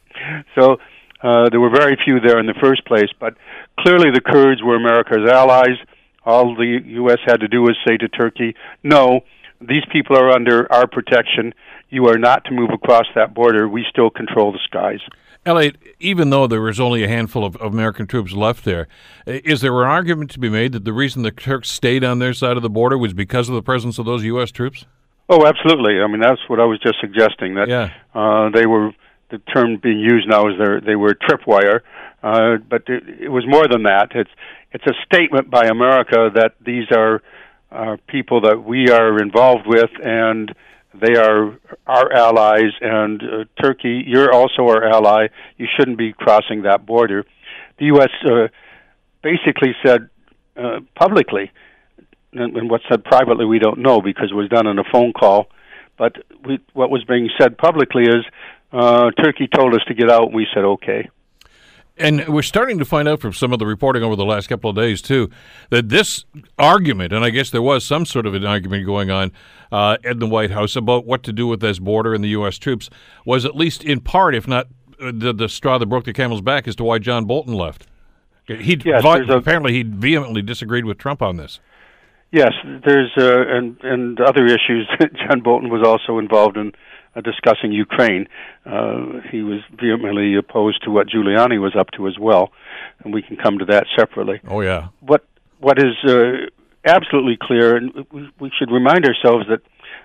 so 0.59 0.79
uh, 1.23 1.49
there 1.51 1.61
were 1.61 1.71
very 1.71 1.97
few 2.05 2.21
there 2.21 2.39
in 2.39 2.47
the 2.47 2.55
first 2.61 2.85
place. 2.85 3.09
But 3.19 3.35
clearly, 3.81 4.11
the 4.13 4.21
Kurds 4.21 4.63
were 4.63 4.77
America's 4.77 5.29
allies. 5.29 5.79
All 6.25 6.55
the 6.55 6.81
U.S. 6.85 7.19
had 7.27 7.41
to 7.41 7.49
do 7.49 7.63
was 7.63 7.77
say 7.87 7.97
to 7.97 8.09
Turkey, 8.09 8.55
no, 8.83 9.21
these 9.61 9.83
people 9.91 10.17
are 10.17 10.31
under 10.31 10.71
our 10.73 10.87
protection. 10.87 11.55
You 11.89 12.07
are 12.09 12.19
not 12.19 12.45
to 12.45 12.53
move 12.53 12.71
across 12.71 13.07
that 13.15 13.35
border. 13.35 13.69
We 13.69 13.85
still 13.89 14.11
control 14.11 14.53
the 14.53 14.59
skies. 14.65 15.01
Elliot, 15.47 15.77
even 15.99 16.31
though 16.31 16.47
there 16.47 16.61
was 16.61 16.79
only 16.79 17.03
a 17.03 17.09
handful 17.09 17.45
of, 17.45 17.57
of, 17.57 17.73
American 17.73 18.07
troops 18.07 18.33
left 18.33 18.65
there, 18.65 18.87
is 19.25 19.63
there 19.63 19.73
an 19.83 19.89
argument 19.89 20.31
to 20.33 20.39
be 20.39 20.51
made 20.51 20.73
that 20.73 20.85
the 20.85 20.93
reason 20.93 21.23
the 21.23 21.31
Turks 21.31 21.71
stayed 21.71 22.05
on 22.05 22.19
their 22.19 22.35
side 22.35 22.57
of 22.57 22.63
the 22.63 22.69
border 22.69 22.99
was 22.99 23.15
because 23.15 23.49
of 23.49 23.55
the 23.55 23.63
presence 23.63 23.99
of 23.99 24.05
those 24.05 24.25
U.S. 24.25 24.51
troops? 24.51 24.85
Oh, 25.31 25.47
absolutely. 25.47 26.01
I 26.01 26.07
mean, 26.07 26.21
that's 26.21 26.41
what 26.49 26.61
I 26.61 26.65
was 26.65 26.79
just 26.81 26.97
suggesting. 27.01 27.55
That 27.55 27.69
yeah. 27.69 27.93
uh, 28.15 28.51
they 28.51 28.67
were 28.67 28.93
the 29.31 29.39
term 29.39 29.79
being 29.83 29.99
used 29.99 30.29
now 30.29 30.49
is 30.49 30.55
they 30.87 30.97
were 30.97 31.15
tripwire, 31.15 31.81
uh, 32.23 32.57
but 32.69 32.83
it, 32.89 33.03
it 33.21 33.29
was 33.29 33.45
more 33.47 33.67
than 33.69 33.83
that. 33.85 34.09
It's 34.15 34.31
it's 34.73 34.85
a 34.87 34.95
statement 35.05 35.51
by 35.51 35.67
America 35.67 36.31
that 36.35 36.55
these 36.65 36.87
are 36.91 37.23
uh, 37.71 37.97
people 38.07 38.43
that 38.43 38.63
we 38.63 38.89
are 38.91 39.19
involved 39.19 39.67
with, 39.67 39.91
and 40.03 40.55
they 40.95 41.17
are 41.17 41.59
our 41.87 42.13
allies. 42.13 42.73
And 42.81 43.23
uh, 43.23 43.45
Turkey, 43.63 44.05
you're 44.07 44.33
also 44.33 44.63
our 44.69 44.85
ally. 44.85 45.29
You 45.57 45.67
shouldn't 45.77 45.99
be 45.99 46.13
crossing 46.13 46.63
that 46.63 46.87
border. 46.87 47.25
The 47.79 47.87
U.S. 47.87 48.11
Uh, 48.25 48.49
basically 49.23 49.75
said 49.85 50.09
uh, 50.57 50.81
publicly, 50.99 51.51
and, 52.33 52.57
and 52.57 52.71
what's 52.71 52.85
said 52.91 53.05
privately 53.05 53.45
we 53.45 53.59
don't 53.59 53.79
know 53.79 54.01
because 54.01 54.31
it 54.31 54.35
was 54.35 54.49
done 54.49 54.67
on 54.67 54.79
a 54.79 54.85
phone 54.93 55.13
call. 55.13 55.49
But 55.97 56.17
we, 56.45 56.61
what 56.75 56.91
was 56.91 57.05
being 57.05 57.29
said 57.41 57.59
publicly 57.59 58.05
is 58.05 58.25
uh, 58.73 59.11
Turkey 59.23 59.49
told 59.49 59.75
us 59.75 59.81
to 59.89 59.95
get 59.95 60.11
out, 60.11 60.25
and 60.25 60.35
we 60.35 60.47
said 60.55 60.65
okay. 60.65 61.09
And 62.01 62.29
we're 62.29 62.43
starting 62.43 62.79
to 62.79 62.85
find 62.85 63.09
out 63.09 63.21
from 63.21 63.33
some 63.33 63.53
of 63.53 63.59
the 63.59 63.67
reporting 63.67 64.05
over 64.05 64.15
the 64.15 64.25
last 64.25 64.47
couple 64.47 64.71
of 64.71 64.77
days, 64.77 65.03
too, 65.03 65.31
that 65.71 65.89
this 65.89 66.25
argument, 66.57 67.13
and 67.13 67.25
I 67.25 67.31
guess 67.31 67.51
there 67.51 67.63
was 67.63 67.85
some 67.85 68.07
sort 68.07 68.25
of 68.25 68.35
an 68.35 68.47
argument 68.47 68.87
going 68.87 69.11
on 69.11 69.33
uh, 69.73 69.97
in 70.05 70.21
the 70.21 70.27
White 70.29 70.53
House 70.53 70.77
about 70.77 71.07
what 71.07 71.25
to 71.25 71.33
do 71.33 71.49
with 71.49 71.61
this 71.61 71.81
border 71.81 72.15
and 72.15 72.23
the 72.23 72.29
U.S. 72.29 72.57
troops, 72.57 72.89
was 73.25 73.45
at 73.45 73.57
least 73.57 73.83
in 73.83 74.01
part, 74.01 74.37
if 74.37 74.47
not 74.47 74.69
uh, 75.01 75.11
the, 75.13 75.33
the 75.33 75.49
straw 75.49 75.77
that 75.79 75.87
broke 75.87 76.05
the 76.05 76.13
camel's 76.13 76.41
back, 76.41 76.69
as 76.69 76.77
to 76.77 76.85
why 76.85 76.99
John 76.99 77.25
Bolton 77.25 77.55
left. 77.55 77.87
He 78.47 78.81
yes, 78.85 79.05
apparently 79.29 79.75
he 79.75 79.83
vehemently 79.83 80.41
disagreed 80.41 80.87
with 80.87 80.97
Trump 80.97 81.21
on 81.21 81.37
this. 81.37 81.61
Yes, 82.31 82.53
there's 82.85 83.11
uh, 83.19 83.45
and 83.47 83.77
and 83.83 84.21
other 84.21 84.47
issues. 84.47 84.89
John 85.29 85.41
Bolton 85.41 85.69
was 85.69 85.87
also 85.87 86.19
involved 86.19 86.57
in 86.57 86.73
discussing 87.23 87.73
Ukraine. 87.73 88.29
Uh, 88.65 89.21
he 89.31 89.43
was 89.43 89.61
vehemently 89.73 90.37
opposed 90.37 90.83
to 90.85 90.91
what 90.91 91.09
Giuliani 91.09 91.61
was 91.61 91.75
up 91.77 91.91
to 91.93 92.07
as 92.07 92.19
well, 92.19 92.53
and 93.03 93.13
we 93.13 93.23
can 93.23 93.37
come 93.37 93.59
to 93.59 93.65
that 93.67 93.87
separately. 93.99 94.41
Oh 94.47 94.61
yeah. 94.61 94.89
What 95.01 95.25
what 95.61 95.79
is 95.79 95.95
uh, 96.07 96.47
absolutely 96.85 97.39
clear, 97.41 97.77
and 97.77 98.07
we, 98.13 98.31
we 98.39 98.51
should 98.59 98.71
remind 98.71 99.05
ourselves 99.05 99.47
that 99.49 99.61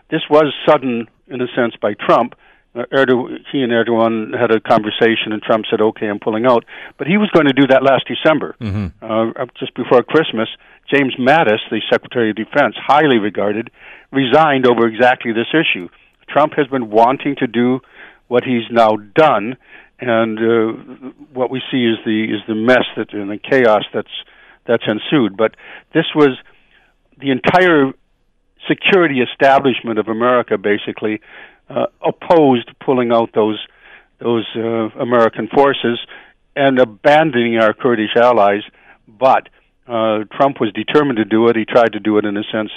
this 0.09 0.21
was 0.29 0.53
sudden 0.67 1.07
in 1.27 1.41
a 1.41 1.47
sense 1.55 1.75
by 1.81 1.93
Trump. 1.93 2.35
Uh, 2.75 2.85
Erdogan, 2.91 3.37
he 3.51 3.61
and 3.61 3.71
Erdogan 3.71 4.37
had 4.39 4.49
a 4.49 4.59
conversation, 4.59 5.31
and 5.31 5.41
Trump 5.43 5.65
said, 5.69 5.79
"Okay, 5.79 6.07
I'm 6.07 6.19
pulling 6.19 6.45
out." 6.45 6.65
But 6.97 7.07
he 7.07 7.17
was 7.17 7.29
going 7.31 7.45
to 7.45 7.53
do 7.53 7.67
that 7.67 7.83
last 7.83 8.07
December, 8.07 8.55
mm-hmm. 8.59 8.87
uh, 9.01 9.45
just 9.59 9.75
before 9.75 10.01
Christmas. 10.03 10.49
James 10.91 11.15
Mattis, 11.19 11.59
the 11.71 11.81
Secretary 11.89 12.31
of 12.31 12.35
Defense, 12.35 12.75
highly 12.75 13.17
regarded, 13.17 13.71
resigned 14.11 14.67
over 14.67 14.87
exactly 14.87 15.31
this 15.31 15.47
issue. 15.53 15.87
Trump 16.33 16.53
has 16.57 16.67
been 16.67 16.89
wanting 16.89 17.35
to 17.37 17.47
do 17.47 17.79
what 18.27 18.43
he's 18.43 18.63
now 18.71 18.97
done, 19.15 19.55
and 19.99 20.39
uh, 20.39 21.11
what 21.31 21.51
we 21.51 21.61
see 21.71 21.85
is 21.85 21.97
the 22.03 22.23
is 22.23 22.41
the 22.47 22.55
mess 22.55 22.85
that 22.97 23.13
and 23.13 23.29
the 23.29 23.37
chaos 23.37 23.83
that's 23.93 24.15
that's 24.65 24.83
ensued. 24.87 25.37
But 25.37 25.55
this 25.93 26.05
was 26.15 26.37
the 27.19 27.29
entire 27.29 27.93
security 28.67 29.19
establishment 29.21 29.99
of 29.99 30.07
America 30.07 30.57
basically 30.57 31.21
uh, 31.69 31.85
opposed 32.01 32.69
pulling 32.83 33.11
out 33.11 33.29
those 33.35 33.59
those 34.19 34.47
uh, 34.55 34.89
American 34.99 35.47
forces 35.53 35.99
and 36.55 36.79
abandoning 36.79 37.57
our 37.57 37.73
Kurdish 37.73 38.15
allies. 38.15 38.63
But 39.07 39.49
uh, 39.87 40.23
Trump 40.35 40.59
was 40.59 40.71
determined 40.73 41.17
to 41.17 41.25
do 41.25 41.47
it. 41.49 41.55
He 41.55 41.65
tried 41.65 41.93
to 41.93 41.99
do 41.99 42.17
it 42.17 42.25
in 42.25 42.37
a 42.37 42.43
sense 42.51 42.71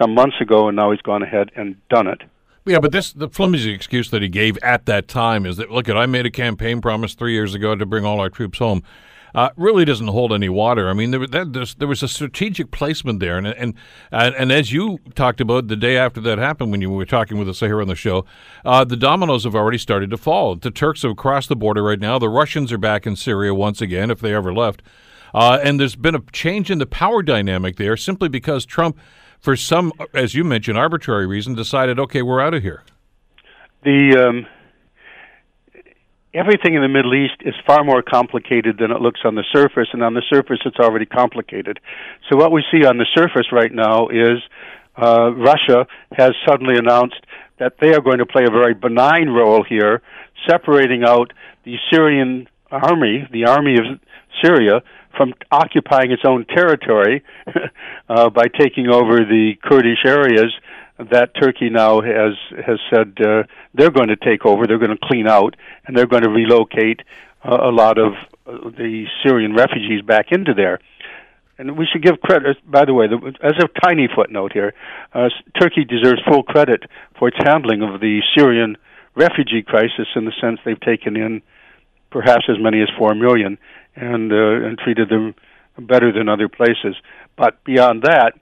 some 0.00 0.14
months 0.14 0.36
ago, 0.40 0.68
and 0.68 0.76
now 0.76 0.90
he's 0.90 1.00
gone 1.00 1.22
ahead 1.22 1.50
and 1.56 1.76
done 1.88 2.06
it. 2.06 2.22
Yeah, 2.70 2.78
but 2.78 2.92
this 2.92 3.12
the 3.12 3.28
flimsy 3.28 3.72
excuse 3.72 4.10
that 4.10 4.22
he 4.22 4.28
gave 4.28 4.56
at 4.58 4.86
that 4.86 5.08
time 5.08 5.44
is 5.44 5.56
that 5.56 5.72
look, 5.72 5.88
at 5.88 5.96
I 5.96 6.06
made 6.06 6.24
a 6.24 6.30
campaign 6.30 6.80
promise 6.80 7.14
three 7.14 7.32
years 7.32 7.52
ago 7.52 7.74
to 7.74 7.84
bring 7.84 8.04
all 8.04 8.20
our 8.20 8.30
troops 8.30 8.60
home. 8.60 8.84
Uh, 9.34 9.48
really 9.56 9.84
doesn't 9.84 10.06
hold 10.06 10.32
any 10.32 10.48
water. 10.48 10.88
I 10.88 10.92
mean, 10.92 11.10
there, 11.10 11.26
that, 11.26 11.74
there 11.78 11.88
was 11.88 12.04
a 12.04 12.08
strategic 12.08 12.70
placement 12.70 13.18
there, 13.18 13.38
and, 13.38 13.48
and 13.48 13.74
and 14.12 14.52
as 14.52 14.72
you 14.72 15.00
talked 15.16 15.40
about 15.40 15.66
the 15.66 15.74
day 15.74 15.96
after 15.96 16.20
that 16.20 16.38
happened, 16.38 16.70
when 16.70 16.80
you 16.80 16.90
were 16.90 17.04
talking 17.04 17.38
with 17.38 17.48
us 17.48 17.58
here 17.58 17.80
on 17.80 17.88
the 17.88 17.96
show, 17.96 18.24
uh, 18.64 18.84
the 18.84 18.96
dominoes 18.96 19.42
have 19.42 19.56
already 19.56 19.78
started 19.78 20.10
to 20.10 20.16
fall. 20.16 20.54
The 20.54 20.70
Turks 20.70 21.02
have 21.02 21.16
crossed 21.16 21.48
the 21.48 21.56
border 21.56 21.82
right 21.82 21.98
now. 21.98 22.20
The 22.20 22.28
Russians 22.28 22.72
are 22.72 22.78
back 22.78 23.04
in 23.04 23.16
Syria 23.16 23.52
once 23.52 23.80
again, 23.80 24.12
if 24.12 24.20
they 24.20 24.32
ever 24.32 24.54
left, 24.54 24.80
uh, 25.34 25.58
and 25.60 25.80
there's 25.80 25.96
been 25.96 26.14
a 26.14 26.22
change 26.32 26.70
in 26.70 26.78
the 26.78 26.86
power 26.86 27.20
dynamic 27.20 27.78
there 27.78 27.96
simply 27.96 28.28
because 28.28 28.64
Trump 28.64 28.96
for 29.40 29.56
some, 29.56 29.92
as 30.14 30.34
you 30.34 30.44
mentioned, 30.44 30.78
arbitrary 30.78 31.26
reason, 31.26 31.54
decided, 31.54 31.98
okay, 31.98 32.22
we're 32.22 32.40
out 32.40 32.54
of 32.54 32.62
here? 32.62 32.82
The 33.82 34.28
um, 34.28 34.46
everything 36.34 36.74
in 36.74 36.82
the 36.82 36.88
Middle 36.88 37.14
East 37.14 37.40
is 37.40 37.54
far 37.66 37.82
more 37.84 38.02
complicated 38.02 38.78
than 38.78 38.90
it 38.90 39.00
looks 39.00 39.20
on 39.24 39.34
the 39.34 39.44
surface, 39.52 39.88
and 39.92 40.02
on 40.02 40.14
the 40.14 40.22
surface, 40.30 40.58
it's 40.64 40.78
already 40.78 41.06
complicated. 41.06 41.80
So 42.28 42.36
what 42.36 42.52
we 42.52 42.62
see 42.70 42.84
on 42.84 42.98
the 42.98 43.06
surface 43.14 43.46
right 43.52 43.72
now 43.72 44.08
is 44.08 44.38
uh, 44.96 45.32
Russia 45.32 45.86
has 46.16 46.32
suddenly 46.46 46.76
announced 46.76 47.24
that 47.58 47.74
they 47.80 47.94
are 47.94 48.00
going 48.00 48.18
to 48.18 48.26
play 48.26 48.44
a 48.46 48.50
very 48.50 48.74
benign 48.74 49.28
role 49.28 49.64
here, 49.64 50.02
separating 50.48 51.04
out 51.04 51.32
the 51.64 51.76
Syrian 51.90 52.48
army, 52.70 53.26
the 53.32 53.46
army 53.46 53.74
of 53.74 53.84
Syria, 54.42 54.82
from 55.16 55.34
occupying 55.50 56.12
its 56.12 56.22
own 56.26 56.44
territory 56.46 57.22
uh, 58.08 58.30
by 58.30 58.46
taking 58.48 58.88
over 58.88 59.18
the 59.18 59.52
Kurdish 59.62 60.04
areas 60.04 60.52
that 61.10 61.30
Turkey 61.40 61.70
now 61.70 62.00
has 62.00 62.34
has 62.64 62.78
said 62.92 63.14
uh, 63.24 63.44
they're 63.74 63.90
going 63.90 64.08
to 64.08 64.16
take 64.16 64.44
over. 64.44 64.66
They're 64.66 64.78
going 64.78 64.90
to 64.90 65.06
clean 65.08 65.26
out 65.26 65.56
and 65.86 65.96
they're 65.96 66.06
going 66.06 66.24
to 66.24 66.30
relocate 66.30 67.00
uh, 67.44 67.56
a 67.62 67.72
lot 67.72 67.98
of 67.98 68.12
uh, 68.46 68.70
the 68.70 69.06
Syrian 69.24 69.54
refugees 69.54 70.02
back 70.02 70.26
into 70.30 70.52
there. 70.54 70.78
And 71.58 71.76
we 71.76 71.86
should 71.90 72.02
give 72.02 72.20
credit. 72.20 72.56
By 72.70 72.84
the 72.84 72.94
way, 72.94 73.06
the, 73.06 73.32
as 73.42 73.52
a 73.62 73.68
tiny 73.80 74.08
footnote 74.14 74.52
here, 74.52 74.74
uh, 75.12 75.28
Turkey 75.58 75.84
deserves 75.84 76.20
full 76.30 76.42
credit 76.42 76.84
for 77.18 77.28
its 77.28 77.36
handling 77.38 77.82
of 77.82 78.00
the 78.00 78.20
Syrian 78.36 78.76
refugee 79.14 79.62
crisis 79.62 80.06
in 80.16 80.24
the 80.24 80.32
sense 80.40 80.58
they've 80.64 80.80
taken 80.80 81.16
in 81.16 81.42
perhaps 82.10 82.44
as 82.48 82.56
many 82.58 82.80
as 82.82 82.88
four 82.98 83.14
million 83.14 83.58
and 83.96 84.32
uh, 84.32 84.66
and 84.66 84.78
treated 84.78 85.08
them 85.08 85.34
better 85.78 86.12
than 86.12 86.28
other 86.28 86.48
places. 86.48 86.96
But 87.36 87.62
beyond 87.64 88.02
that, 88.02 88.32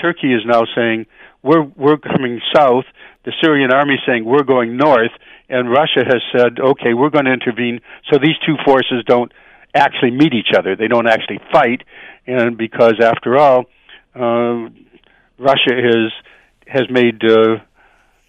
Turkey 0.00 0.32
is 0.32 0.42
now 0.46 0.62
saying 0.74 1.06
we're 1.42 1.62
we're 1.62 1.98
coming 1.98 2.40
south. 2.54 2.84
The 3.24 3.32
Syrian 3.42 3.72
army 3.72 3.96
saying 4.06 4.24
we're 4.24 4.42
going 4.42 4.76
north, 4.76 5.12
and 5.48 5.70
Russia 5.70 6.04
has 6.04 6.22
said, 6.36 6.58
okay, 6.58 6.92
we're 6.92 7.10
going 7.10 7.26
to 7.26 7.32
intervene 7.32 7.80
so 8.10 8.18
these 8.18 8.36
two 8.44 8.56
forces 8.64 9.04
don't 9.06 9.32
actually 9.74 10.10
meet 10.10 10.34
each 10.34 10.50
other. 10.56 10.74
They 10.76 10.88
don't 10.88 11.06
actually 11.08 11.40
fight, 11.52 11.82
and 12.26 12.58
because 12.58 12.94
after 13.00 13.38
all, 13.38 13.66
uh, 14.14 14.68
Russia 15.38 15.74
is 15.78 16.12
has 16.66 16.90
made 16.90 17.22
uh, 17.24 17.58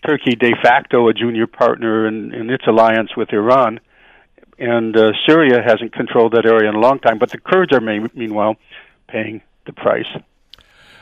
Turkey 0.06 0.36
de 0.36 0.52
facto 0.62 1.08
a 1.08 1.14
junior 1.14 1.48
partner 1.48 2.08
in, 2.08 2.34
in 2.34 2.50
its 2.50 2.66
alliance 2.68 3.12
with 3.16 3.30
Iran, 3.32 3.80
and 4.58 4.95
uh, 4.95 5.12
Syria 5.28 5.62
hasn't 5.62 5.93
controlled 5.93 6.34
that 6.34 6.45
area 6.45 6.70
in 6.70 6.76
a 6.76 6.80
long 6.80 6.99
time. 6.99 7.18
But 7.18 7.32
the 7.32 7.39
Kurds 7.39 7.74
are 7.74 7.82
may, 7.82 7.99
meanwhile 8.14 8.56
paying 9.08 9.41
the 9.66 9.74
price. 9.74 10.08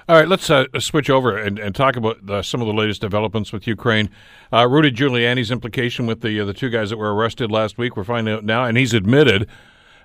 All 0.09 0.17
right, 0.17 0.27
let's 0.27 0.49
uh, 0.49 0.65
switch 0.79 1.09
over 1.09 1.37
and, 1.37 1.59
and 1.59 1.73
talk 1.73 1.95
about 1.95 2.29
uh, 2.29 2.41
some 2.41 2.59
of 2.59 2.67
the 2.67 2.73
latest 2.73 3.01
developments 3.01 3.53
with 3.53 3.67
Ukraine. 3.67 4.09
Uh, 4.51 4.67
Rudy 4.67 4.91
Giuliani's 4.91 5.51
implication 5.51 6.05
with 6.05 6.21
the 6.21 6.39
uh, 6.39 6.45
the 6.45 6.53
two 6.53 6.69
guys 6.69 6.89
that 6.89 6.97
were 6.97 7.13
arrested 7.13 7.51
last 7.51 7.77
week. 7.77 7.95
We're 7.95 8.03
finding 8.03 8.33
out 8.33 8.43
now, 8.43 8.65
and 8.65 8.77
he's 8.77 8.93
admitted 8.93 9.47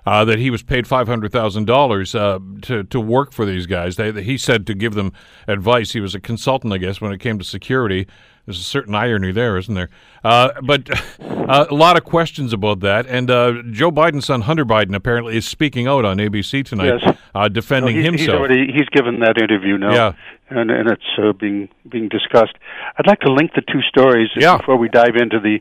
uh, 0.07 0.23
that 0.23 0.39
he 0.39 0.49
was 0.49 0.63
paid 0.63 0.87
five 0.87 1.05
hundred 1.05 1.33
thousand 1.33 1.69
uh, 1.69 1.73
dollars 1.73 2.11
to 2.13 2.85
to 2.89 2.99
work 2.99 3.33
for 3.33 3.45
these 3.45 3.65
guys. 3.65 3.97
They, 3.97 4.23
he 4.23 4.37
said 4.37 4.65
to 4.67 4.73
give 4.73 4.93
them 4.93 5.11
advice. 5.47 5.91
He 5.91 5.99
was 5.99 6.15
a 6.15 6.21
consultant, 6.21 6.71
I 6.71 6.77
guess, 6.77 7.01
when 7.01 7.11
it 7.11 7.19
came 7.19 7.37
to 7.39 7.43
security. 7.43 8.07
There's 8.45 8.59
a 8.61 8.63
certain 8.63 8.95
irony 8.95 9.33
there, 9.33 9.57
isn't 9.57 9.75
there? 9.75 9.89
Uh, 10.23 10.51
but 10.63 10.89
uh, 11.19 11.65
a 11.69 11.75
lot 11.75 11.97
of 11.97 12.05
questions 12.05 12.53
about 12.53 12.79
that. 12.79 13.05
And 13.05 13.29
uh, 13.29 13.61
Joe 13.71 13.91
Biden's 13.91 14.25
son, 14.25 14.43
Hunter 14.43 14.63
Biden, 14.63 14.95
apparently 14.95 15.35
is 15.35 15.45
speaking 15.45 15.85
out 15.87 16.05
on 16.05 16.15
ABC 16.17 16.63
tonight, 16.63 17.01
yes. 17.03 17.17
Uh, 17.35 17.49
defending 17.49 17.97
no, 17.97 18.11
he's, 18.11 18.19
himself. 18.19 18.49
He's 18.49 18.55
already 18.55 18.71
he's 18.71 18.87
given 18.93 19.19
that 19.19 19.37
interview 19.37 19.77
now, 19.77 19.93
yeah. 19.93 20.13
and 20.49 20.71
and 20.71 20.89
it's 20.89 21.37
being 21.37 21.67
being 21.89 22.07
discussed. 22.07 22.53
I'd 22.97 23.07
like 23.07 23.19
to 23.21 23.33
link 23.33 23.51
the 23.55 23.61
two 23.61 23.81
stories 23.81 24.29
yeah. 24.37 24.55
before 24.55 24.77
we 24.77 24.87
dive 24.87 25.17
into 25.17 25.41
the. 25.41 25.59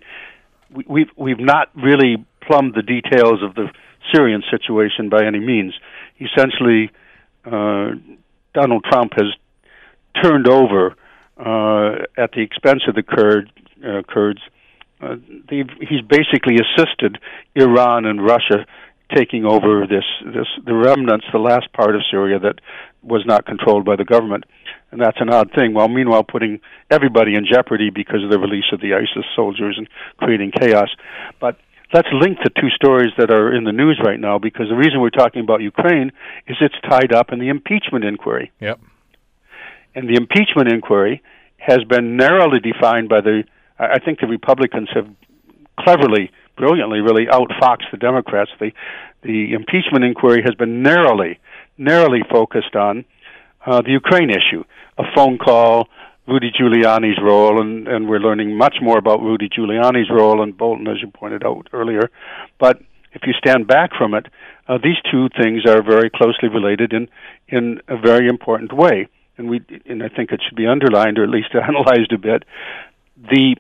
We, 0.71 0.85
we've 0.87 1.11
we've 1.17 1.41
not 1.41 1.71
really 1.75 2.25
plumbed 2.47 2.75
the 2.77 2.83
details 2.83 3.43
of 3.43 3.57
the 3.57 3.73
Syrian 4.13 4.43
situation 4.51 5.09
by 5.09 5.25
any 5.25 5.41
means. 5.41 5.75
Essentially, 6.19 6.91
uh, 7.45 7.91
Donald 8.55 8.85
Trump 8.91 9.13
has 9.17 9.27
turned 10.23 10.49
over 10.49 10.97
uh, 11.39 12.05
at 12.17 12.33
the 12.33 12.41
expense 12.41 12.83
of 12.89 12.95
the 12.95 13.03
Kurd, 13.03 13.51
uh, 13.85 14.03
Kurds. 14.09 14.41
Uh, 15.01 15.17
he's 15.51 16.01
basically 16.09 16.57
assisted 16.57 17.19
Iran 17.55 18.07
and 18.07 18.25
Russia 18.25 18.65
taking 19.15 19.45
over 19.45 19.87
this, 19.87 20.05
this 20.25 20.47
the 20.65 20.75
remnants, 20.75 21.27
the 21.33 21.39
last 21.39 21.73
part 21.73 21.95
of 21.95 22.03
Syria 22.11 22.39
that 22.41 22.61
was 23.03 23.25
not 23.27 23.47
controlled 23.47 23.85
by 23.85 23.95
the 23.95 24.05
government, 24.05 24.45
and 24.91 25.01
that's 25.01 25.21
an 25.21 25.29
odd 25.29 25.51
thing. 25.55 25.75
While 25.75 25.89
meanwhile 25.89 26.25
putting 26.25 26.61
everybody 26.91 27.35
in 27.35 27.47
jeopardy 27.47 27.91
because 27.91 28.25
of 28.25 28.31
the 28.31 28.39
release 28.39 28.65
of 28.73 28.81
the 28.81 28.95
ISIS 28.95 29.25
soldiers 29.37 29.77
and 29.79 29.89
creating 30.17 30.53
chaos. 30.59 30.89
But 31.41 31.59
let's 31.93 32.09
link 32.13 32.39
the 32.43 32.51
two 32.51 32.71
stories 32.71 33.13
that 33.19 33.31
are 33.31 33.55
in 33.55 33.65
the 33.65 33.73
news 33.73 34.01
right 34.05 34.19
now 34.19 34.39
because 34.39 34.69
the 34.69 34.77
reason 34.77 35.01
we're 35.01 35.11
talking 35.11 35.43
about 35.43 35.63
Ukraine 35.63 36.13
is 36.47 36.57
it's 36.61 36.75
tied 36.89 37.13
up 37.13 37.33
in 37.33 37.39
the 37.39 37.49
impeachment 37.49 38.05
inquiry. 38.05 38.53
Yep. 38.61 38.81
And 39.95 40.09
the 40.09 40.17
impeachment 40.17 40.71
inquiry 40.71 41.23
has 41.59 41.83
been 41.85 42.17
narrowly 42.17 42.61
defined 42.61 43.09
by 43.09 43.21
the 43.21 43.45
I 43.79 43.99
think 43.99 44.21
the 44.21 44.27
Republicans 44.27 44.89
have 44.95 45.07
cleverly, 45.79 46.31
brilliantly 46.57 47.01
really 47.01 47.27
outfoxed 47.27 47.91
the 47.91 47.99
Democrats. 47.99 48.51
The 48.59 48.73
the 49.23 49.53
impeachment 49.53 50.05
inquiry 50.05 50.43
has 50.43 50.55
been 50.55 50.83
narrowly 50.83 51.39
narrowly 51.79 52.23
focused 52.31 52.75
on 52.75 53.05
uh, 53.67 53.83
the 53.83 53.91
Ukraine 53.91 54.31
issue, 54.31 54.65
a 54.97 55.05
phone 55.15 55.37
call, 55.39 55.89
Rudy 56.27 56.51
Giuliani's 56.51 57.19
role, 57.23 57.61
and, 57.61 57.87
and 57.87 58.09
we're 58.09 58.19
learning 58.19 58.57
much 58.57 58.77
more 58.83 58.99
about 58.99 59.21
Rudy 59.21 59.49
Giuliani's 59.49 60.11
role 60.11 60.43
and 60.43 60.57
Bolton, 60.57 60.89
as 60.89 61.01
you 61.01 61.09
pointed 61.09 61.45
out 61.45 61.69
earlier. 61.73 62.11
But 62.59 62.81
if 63.13 63.23
you 63.27 63.33
stand 63.35 63.67
back 63.67 63.91
from 63.97 64.15
it, 64.15 64.27
uh, 64.69 64.79
these 64.83 64.97
two 65.11 65.29
things 65.41 65.63
are 65.67 65.83
very 65.83 66.11
closely 66.11 66.49
related 66.49 66.93
in 66.93 67.09
in 67.49 67.81
a 67.89 67.97
very 67.97 68.29
important 68.29 68.73
way, 68.73 69.09
and 69.39 69.49
we 69.49 69.61
and 69.87 70.03
I 70.03 70.09
think 70.09 70.33
it 70.33 70.43
should 70.45 70.57
be 70.57 70.67
underlined 70.67 71.19
or 71.19 71.25
at 71.25 71.31
least 71.31 71.55
analyzed 71.55 72.13
a 72.13 72.19
bit. 72.19 72.45
The 73.17 73.57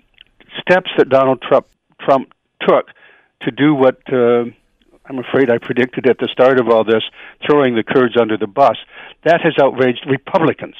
steps 0.60 0.90
that 0.98 1.08
Donald 1.08 1.40
Trump 1.42 1.66
Trump 2.00 2.32
took 2.60 2.88
to 3.42 3.50
do 3.50 3.74
what 3.74 4.00
uh, 4.12 4.44
I'm 5.08 5.18
afraid 5.18 5.50
I 5.50 5.58
predicted 5.58 6.08
at 6.08 6.18
the 6.18 6.28
start 6.32 6.58
of 6.58 6.68
all 6.68 6.84
this, 6.84 7.04
throwing 7.46 7.76
the 7.76 7.84
Kurds 7.84 8.16
under 8.20 8.36
the 8.36 8.46
bus, 8.46 8.76
that 9.24 9.40
has 9.42 9.54
outraged 9.62 10.04
Republicans. 10.08 10.74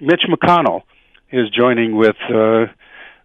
Mitch 0.00 0.22
McConnell 0.28 0.82
is 1.30 1.48
joining 1.50 1.96
with 1.96 2.16
uh, 2.30 2.66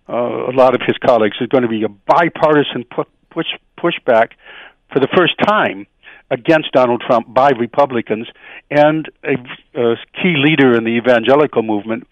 uh, 0.10 0.50
a 0.50 0.54
lot 0.54 0.74
of 0.74 0.82
his 0.86 0.98
colleagues. 0.98 1.36
There's 1.40 1.50
going 1.50 1.64
to 1.64 1.70
be 1.70 1.84
a 1.84 1.90
bipartisan 1.90 2.86
pu- 2.86 3.04
push 3.30 3.48
pushback 3.78 4.32
for 4.92 5.00
the 5.00 5.08
first 5.16 5.34
time 5.46 5.88
against 6.30 6.72
Donald 6.72 7.02
Trump 7.06 7.34
by 7.34 7.50
Republicans 7.52 8.28
and 8.70 9.10
a, 9.24 9.34
a 9.80 9.96
key 10.22 10.36
leader 10.38 10.76
in 10.76 10.84
the 10.84 10.92
evangelical 10.92 11.64
movement. 11.64 12.08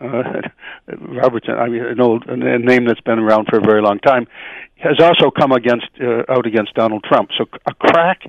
Uh, 0.00 0.42
Robertson, 0.98 1.54
I 1.54 1.68
mean, 1.68 1.84
an 1.84 2.00
old 2.00 2.26
a 2.26 2.36
name 2.36 2.86
that's 2.86 3.00
been 3.00 3.18
around 3.18 3.46
for 3.48 3.58
a 3.58 3.60
very 3.60 3.82
long 3.82 3.98
time, 3.98 4.26
has 4.76 4.98
also 5.00 5.30
come 5.30 5.52
against 5.52 5.86
uh, 6.00 6.24
out 6.28 6.46
against 6.46 6.74
Donald 6.74 7.04
Trump. 7.04 7.30
So 7.38 7.46
a 7.66 7.74
crack 7.74 8.22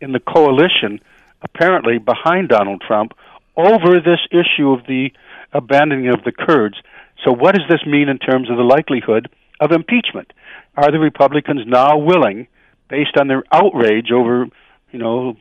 in 0.00 0.12
the 0.12 0.20
coalition, 0.20 1.00
apparently 1.42 1.98
behind 1.98 2.48
Donald 2.48 2.82
Trump, 2.86 3.12
over 3.56 4.00
this 4.00 4.20
issue 4.30 4.70
of 4.70 4.86
the 4.86 5.10
abandoning 5.52 6.08
of 6.08 6.24
the 6.24 6.32
Kurds. 6.32 6.76
So, 7.24 7.32
what 7.32 7.54
does 7.54 7.66
this 7.68 7.84
mean 7.86 8.08
in 8.08 8.18
terms 8.18 8.50
of 8.50 8.56
the 8.56 8.62
likelihood 8.62 9.28
of 9.60 9.72
impeachment? 9.72 10.32
Are 10.76 10.90
the 10.90 10.98
Republicans 10.98 11.62
now 11.66 11.98
willing, 11.98 12.46
based 12.88 13.16
on 13.18 13.28
their 13.28 13.42
outrage 13.52 14.10
over, 14.12 14.46
you 14.90 14.98
know, 14.98 15.36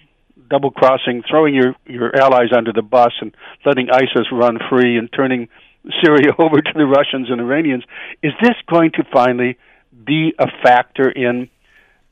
double 0.50 0.72
crossing, 0.72 1.24
throwing 1.30 1.54
your 1.54 1.76
your 1.86 2.16
allies 2.16 2.50
under 2.56 2.74
the 2.74 2.82
bus, 2.82 3.14
and 3.22 3.36
letting 3.66 3.90
ISIS 3.90 4.28
run 4.32 4.58
free, 4.70 4.98
and 4.98 5.10
turning 5.14 5.48
Syria 6.04 6.34
over 6.38 6.62
to 6.62 6.74
the 6.76 6.86
Russians 6.86 7.30
and 7.30 7.40
Iranians, 7.40 7.84
is 8.22 8.34
this 8.42 8.56
going 8.68 8.92
to 8.92 9.04
finally 9.14 9.58
be 10.06 10.34
a 10.38 10.48
factor 10.64 11.10
in 11.10 11.50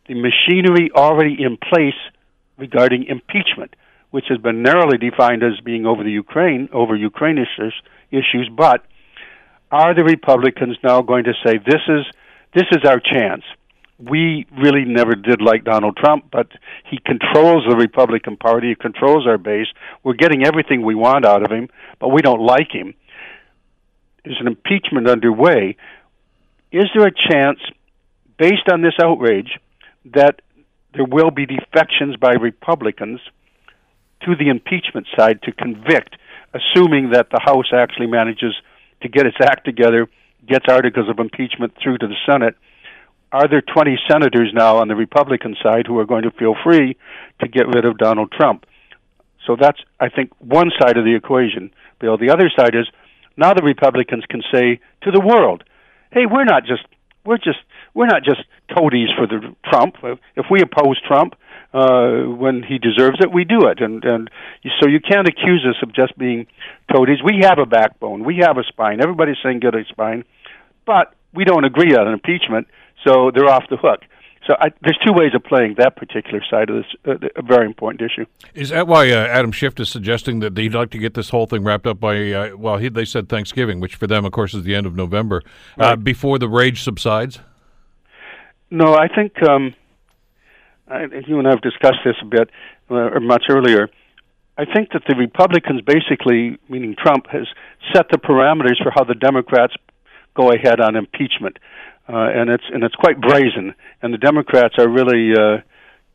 the 0.08 0.16
machinery 0.16 0.90
already 0.96 1.38
in 1.44 1.58
place 1.58 2.00
regarding 2.58 3.06
impeachment? 3.06 3.76
Which 4.12 4.26
has 4.30 4.38
been 4.38 4.64
narrowly 4.64 4.98
defined 4.98 5.44
as 5.44 5.60
being 5.64 5.86
over 5.86 6.04
the 6.04 6.12
Ukraine, 6.12 6.70
over 6.72 6.96
Ukraine 6.96 7.38
issues, 7.38 7.74
issues. 8.12 8.50
But 8.56 8.86
are 9.72 9.94
the 9.94 10.04
Republicans 10.04 10.78
now 10.84 11.02
going 11.02 11.26
to 11.26 11.34
say 11.46 11.58
this 11.58 11.82
is 11.88 12.06
this 12.54 12.66
is 12.72 12.88
our 12.88 13.00
chance? 13.00 13.44
We 14.00 14.46
really 14.56 14.86
never 14.86 15.16
did 15.16 15.42
like 15.42 15.64
Donald 15.64 15.98
Trump, 15.98 16.26
but 16.32 16.48
he 16.90 17.00
controls 17.04 17.66
the 17.68 17.76
Republican 17.76 18.38
Party. 18.38 18.70
He 18.70 18.76
controls 18.76 19.26
our 19.28 19.40
base. 19.40 19.68
We're 20.04 20.14
getting 20.14 20.46
everything 20.46 20.84
we 20.84 20.96
want 20.96 21.26
out 21.26 21.44
of 21.44 21.52
him, 21.52 21.70
but 22.00 22.10
we 22.10 22.22
don't 22.22 22.42
like 22.42 22.72
him. 22.72 22.94
There's 24.24 24.40
an 24.40 24.48
impeachment 24.48 25.10
underway. 25.10 25.78
Is 26.72 26.86
there 26.96 27.08
a 27.08 27.12
chance, 27.12 27.60
based 28.38 28.70
on 28.72 28.82
this 28.82 28.94
outrage, 29.04 29.58
that 30.14 30.42
there 30.94 31.06
will 31.06 31.32
be 31.32 31.46
defections 31.46 32.16
by 32.18 32.34
Republicans 32.34 33.20
to 34.26 34.36
the 34.36 34.50
impeachment 34.50 35.08
side 35.18 35.42
to 35.44 35.52
convict, 35.52 36.16
assuming 36.54 37.12
that 37.12 37.30
the 37.30 37.40
House 37.40 37.72
actually 37.74 38.08
manages 38.08 38.56
to 39.02 39.10
get 39.10 39.26
its 39.26 39.38
act 39.42 39.66
together, 39.66 40.08
gets 40.48 40.66
articles 40.70 41.10
of 41.10 41.20
impeachment 41.20 41.74
through 41.82 41.98
to 42.00 42.08
the 42.08 42.16
Senate. 42.26 42.56
Are 43.32 43.48
there 43.48 43.62
20 43.62 44.00
senators 44.10 44.52
now 44.54 44.78
on 44.78 44.88
the 44.88 44.96
Republican 44.96 45.56
side 45.62 45.86
who 45.86 46.00
are 46.00 46.06
going 46.06 46.24
to 46.24 46.32
feel 46.32 46.56
free 46.64 46.98
to 47.42 47.48
get 47.48 47.68
rid 47.68 47.86
of 47.86 47.98
Donald 47.98 48.32
Trump? 48.32 48.66
So 49.46 49.56
that's, 49.60 49.80
I 50.00 50.10
think, 50.10 50.32
one 50.40 50.72
side 50.80 50.98
of 50.98 51.06
the 51.06 51.16
equation, 51.16 51.72
Bill. 52.00 52.18
The 52.18 52.32
other 52.32 52.50
side 52.58 52.76
is 52.76 52.88
now 53.36 53.54
the 53.54 53.64
Republicans 53.64 54.24
can 54.30 54.42
say 54.52 54.80
to 55.04 55.12
the 55.12 55.22
world, 55.22 55.64
"Hey, 56.12 56.26
we're 56.26 56.44
not 56.44 56.66
just 56.66 56.84
we're 57.24 57.38
just 57.38 57.60
we're 57.94 58.08
not 58.08 58.24
just 58.24 58.42
toadies 58.76 59.10
for 59.18 59.28
the 59.28 59.54
Trump. 59.70 59.96
If 60.36 60.46
we 60.50 60.62
oppose 60.62 61.00
Trump, 61.02 61.36
uh, 61.74 62.24
when 62.24 62.64
he 62.64 62.78
deserves 62.78 63.18
it, 63.20 63.32
we 63.32 63.44
do 63.44 63.68
it. 63.68 63.82
And 63.82 64.04
and 64.04 64.30
so 64.80 64.88
you 64.88 65.00
can't 65.00 65.28
accuse 65.28 65.66
us 65.68 65.76
of 65.84 65.94
just 65.94 66.18
being 66.18 66.48
toadies. 66.94 67.20
We 67.24 67.42
have 67.44 67.60
a 67.60 67.66
backbone. 67.66 68.24
We 68.24 68.38
have 68.38 68.58
a 68.58 68.64
spine. 68.64 69.02
Everybody's 69.02 69.38
saying 69.44 69.60
get 69.60 69.76
a 69.76 69.84
spine, 69.86 70.24
but 70.86 71.14
we 71.34 71.44
don't 71.44 71.66
agree 71.66 71.96
on 71.96 72.08
impeachment, 72.08 72.68
so 73.06 73.32
they're 73.34 73.50
off 73.50 73.66
the 73.70 73.78
hook. 73.78 74.02
So 74.46 74.56
I, 74.62 74.70
there's 74.82 74.98
two 75.06 75.12
ways 75.12 75.32
of 75.36 75.44
playing 75.44 75.76
that 75.78 75.98
particular 75.98 76.42
side 76.50 76.70
of 76.70 76.78
this, 76.78 76.86
uh, 77.06 77.28
a 77.36 77.42
very 77.42 77.66
important 77.66 78.02
issue. 78.02 78.26
Is 78.54 78.70
that 78.70 78.88
why 78.88 79.12
uh, 79.12 79.28
Adam 79.28 79.52
Schiff 79.52 79.78
is 79.78 79.90
suggesting 79.90 80.40
that 80.40 80.58
he'd 80.58 80.74
like 80.74 80.90
to 80.92 80.98
get 80.98 81.16
this 81.16 81.30
whole 81.30 81.48
thing 81.48 81.66
wrapped 81.66 81.86
up 81.86 82.00
by, 82.00 82.32
uh, 82.32 82.56
well, 82.56 82.78
he, 82.78 82.88
they 82.88 83.04
said 83.04 83.28
Thanksgiving, 83.28 83.82
which 83.82 83.96
for 83.96 84.08
them, 84.08 84.24
of 84.24 84.32
course, 84.32 84.54
is 84.54 84.64
the 84.64 84.74
end 84.74 84.86
of 84.86 84.96
November, 84.96 85.44
uh, 85.78 85.84
right. 85.84 86.04
before 86.04 86.40
the 86.40 86.48
rage 86.48 86.82
subsides? 86.82 87.40
No, 88.72 88.96
I 88.96 89.10
think 89.10 89.34
um, 89.44 89.76
I, 90.90 91.06
you 91.28 91.40
and 91.40 91.48
I 91.48 91.52
have 91.52 91.62
discussed 91.62 92.00
this 92.06 92.16
a 92.22 92.26
bit 92.26 92.50
uh, 92.90 93.20
much 93.20 93.46
earlier. 93.50 93.90
I 94.58 94.66
think 94.66 94.90
that 94.94 95.04
the 95.08 95.16
Republicans, 95.16 95.82
basically, 95.82 96.58
meaning 96.68 96.96
Trump, 96.98 97.28
has 97.28 97.48
set 97.94 98.08
the 98.10 98.18
parameters 98.18 98.82
for 98.82 98.92
how 98.94 99.04
the 99.04 99.14
Democrats 99.14 99.74
go 100.36 100.52
ahead 100.52 100.80
on 100.80 100.96
impeachment, 100.96 101.58
uh, 102.10 102.30
and 102.34 102.50
it's 102.50 102.64
and 102.74 102.84
it's 102.84 102.96
quite 102.96 103.20
brazen. 103.22 103.76
And 104.02 104.14
the 104.14 104.18
Democrats 104.18 104.76
are 104.80 104.90
really 104.90 105.34
uh, 105.34 105.62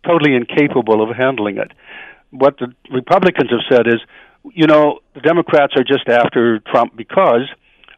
totally 0.06 0.34
incapable 0.34 1.02
of 1.02 1.14
handling 1.16 1.58
it. 1.58 1.70
What 2.30 2.58
the 2.58 2.72
Republicans 2.90 3.50
have 3.50 3.66
said 3.70 3.86
is, 3.86 4.00
you 4.54 4.66
know, 4.66 5.00
the 5.14 5.20
Democrats 5.20 5.74
are 5.76 5.84
just 5.84 6.08
after 6.08 6.58
Trump 6.60 6.96
because 6.96 7.46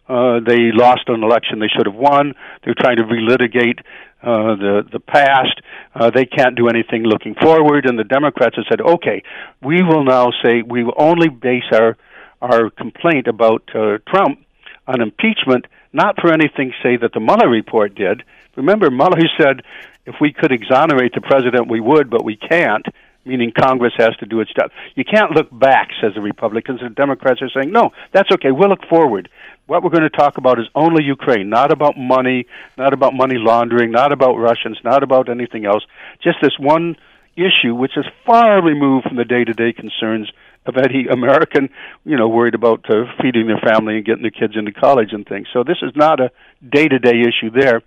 uh, 0.09 0.41
they 0.47 0.73
lost 0.73 1.09
an 1.09 1.23
election 1.23 1.61
they 1.61 1.73
should 1.75 1.87
have 1.87 1.95
won. 1.95 2.35
They're 2.65 2.75
trying 2.79 2.97
to 2.97 3.05
relitigate 3.05 3.81
uh, 4.25 4.57
the 4.57 4.89
the 4.91 5.01
past. 5.01 5.61
Uh, 5.95 6.11
they 6.11 6.25
can't 6.25 6.57
do 6.57 6.69
anything 6.69 7.05
looking 7.05 7.35
forward. 7.35 7.87
And 7.87 7.99
the 7.99 8.05
Democrats 8.05 8.57
have 8.57 8.65
said, 8.69 8.81
okay, 8.81 9.23
we 9.63 9.83
will 9.83 10.05
now 10.05 10.31
say 10.43 10.63
we 10.63 10.83
will 10.83 10.95
only 10.97 11.29
base 11.29 11.71
our 11.73 11.97
our 12.41 12.71
complaint 12.71 13.27
about 13.27 13.63
uh, 13.75 13.99
Trump 14.09 14.41
on 14.87 15.01
impeachment, 15.01 15.67
not 15.93 16.21
for 16.21 16.33
anything, 16.33 16.73
say 16.83 16.97
that 16.97 17.13
the 17.15 17.21
Mueller 17.21 17.49
report 17.49 17.95
did. 17.95 18.23
Remember, 18.57 18.91
Mueller 18.91 19.21
said 19.41 19.63
if 20.07 20.17
we 20.21 20.33
could 20.33 20.53
exonerate 20.53 21.15
the 21.15 21.21
president, 21.21 21.71
we 21.71 21.81
would, 21.81 22.11
but 22.11 22.25
we 22.25 22.37
can't 22.37 22.87
meaning 23.25 23.53
Congress 23.59 23.93
has 23.97 24.17
to 24.17 24.27
do 24.27 24.41
its 24.41 24.53
job. 24.53 24.71
You 24.95 25.05
can't 25.05 25.33
look 25.33 25.49
back, 25.51 25.89
says 26.01 26.13
the 26.15 26.21
Republicans. 26.21 26.81
The 26.81 26.91
Democrats 26.91 27.41
are 27.43 27.51
saying, 27.51 27.73
no, 27.73 27.91
that's 28.13 28.31
okay. 28.33 28.51
We'll 28.51 28.69
look 28.69 28.87
forward. 28.89 29.29
What 29.67 29.83
we're 29.83 29.91
going 29.91 30.03
to 30.03 30.11
talk 30.11 30.37
about 30.37 30.59
is 30.59 30.67
only 30.75 31.05
Ukraine, 31.05 31.49
not 31.49 31.73
about 31.73 31.97
money, 31.97 32.47
not 32.77 32.93
about 32.93 33.15
money 33.15 33.37
laundering, 33.39 33.91
not 33.91 34.13
about 34.13 34.35
Russians, 34.37 34.79
not 34.85 35.03
about 35.03 35.29
anything 35.31 35.65
else. 35.65 35.85
Just 36.23 36.39
this 36.43 36.59
one 36.59 36.97
issue, 37.37 37.75
which 37.75 37.97
is 37.97 38.05
far 38.27 38.63
removed 38.63 39.07
from 39.09 39.17
the 39.17 39.25
day-to-day 39.25 39.73
concerns 39.73 40.31
of 40.67 40.77
any 40.77 41.07
American, 41.11 41.71
you 42.05 42.17
know, 42.17 42.29
worried 42.29 42.55
about 42.55 42.85
uh, 42.91 43.05
feeding 43.23 43.47
their 43.47 43.61
family 43.65 43.97
and 43.97 44.05
getting 44.05 44.23
their 44.23 44.31
kids 44.31 44.55
into 44.57 44.73
college 44.73 45.13
and 45.13 45.27
things. 45.27 45.49
So 45.53 45.65
this 45.65 45.79
is 45.83 45.93
not 45.97 46.21
a 46.21 46.31
day-to-day 46.67 47.21
issue 47.21 47.51
there. 47.51 47.83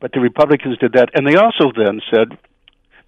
But 0.00 0.12
the 0.12 0.20
Republicans 0.20 0.78
did 0.78 0.92
that, 0.92 1.10
and 1.14 1.26
they 1.26 1.34
also 1.34 1.72
then 1.74 2.00
said, 2.12 2.38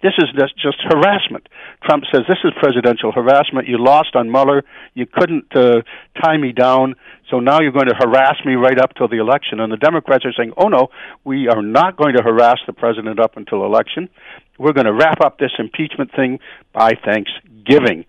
this 0.01 0.13
is 0.17 0.29
just 0.61 0.77
harassment. 0.83 1.47
Trump 1.83 2.03
says 2.11 2.21
this 2.27 2.37
is 2.43 2.51
presidential 2.59 3.11
harassment. 3.11 3.67
You 3.67 3.77
lost 3.77 4.15
on 4.15 4.31
Mueller. 4.31 4.63
You 4.93 5.05
couldn't 5.05 5.55
uh, 5.55 5.81
tie 6.21 6.37
me 6.37 6.51
down. 6.51 6.95
So 7.29 7.39
now 7.39 7.61
you're 7.61 7.71
going 7.71 7.87
to 7.87 7.95
harass 7.95 8.35
me 8.45 8.55
right 8.55 8.79
up 8.79 8.93
till 8.95 9.07
the 9.07 9.19
election. 9.19 9.59
And 9.59 9.71
the 9.71 9.77
Democrats 9.77 10.25
are 10.25 10.33
saying, 10.35 10.53
oh 10.57 10.67
no, 10.67 10.87
we 11.23 11.47
are 11.47 11.61
not 11.61 11.97
going 11.97 12.15
to 12.15 12.23
harass 12.23 12.59
the 12.67 12.73
president 12.73 13.19
up 13.19 13.37
until 13.37 13.65
election. 13.65 14.09
We're 14.57 14.73
going 14.73 14.85
to 14.85 14.93
wrap 14.93 15.21
up 15.21 15.37
this 15.39 15.51
impeachment 15.57 16.11
thing 16.15 16.39
by 16.73 16.91
Thanksgiving. 17.05 18.05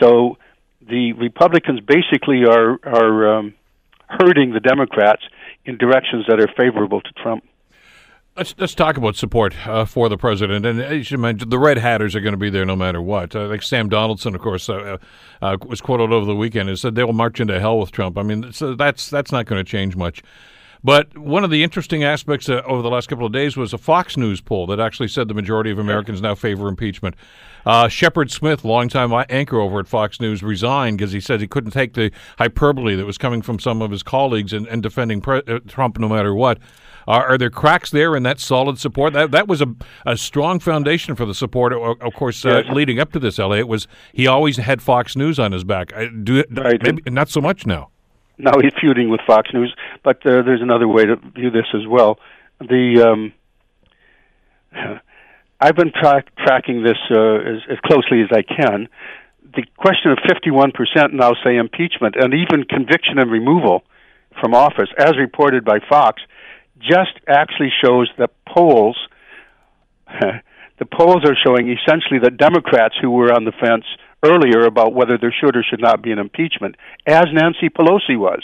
So 0.00 0.38
the 0.80 1.12
Republicans 1.12 1.80
basically 1.80 2.44
are 2.44 2.78
are 2.84 3.38
um, 3.38 3.54
hurting 4.08 4.52
the 4.52 4.60
Democrats 4.60 5.22
in 5.64 5.78
directions 5.78 6.26
that 6.28 6.40
are 6.40 6.48
favorable 6.58 7.00
to 7.00 7.12
Trump. 7.22 7.44
Let's 8.36 8.52
let's 8.58 8.74
talk 8.74 8.96
about 8.96 9.14
support 9.14 9.54
uh, 9.64 9.84
for 9.84 10.08
the 10.08 10.16
president, 10.18 10.66
and 10.66 10.80
as 10.80 11.08
you 11.08 11.18
mentioned, 11.18 11.52
the 11.52 11.58
red 11.58 11.78
hatters 11.78 12.16
are 12.16 12.20
going 12.20 12.32
to 12.32 12.38
be 12.38 12.50
there 12.50 12.64
no 12.64 12.74
matter 12.74 13.00
what. 13.00 13.36
Uh, 13.36 13.46
like 13.46 13.62
Sam 13.62 13.88
Donaldson, 13.88 14.34
of 14.34 14.40
course, 14.40 14.68
uh, 14.68 14.98
uh, 15.40 15.56
was 15.64 15.80
quoted 15.80 16.12
over 16.12 16.26
the 16.26 16.34
weekend 16.34 16.68
and 16.68 16.76
said 16.76 16.96
they 16.96 17.04
will 17.04 17.12
march 17.12 17.38
into 17.38 17.60
hell 17.60 17.78
with 17.78 17.92
Trump. 17.92 18.18
I 18.18 18.24
mean, 18.24 18.52
so 18.52 18.74
that's 18.74 19.08
that's 19.08 19.30
not 19.30 19.46
going 19.46 19.64
to 19.64 19.70
change 19.70 19.94
much. 19.94 20.20
But 20.82 21.16
one 21.16 21.44
of 21.44 21.50
the 21.50 21.62
interesting 21.62 22.02
aspects 22.02 22.48
uh, 22.48 22.60
over 22.66 22.82
the 22.82 22.90
last 22.90 23.08
couple 23.08 23.24
of 23.24 23.32
days 23.32 23.56
was 23.56 23.72
a 23.72 23.78
Fox 23.78 24.16
News 24.16 24.40
poll 24.40 24.66
that 24.66 24.80
actually 24.80 25.08
said 25.08 25.28
the 25.28 25.34
majority 25.34 25.70
of 25.70 25.78
Americans 25.78 26.20
now 26.20 26.34
favor 26.34 26.66
impeachment. 26.66 27.14
Uh, 27.64 27.86
Shepard 27.86 28.32
Smith, 28.32 28.64
longtime 28.64 29.12
anchor 29.30 29.60
over 29.60 29.78
at 29.78 29.86
Fox 29.86 30.20
News, 30.20 30.42
resigned 30.42 30.98
because 30.98 31.12
he 31.12 31.20
said 31.20 31.40
he 31.40 31.46
couldn't 31.46 31.70
take 31.70 31.94
the 31.94 32.10
hyperbole 32.36 32.96
that 32.96 33.06
was 33.06 33.16
coming 33.16 33.42
from 33.42 33.60
some 33.60 33.80
of 33.80 33.92
his 33.92 34.02
colleagues 34.02 34.52
and, 34.52 34.66
and 34.66 34.82
defending 34.82 35.20
pre- 35.20 35.60
Trump 35.68 36.00
no 36.00 36.08
matter 36.08 36.34
what. 36.34 36.58
Are, 37.06 37.26
are, 37.26 37.38
there 37.38 37.50
cracks 37.50 37.90
there 37.90 38.16
in 38.16 38.22
that 38.22 38.40
solid 38.40 38.78
support? 38.78 39.12
That 39.12 39.30
that 39.32 39.48
was 39.48 39.60
a, 39.60 39.74
a 40.06 40.16
strong 40.16 40.58
foundation 40.58 41.14
for 41.14 41.26
the 41.26 41.34
support. 41.34 41.72
Of 41.72 42.14
course, 42.14 42.44
uh, 42.44 42.62
yes. 42.64 42.74
leading 42.74 42.98
up 42.98 43.12
to 43.12 43.18
this, 43.18 43.38
Elliot 43.38 43.68
was 43.68 43.86
he 44.12 44.26
always 44.26 44.56
had 44.56 44.82
Fox 44.82 45.16
News 45.16 45.38
on 45.38 45.52
his 45.52 45.64
back. 45.64 45.92
Do 46.22 46.44
right. 46.50 46.82
maybe 46.82 47.02
not 47.10 47.28
so 47.28 47.40
much 47.40 47.66
now. 47.66 47.90
Now 48.38 48.52
he's 48.62 48.72
feuding 48.80 49.10
with 49.10 49.20
Fox 49.26 49.50
News, 49.52 49.74
but 50.02 50.24
uh, 50.26 50.42
there's 50.42 50.62
another 50.62 50.88
way 50.88 51.04
to 51.04 51.16
view 51.16 51.50
this 51.50 51.66
as 51.74 51.86
well. 51.88 52.18
The 52.60 53.02
um, 53.06 53.32
I've 55.60 55.76
been 55.76 55.92
tra- 55.92 56.24
tracking 56.38 56.82
this 56.82 56.98
uh, 57.10 57.36
as, 57.36 57.62
as 57.70 57.78
closely 57.84 58.22
as 58.22 58.28
I 58.32 58.42
can. 58.42 58.88
The 59.54 59.64
question 59.76 60.10
of 60.10 60.18
51% 60.18 61.12
now 61.12 61.32
say 61.44 61.56
impeachment 61.56 62.16
and 62.16 62.34
even 62.34 62.64
conviction 62.64 63.18
and 63.18 63.30
removal 63.30 63.84
from 64.40 64.52
office, 64.52 64.88
as 64.98 65.16
reported 65.16 65.64
by 65.64 65.78
Fox, 65.88 66.22
just 66.84 67.18
actually 67.26 67.72
shows 67.82 68.10
that 68.18 68.30
polls, 68.46 68.96
the 70.20 70.86
polls 70.92 71.24
are 71.24 71.36
showing 71.44 71.70
essentially 71.70 72.20
that 72.22 72.36
Democrats 72.36 72.94
who 73.00 73.10
were 73.10 73.32
on 73.32 73.44
the 73.44 73.52
fence 73.52 73.84
earlier 74.22 74.64
about 74.64 74.94
whether 74.94 75.18
there 75.18 75.34
should 75.38 75.56
or 75.56 75.62
should 75.62 75.80
not 75.80 76.02
be 76.02 76.12
an 76.12 76.18
impeachment, 76.18 76.76
as 77.06 77.24
Nancy 77.32 77.68
Pelosi 77.68 78.18
was. 78.18 78.42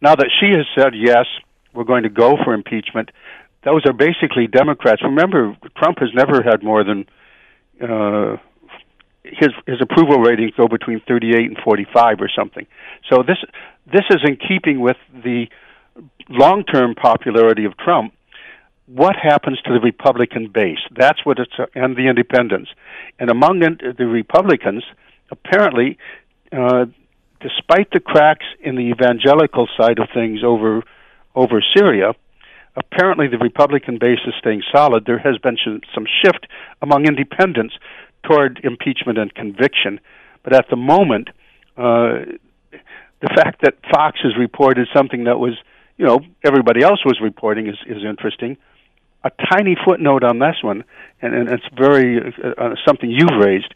Now 0.00 0.14
that 0.14 0.30
she 0.40 0.50
has 0.56 0.66
said, 0.76 0.92
yes, 0.94 1.26
we're 1.72 1.84
going 1.84 2.02
to 2.02 2.08
go 2.08 2.36
for 2.44 2.52
impeachment, 2.52 3.10
those 3.64 3.82
are 3.86 3.92
basically 3.92 4.46
Democrats. 4.46 5.02
Remember, 5.02 5.56
Trump 5.76 5.98
has 6.00 6.10
never 6.14 6.42
had 6.42 6.62
more 6.62 6.84
than 6.84 7.06
uh, 7.80 8.36
his 9.24 9.48
his 9.66 9.80
approval 9.80 10.18
ratings 10.18 10.52
go 10.56 10.68
between 10.68 11.00
38 11.08 11.46
and 11.46 11.56
45 11.64 12.20
or 12.20 12.28
something. 12.28 12.66
So 13.10 13.22
this 13.22 13.38
this 13.86 14.04
is 14.10 14.18
in 14.24 14.36
keeping 14.36 14.80
with 14.80 14.98
the 15.12 15.46
long 16.28 16.64
term 16.64 16.94
popularity 16.94 17.64
of 17.64 17.76
Trump, 17.76 18.14
what 18.86 19.16
happens 19.16 19.60
to 19.62 19.72
the 19.72 19.80
Republican 19.80 20.48
base? 20.52 20.78
That's 20.94 21.24
what 21.24 21.38
it's, 21.38 21.52
and 21.74 21.96
the 21.96 22.08
independents. 22.08 22.70
And 23.18 23.30
among 23.30 23.60
the 23.60 24.06
Republicans, 24.06 24.84
apparently, 25.30 25.98
uh, 26.52 26.86
despite 27.40 27.90
the 27.92 28.00
cracks 28.00 28.46
in 28.60 28.76
the 28.76 28.90
evangelical 28.90 29.68
side 29.76 29.98
of 29.98 30.08
things 30.12 30.40
over 30.44 30.82
over 31.34 31.62
Syria, 31.76 32.14
apparently 32.76 33.26
the 33.26 33.38
Republican 33.38 33.98
base 33.98 34.20
is 34.26 34.34
staying 34.38 34.62
solid. 34.72 35.04
There 35.04 35.18
has 35.18 35.36
been 35.38 35.56
some 35.94 36.06
shift 36.22 36.46
among 36.80 37.06
independents 37.06 37.74
toward 38.22 38.60
impeachment 38.62 39.18
and 39.18 39.34
conviction, 39.34 39.98
but 40.44 40.54
at 40.54 40.66
the 40.70 40.76
moment, 40.76 41.28
uh, 41.76 42.38
the 43.20 43.30
fact 43.34 43.62
that 43.62 43.74
Fox 43.90 44.20
has 44.22 44.36
reported 44.38 44.86
something 44.94 45.24
that 45.24 45.38
was 45.38 45.54
you 45.96 46.06
know 46.06 46.20
everybody 46.44 46.82
else 46.82 47.04
was 47.04 47.18
reporting 47.22 47.66
is 47.68 47.76
is 47.86 48.04
interesting. 48.04 48.56
A 49.22 49.30
tiny 49.50 49.74
footnote 49.86 50.22
on 50.22 50.38
this 50.38 50.56
one, 50.62 50.84
and, 51.22 51.34
and 51.34 51.48
it's 51.48 51.64
very 51.74 52.18
uh, 52.18 52.48
uh, 52.58 52.74
something 52.86 53.10
you've 53.10 53.40
raised, 53.40 53.72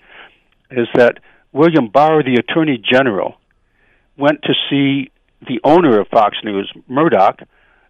is 0.70 0.88
that 0.94 1.20
William 1.52 1.88
Barr, 1.88 2.22
the 2.22 2.34
Attorney 2.34 2.76
General, 2.76 3.38
went 4.18 4.42
to 4.42 4.52
see 4.68 5.10
the 5.40 5.60
owner 5.64 6.00
of 6.00 6.08
Fox 6.08 6.36
News, 6.44 6.70
Murdoch, 6.86 7.40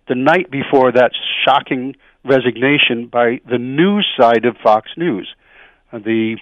the 0.07 0.15
night 0.15 0.51
before 0.51 0.93
that 0.93 1.11
shocking 1.45 1.97
resignation 2.25 3.07
by 3.07 3.41
the 3.49 3.59
news 3.59 4.07
side 4.21 4.45
of 4.45 4.57
Fox 4.63 4.91
News. 4.97 5.29
Uh, 5.93 5.99
the 5.99 6.37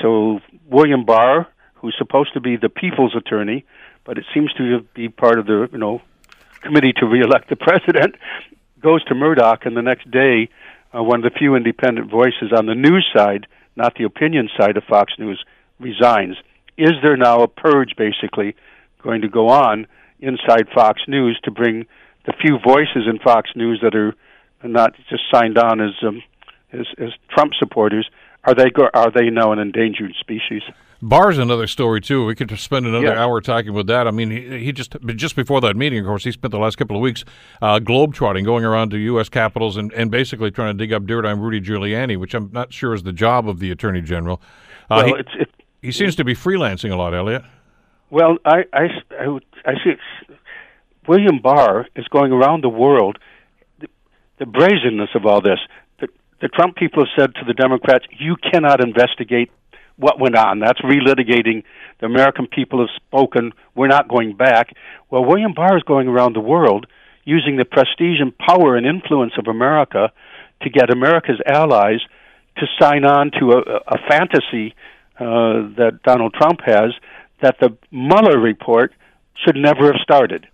so 0.00 0.40
William 0.70 1.04
Barr, 1.04 1.48
who's 1.74 1.94
supposed 1.98 2.32
to 2.34 2.40
be 2.40 2.56
the 2.56 2.68
people's 2.68 3.14
attorney, 3.16 3.64
but 4.04 4.16
it 4.16 4.24
seems 4.32 4.52
to 4.54 4.80
be 4.94 5.08
part 5.08 5.38
of 5.38 5.46
the 5.46 5.68
you 5.72 5.78
know 5.78 6.00
committee 6.62 6.92
to 6.98 7.06
reelect 7.06 7.48
the 7.48 7.56
president, 7.56 8.16
goes 8.80 9.02
to 9.04 9.14
Murdoch, 9.14 9.66
and 9.66 9.76
the 9.76 9.82
next 9.82 10.10
day, 10.10 10.48
uh, 10.94 11.02
one 11.02 11.24
of 11.24 11.32
the 11.32 11.38
few 11.38 11.54
independent 11.54 12.10
voices 12.10 12.52
on 12.56 12.66
the 12.66 12.74
news 12.74 13.06
side, 13.14 13.46
not 13.76 13.94
the 13.96 14.04
opinion 14.04 14.48
side 14.58 14.76
of 14.76 14.84
Fox 14.84 15.12
News, 15.18 15.44
resigns. 15.78 16.36
Is 16.76 16.92
there 17.02 17.16
now 17.16 17.42
a 17.42 17.48
purge, 17.48 17.94
basically, 17.96 18.54
going 19.02 19.22
to 19.22 19.28
go 19.28 19.48
on 19.48 19.86
inside 20.20 20.68
Fox 20.74 21.02
News 21.08 21.38
to 21.44 21.50
bring 21.50 21.86
the 22.26 22.32
few 22.40 22.58
voices 22.58 23.08
in 23.08 23.18
Fox 23.18 23.50
News 23.54 23.80
that 23.82 23.94
are 23.94 24.14
not 24.62 24.94
just 25.08 25.22
signed 25.32 25.58
on 25.58 25.80
as 25.80 25.94
um, 26.02 26.22
as, 26.72 26.86
as 26.98 27.08
Trump 27.30 27.52
supporters? 27.58 28.08
Are 28.44 28.54
they 28.54 28.70
go- 28.70 28.90
are 28.92 29.10
they 29.10 29.30
now 29.30 29.52
an 29.52 29.58
endangered 29.58 30.14
species? 30.20 30.62
Barr's 31.00 31.38
another 31.38 31.68
story 31.68 32.00
too. 32.00 32.26
We 32.26 32.34
could 32.34 32.50
spend 32.58 32.86
another 32.86 33.06
yeah. 33.06 33.22
hour 33.22 33.40
talking 33.40 33.70
about 33.70 33.86
that. 33.86 34.08
I 34.08 34.10
mean, 34.10 34.30
he, 34.30 34.64
he, 34.64 34.72
just 34.72 34.96
just 35.14 35.36
before 35.36 35.60
that 35.60 35.76
meeting, 35.76 36.00
of 36.00 36.06
course, 36.06 36.24
he 36.24 36.32
spent 36.32 36.50
the 36.50 36.58
last 36.58 36.76
couple 36.76 36.96
of 36.96 37.02
weeks 37.02 37.24
uh, 37.62 37.78
globetrotting, 37.78 38.44
going 38.44 38.64
around 38.64 38.90
to 38.90 38.98
U.S. 38.98 39.28
capitals 39.28 39.76
and, 39.76 39.92
and 39.92 40.10
basically 40.10 40.50
trying 40.50 40.76
to 40.76 40.78
dig 40.78 40.92
up 40.92 41.06
dirt 41.06 41.24
on 41.24 41.40
Rudy 41.40 41.60
Giuliani, 41.60 42.18
which 42.18 42.34
I'm 42.34 42.50
not 42.52 42.72
sure 42.72 42.94
is 42.94 43.04
the 43.04 43.12
job 43.12 43.48
of 43.48 43.60
the 43.60 43.70
attorney 43.70 44.02
general. 44.02 44.42
Uh, 44.90 45.02
well, 45.04 45.06
he, 45.06 45.12
it's, 45.20 45.30
it's, 45.38 45.52
he 45.82 45.92
seems 45.92 46.16
to 46.16 46.24
be 46.24 46.34
freelancing 46.34 46.90
a 46.90 46.96
lot, 46.96 47.14
Elliot. 47.14 47.44
Well, 48.10 48.38
I 48.44 48.64
I, 48.72 48.86
I, 49.12 49.38
I 49.64 49.74
see. 49.84 49.92
William 51.06 51.38
Barr 51.40 51.86
is 51.94 52.08
going 52.08 52.32
around 52.32 52.64
the 52.64 52.68
world. 52.68 53.18
The, 53.80 53.86
the 54.40 54.46
brazenness 54.46 55.10
of 55.14 55.26
all 55.26 55.40
this. 55.40 55.60
The, 56.00 56.08
the 56.40 56.48
Trump 56.48 56.74
people 56.74 57.04
have 57.04 57.12
said 57.16 57.34
to 57.36 57.44
the 57.46 57.54
Democrats, 57.54 58.04
"You 58.18 58.34
cannot 58.36 58.84
investigate 58.84 59.52
what 59.98 60.20
went 60.20 60.36
on. 60.36 60.60
That's 60.60 60.80
relitigating. 60.80 61.64
The 62.00 62.06
American 62.06 62.46
people 62.46 62.80
have 62.80 62.88
spoken. 62.96 63.52
We're 63.74 63.88
not 63.88 64.08
going 64.08 64.36
back. 64.36 64.74
Well, 65.10 65.24
William 65.24 65.52
Barr 65.54 65.76
is 65.76 65.82
going 65.82 66.08
around 66.08 66.34
the 66.34 66.40
world 66.40 66.86
using 67.24 67.56
the 67.56 67.64
prestige 67.64 68.20
and 68.20 68.36
power 68.38 68.76
and 68.76 68.86
influence 68.86 69.32
of 69.38 69.48
America 69.48 70.12
to 70.62 70.70
get 70.70 70.90
America's 70.90 71.40
allies 71.46 72.00
to 72.56 72.66
sign 72.80 73.04
on 73.04 73.30
to 73.38 73.52
a, 73.52 73.58
a 73.86 73.98
fantasy 74.08 74.74
uh, 75.20 75.74
that 75.76 76.00
Donald 76.04 76.34
Trump 76.34 76.60
has 76.64 76.92
that 77.42 77.56
the 77.60 77.76
Mueller 77.90 78.38
report 78.38 78.92
should 79.44 79.56
never 79.56 79.86
have 79.86 80.00
started. 80.02 80.46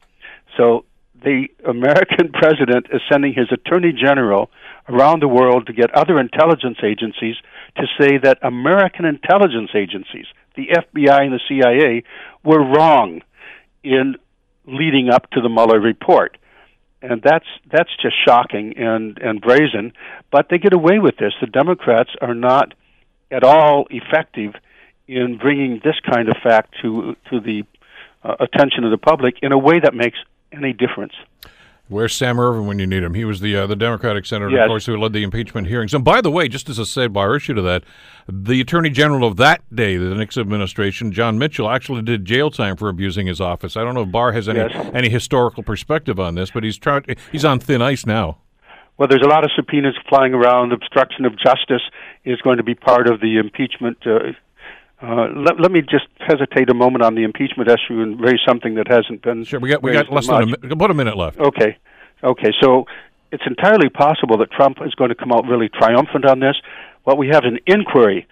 So 0.56 0.84
the 1.22 1.48
American 1.66 2.32
president 2.32 2.86
is 2.92 3.00
sending 3.10 3.34
his 3.34 3.48
attorney 3.52 3.92
general 3.92 4.50
around 4.88 5.20
the 5.20 5.28
world 5.28 5.66
to 5.66 5.72
get 5.72 5.90
other 5.94 6.18
intelligence 6.18 6.78
agencies 6.82 7.36
to 7.76 7.86
say 7.98 8.18
that 8.18 8.38
American 8.42 9.04
intelligence 9.04 9.70
agencies, 9.74 10.26
the 10.56 10.68
FBI 10.68 11.22
and 11.22 11.32
the 11.32 11.40
CIA, 11.48 12.04
were 12.44 12.62
wrong 12.62 13.22
in 13.82 14.16
leading 14.66 15.10
up 15.10 15.30
to 15.30 15.40
the 15.40 15.48
Mueller 15.48 15.80
report. 15.80 16.36
And 17.02 17.20
that's 17.22 17.46
that's 17.70 17.90
just 18.00 18.14
shocking 18.24 18.78
and 18.78 19.18
and 19.18 19.40
brazen, 19.40 19.92
but 20.30 20.46
they 20.48 20.56
get 20.56 20.72
away 20.72 20.98
with 20.98 21.18
this. 21.18 21.34
The 21.38 21.46
Democrats 21.46 22.10
are 22.22 22.34
not 22.34 22.72
at 23.30 23.44
all 23.44 23.86
effective 23.90 24.54
in 25.06 25.36
bringing 25.36 25.82
this 25.84 25.96
kind 26.10 26.28
of 26.30 26.36
fact 26.42 26.76
to 26.80 27.14
to 27.30 27.40
the 27.40 27.64
uh, 28.22 28.36
attention 28.40 28.84
of 28.84 28.90
the 28.90 28.96
public 28.96 29.36
in 29.42 29.52
a 29.52 29.58
way 29.58 29.80
that 29.80 29.94
makes 29.94 30.16
any 30.50 30.72
difference. 30.72 31.12
Where's 31.88 32.14
Sam 32.14 32.40
Ervin 32.40 32.66
when 32.66 32.78
you 32.78 32.86
need 32.86 33.02
him? 33.02 33.12
He 33.12 33.26
was 33.26 33.40
the 33.40 33.54
uh, 33.56 33.66
the 33.66 33.76
Democratic 33.76 34.24
senator, 34.24 34.50
yes. 34.50 34.62
of 34.62 34.68
course, 34.68 34.86
who 34.86 34.96
led 34.96 35.12
the 35.12 35.22
impeachment 35.22 35.66
hearings. 35.66 35.92
And 35.92 36.02
by 36.02 36.22
the 36.22 36.30
way, 36.30 36.48
just 36.48 36.70
as 36.70 36.78
a 36.78 36.82
sidebar 36.82 37.36
issue 37.36 37.52
to 37.52 37.62
that, 37.62 37.84
the 38.26 38.62
Attorney 38.62 38.88
General 38.88 39.28
of 39.28 39.36
that 39.36 39.62
day, 39.74 39.98
the 39.98 40.14
Nixon 40.14 40.40
administration, 40.40 41.12
John 41.12 41.38
Mitchell, 41.38 41.68
actually 41.68 42.00
did 42.00 42.24
jail 42.24 42.50
time 42.50 42.76
for 42.76 42.88
abusing 42.88 43.26
his 43.26 43.38
office. 43.38 43.76
I 43.76 43.84
don't 43.84 43.94
know 43.94 44.02
if 44.02 44.10
Barr 44.10 44.32
has 44.32 44.48
any 44.48 44.60
yes. 44.60 44.90
any 44.94 45.10
historical 45.10 45.62
perspective 45.62 46.18
on 46.18 46.36
this, 46.36 46.50
but 46.50 46.64
he's 46.64 46.78
trying. 46.78 47.04
He's 47.30 47.44
on 47.44 47.60
thin 47.60 47.82
ice 47.82 48.06
now. 48.06 48.38
Well, 48.96 49.08
there's 49.08 49.22
a 49.22 49.28
lot 49.28 49.44
of 49.44 49.50
subpoenas 49.54 49.94
flying 50.08 50.32
around. 50.32 50.72
Obstruction 50.72 51.26
of 51.26 51.32
justice 51.32 51.82
is 52.24 52.40
going 52.40 52.56
to 52.56 52.62
be 52.62 52.74
part 52.74 53.10
of 53.10 53.20
the 53.20 53.36
impeachment 53.36 53.98
uh, 54.06 54.32
uh, 55.04 55.28
let, 55.36 55.60
let 55.60 55.70
me 55.70 55.82
just 55.82 56.06
hesitate 56.18 56.70
a 56.70 56.74
moment 56.74 57.04
on 57.04 57.14
the 57.14 57.22
impeachment 57.22 57.68
issue 57.68 58.00
and 58.00 58.20
raise 58.20 58.40
something 58.46 58.74
that 58.74 58.88
hasn't 58.88 59.22
been. 59.22 59.44
Sure, 59.44 59.60
we 59.60 59.68
got 59.68 59.82
we 59.82 59.92
got 59.92 60.12
less 60.12 60.26
than 60.26 60.54
a, 60.62 60.72
about 60.72 60.90
a 60.90 60.94
minute 60.94 61.16
left. 61.16 61.38
Okay, 61.38 61.76
okay. 62.22 62.52
So 62.60 62.86
it's 63.30 63.44
entirely 63.46 63.88
possible 63.88 64.38
that 64.38 64.50
Trump 64.50 64.78
is 64.84 64.94
going 64.94 65.10
to 65.10 65.14
come 65.14 65.32
out 65.32 65.46
really 65.46 65.68
triumphant 65.68 66.24
on 66.24 66.40
this. 66.40 66.56
What 67.04 67.18
we 67.18 67.28
have 67.28 67.44
is 67.44 67.52
an 67.52 67.58
inquiry 67.66 68.26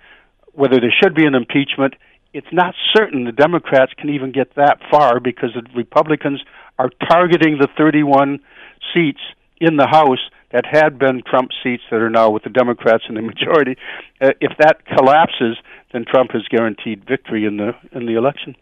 whether 0.52 0.80
there 0.80 0.92
should 1.02 1.14
be 1.14 1.26
an 1.26 1.34
impeachment. 1.34 1.94
It's 2.32 2.52
not 2.52 2.74
certain 2.94 3.24
the 3.24 3.32
Democrats 3.32 3.92
can 3.96 4.10
even 4.10 4.32
get 4.32 4.54
that 4.54 4.78
far 4.90 5.20
because 5.20 5.50
the 5.54 5.62
Republicans 5.76 6.42
are 6.78 6.90
targeting 7.08 7.58
the 7.58 7.68
31 7.76 8.40
seats 8.94 9.20
in 9.60 9.76
the 9.76 9.86
House 9.86 10.20
that 10.52 10.64
had 10.66 10.98
been 10.98 11.22
Trump 11.26 11.50
seats 11.62 11.82
that 11.90 12.00
are 12.00 12.10
now 12.10 12.30
with 12.30 12.42
the 12.42 12.50
Democrats 12.50 13.04
in 13.08 13.14
the 13.14 13.22
majority. 13.22 13.76
Uh, 14.20 14.30
if 14.40 14.52
that 14.58 14.84
collapses, 14.86 15.56
then 15.92 16.04
Trump 16.04 16.32
has 16.32 16.42
guaranteed 16.48 17.04
victory 17.06 17.44
in 17.44 17.56
the 17.56 17.72
in 17.92 18.06
the 18.06 18.14
election. 18.14 18.56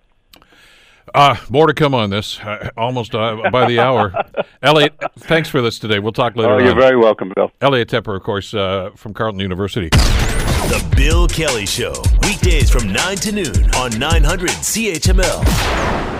Uh, 1.15 1.37
more 1.49 1.67
to 1.67 1.75
come 1.75 1.95
on 1.95 2.11
this, 2.11 2.39
uh, 2.41 2.71
almost 2.77 3.15
uh, 3.15 3.51
by 3.51 3.67
the 3.67 3.81
hour. 3.81 4.13
Elliot, 4.63 4.95
thanks 5.19 5.49
for 5.49 5.61
this 5.61 5.79
today. 5.79 5.99
We'll 5.99 6.13
talk 6.13 6.37
later. 6.37 6.53
Oh, 6.53 6.59
you're 6.59 6.71
on. 6.71 6.79
very 6.79 6.97
welcome, 6.97 7.33
Bill. 7.35 7.51
Elliot 7.61 7.89
Tepper, 7.89 8.15
of 8.15 8.23
course, 8.23 8.55
uh, 8.55 8.91
from 8.95 9.13
Carleton 9.13 9.41
University. 9.41 9.89
The 9.89 10.95
Bill 10.97 11.27
Kelly 11.27 11.67
Show, 11.67 11.95
weekdays 12.23 12.71
from 12.71 12.93
9 12.93 13.17
to 13.17 13.33
noon 13.33 13.75
on 13.75 13.99
900 13.99 14.51
CHML. 14.51 16.20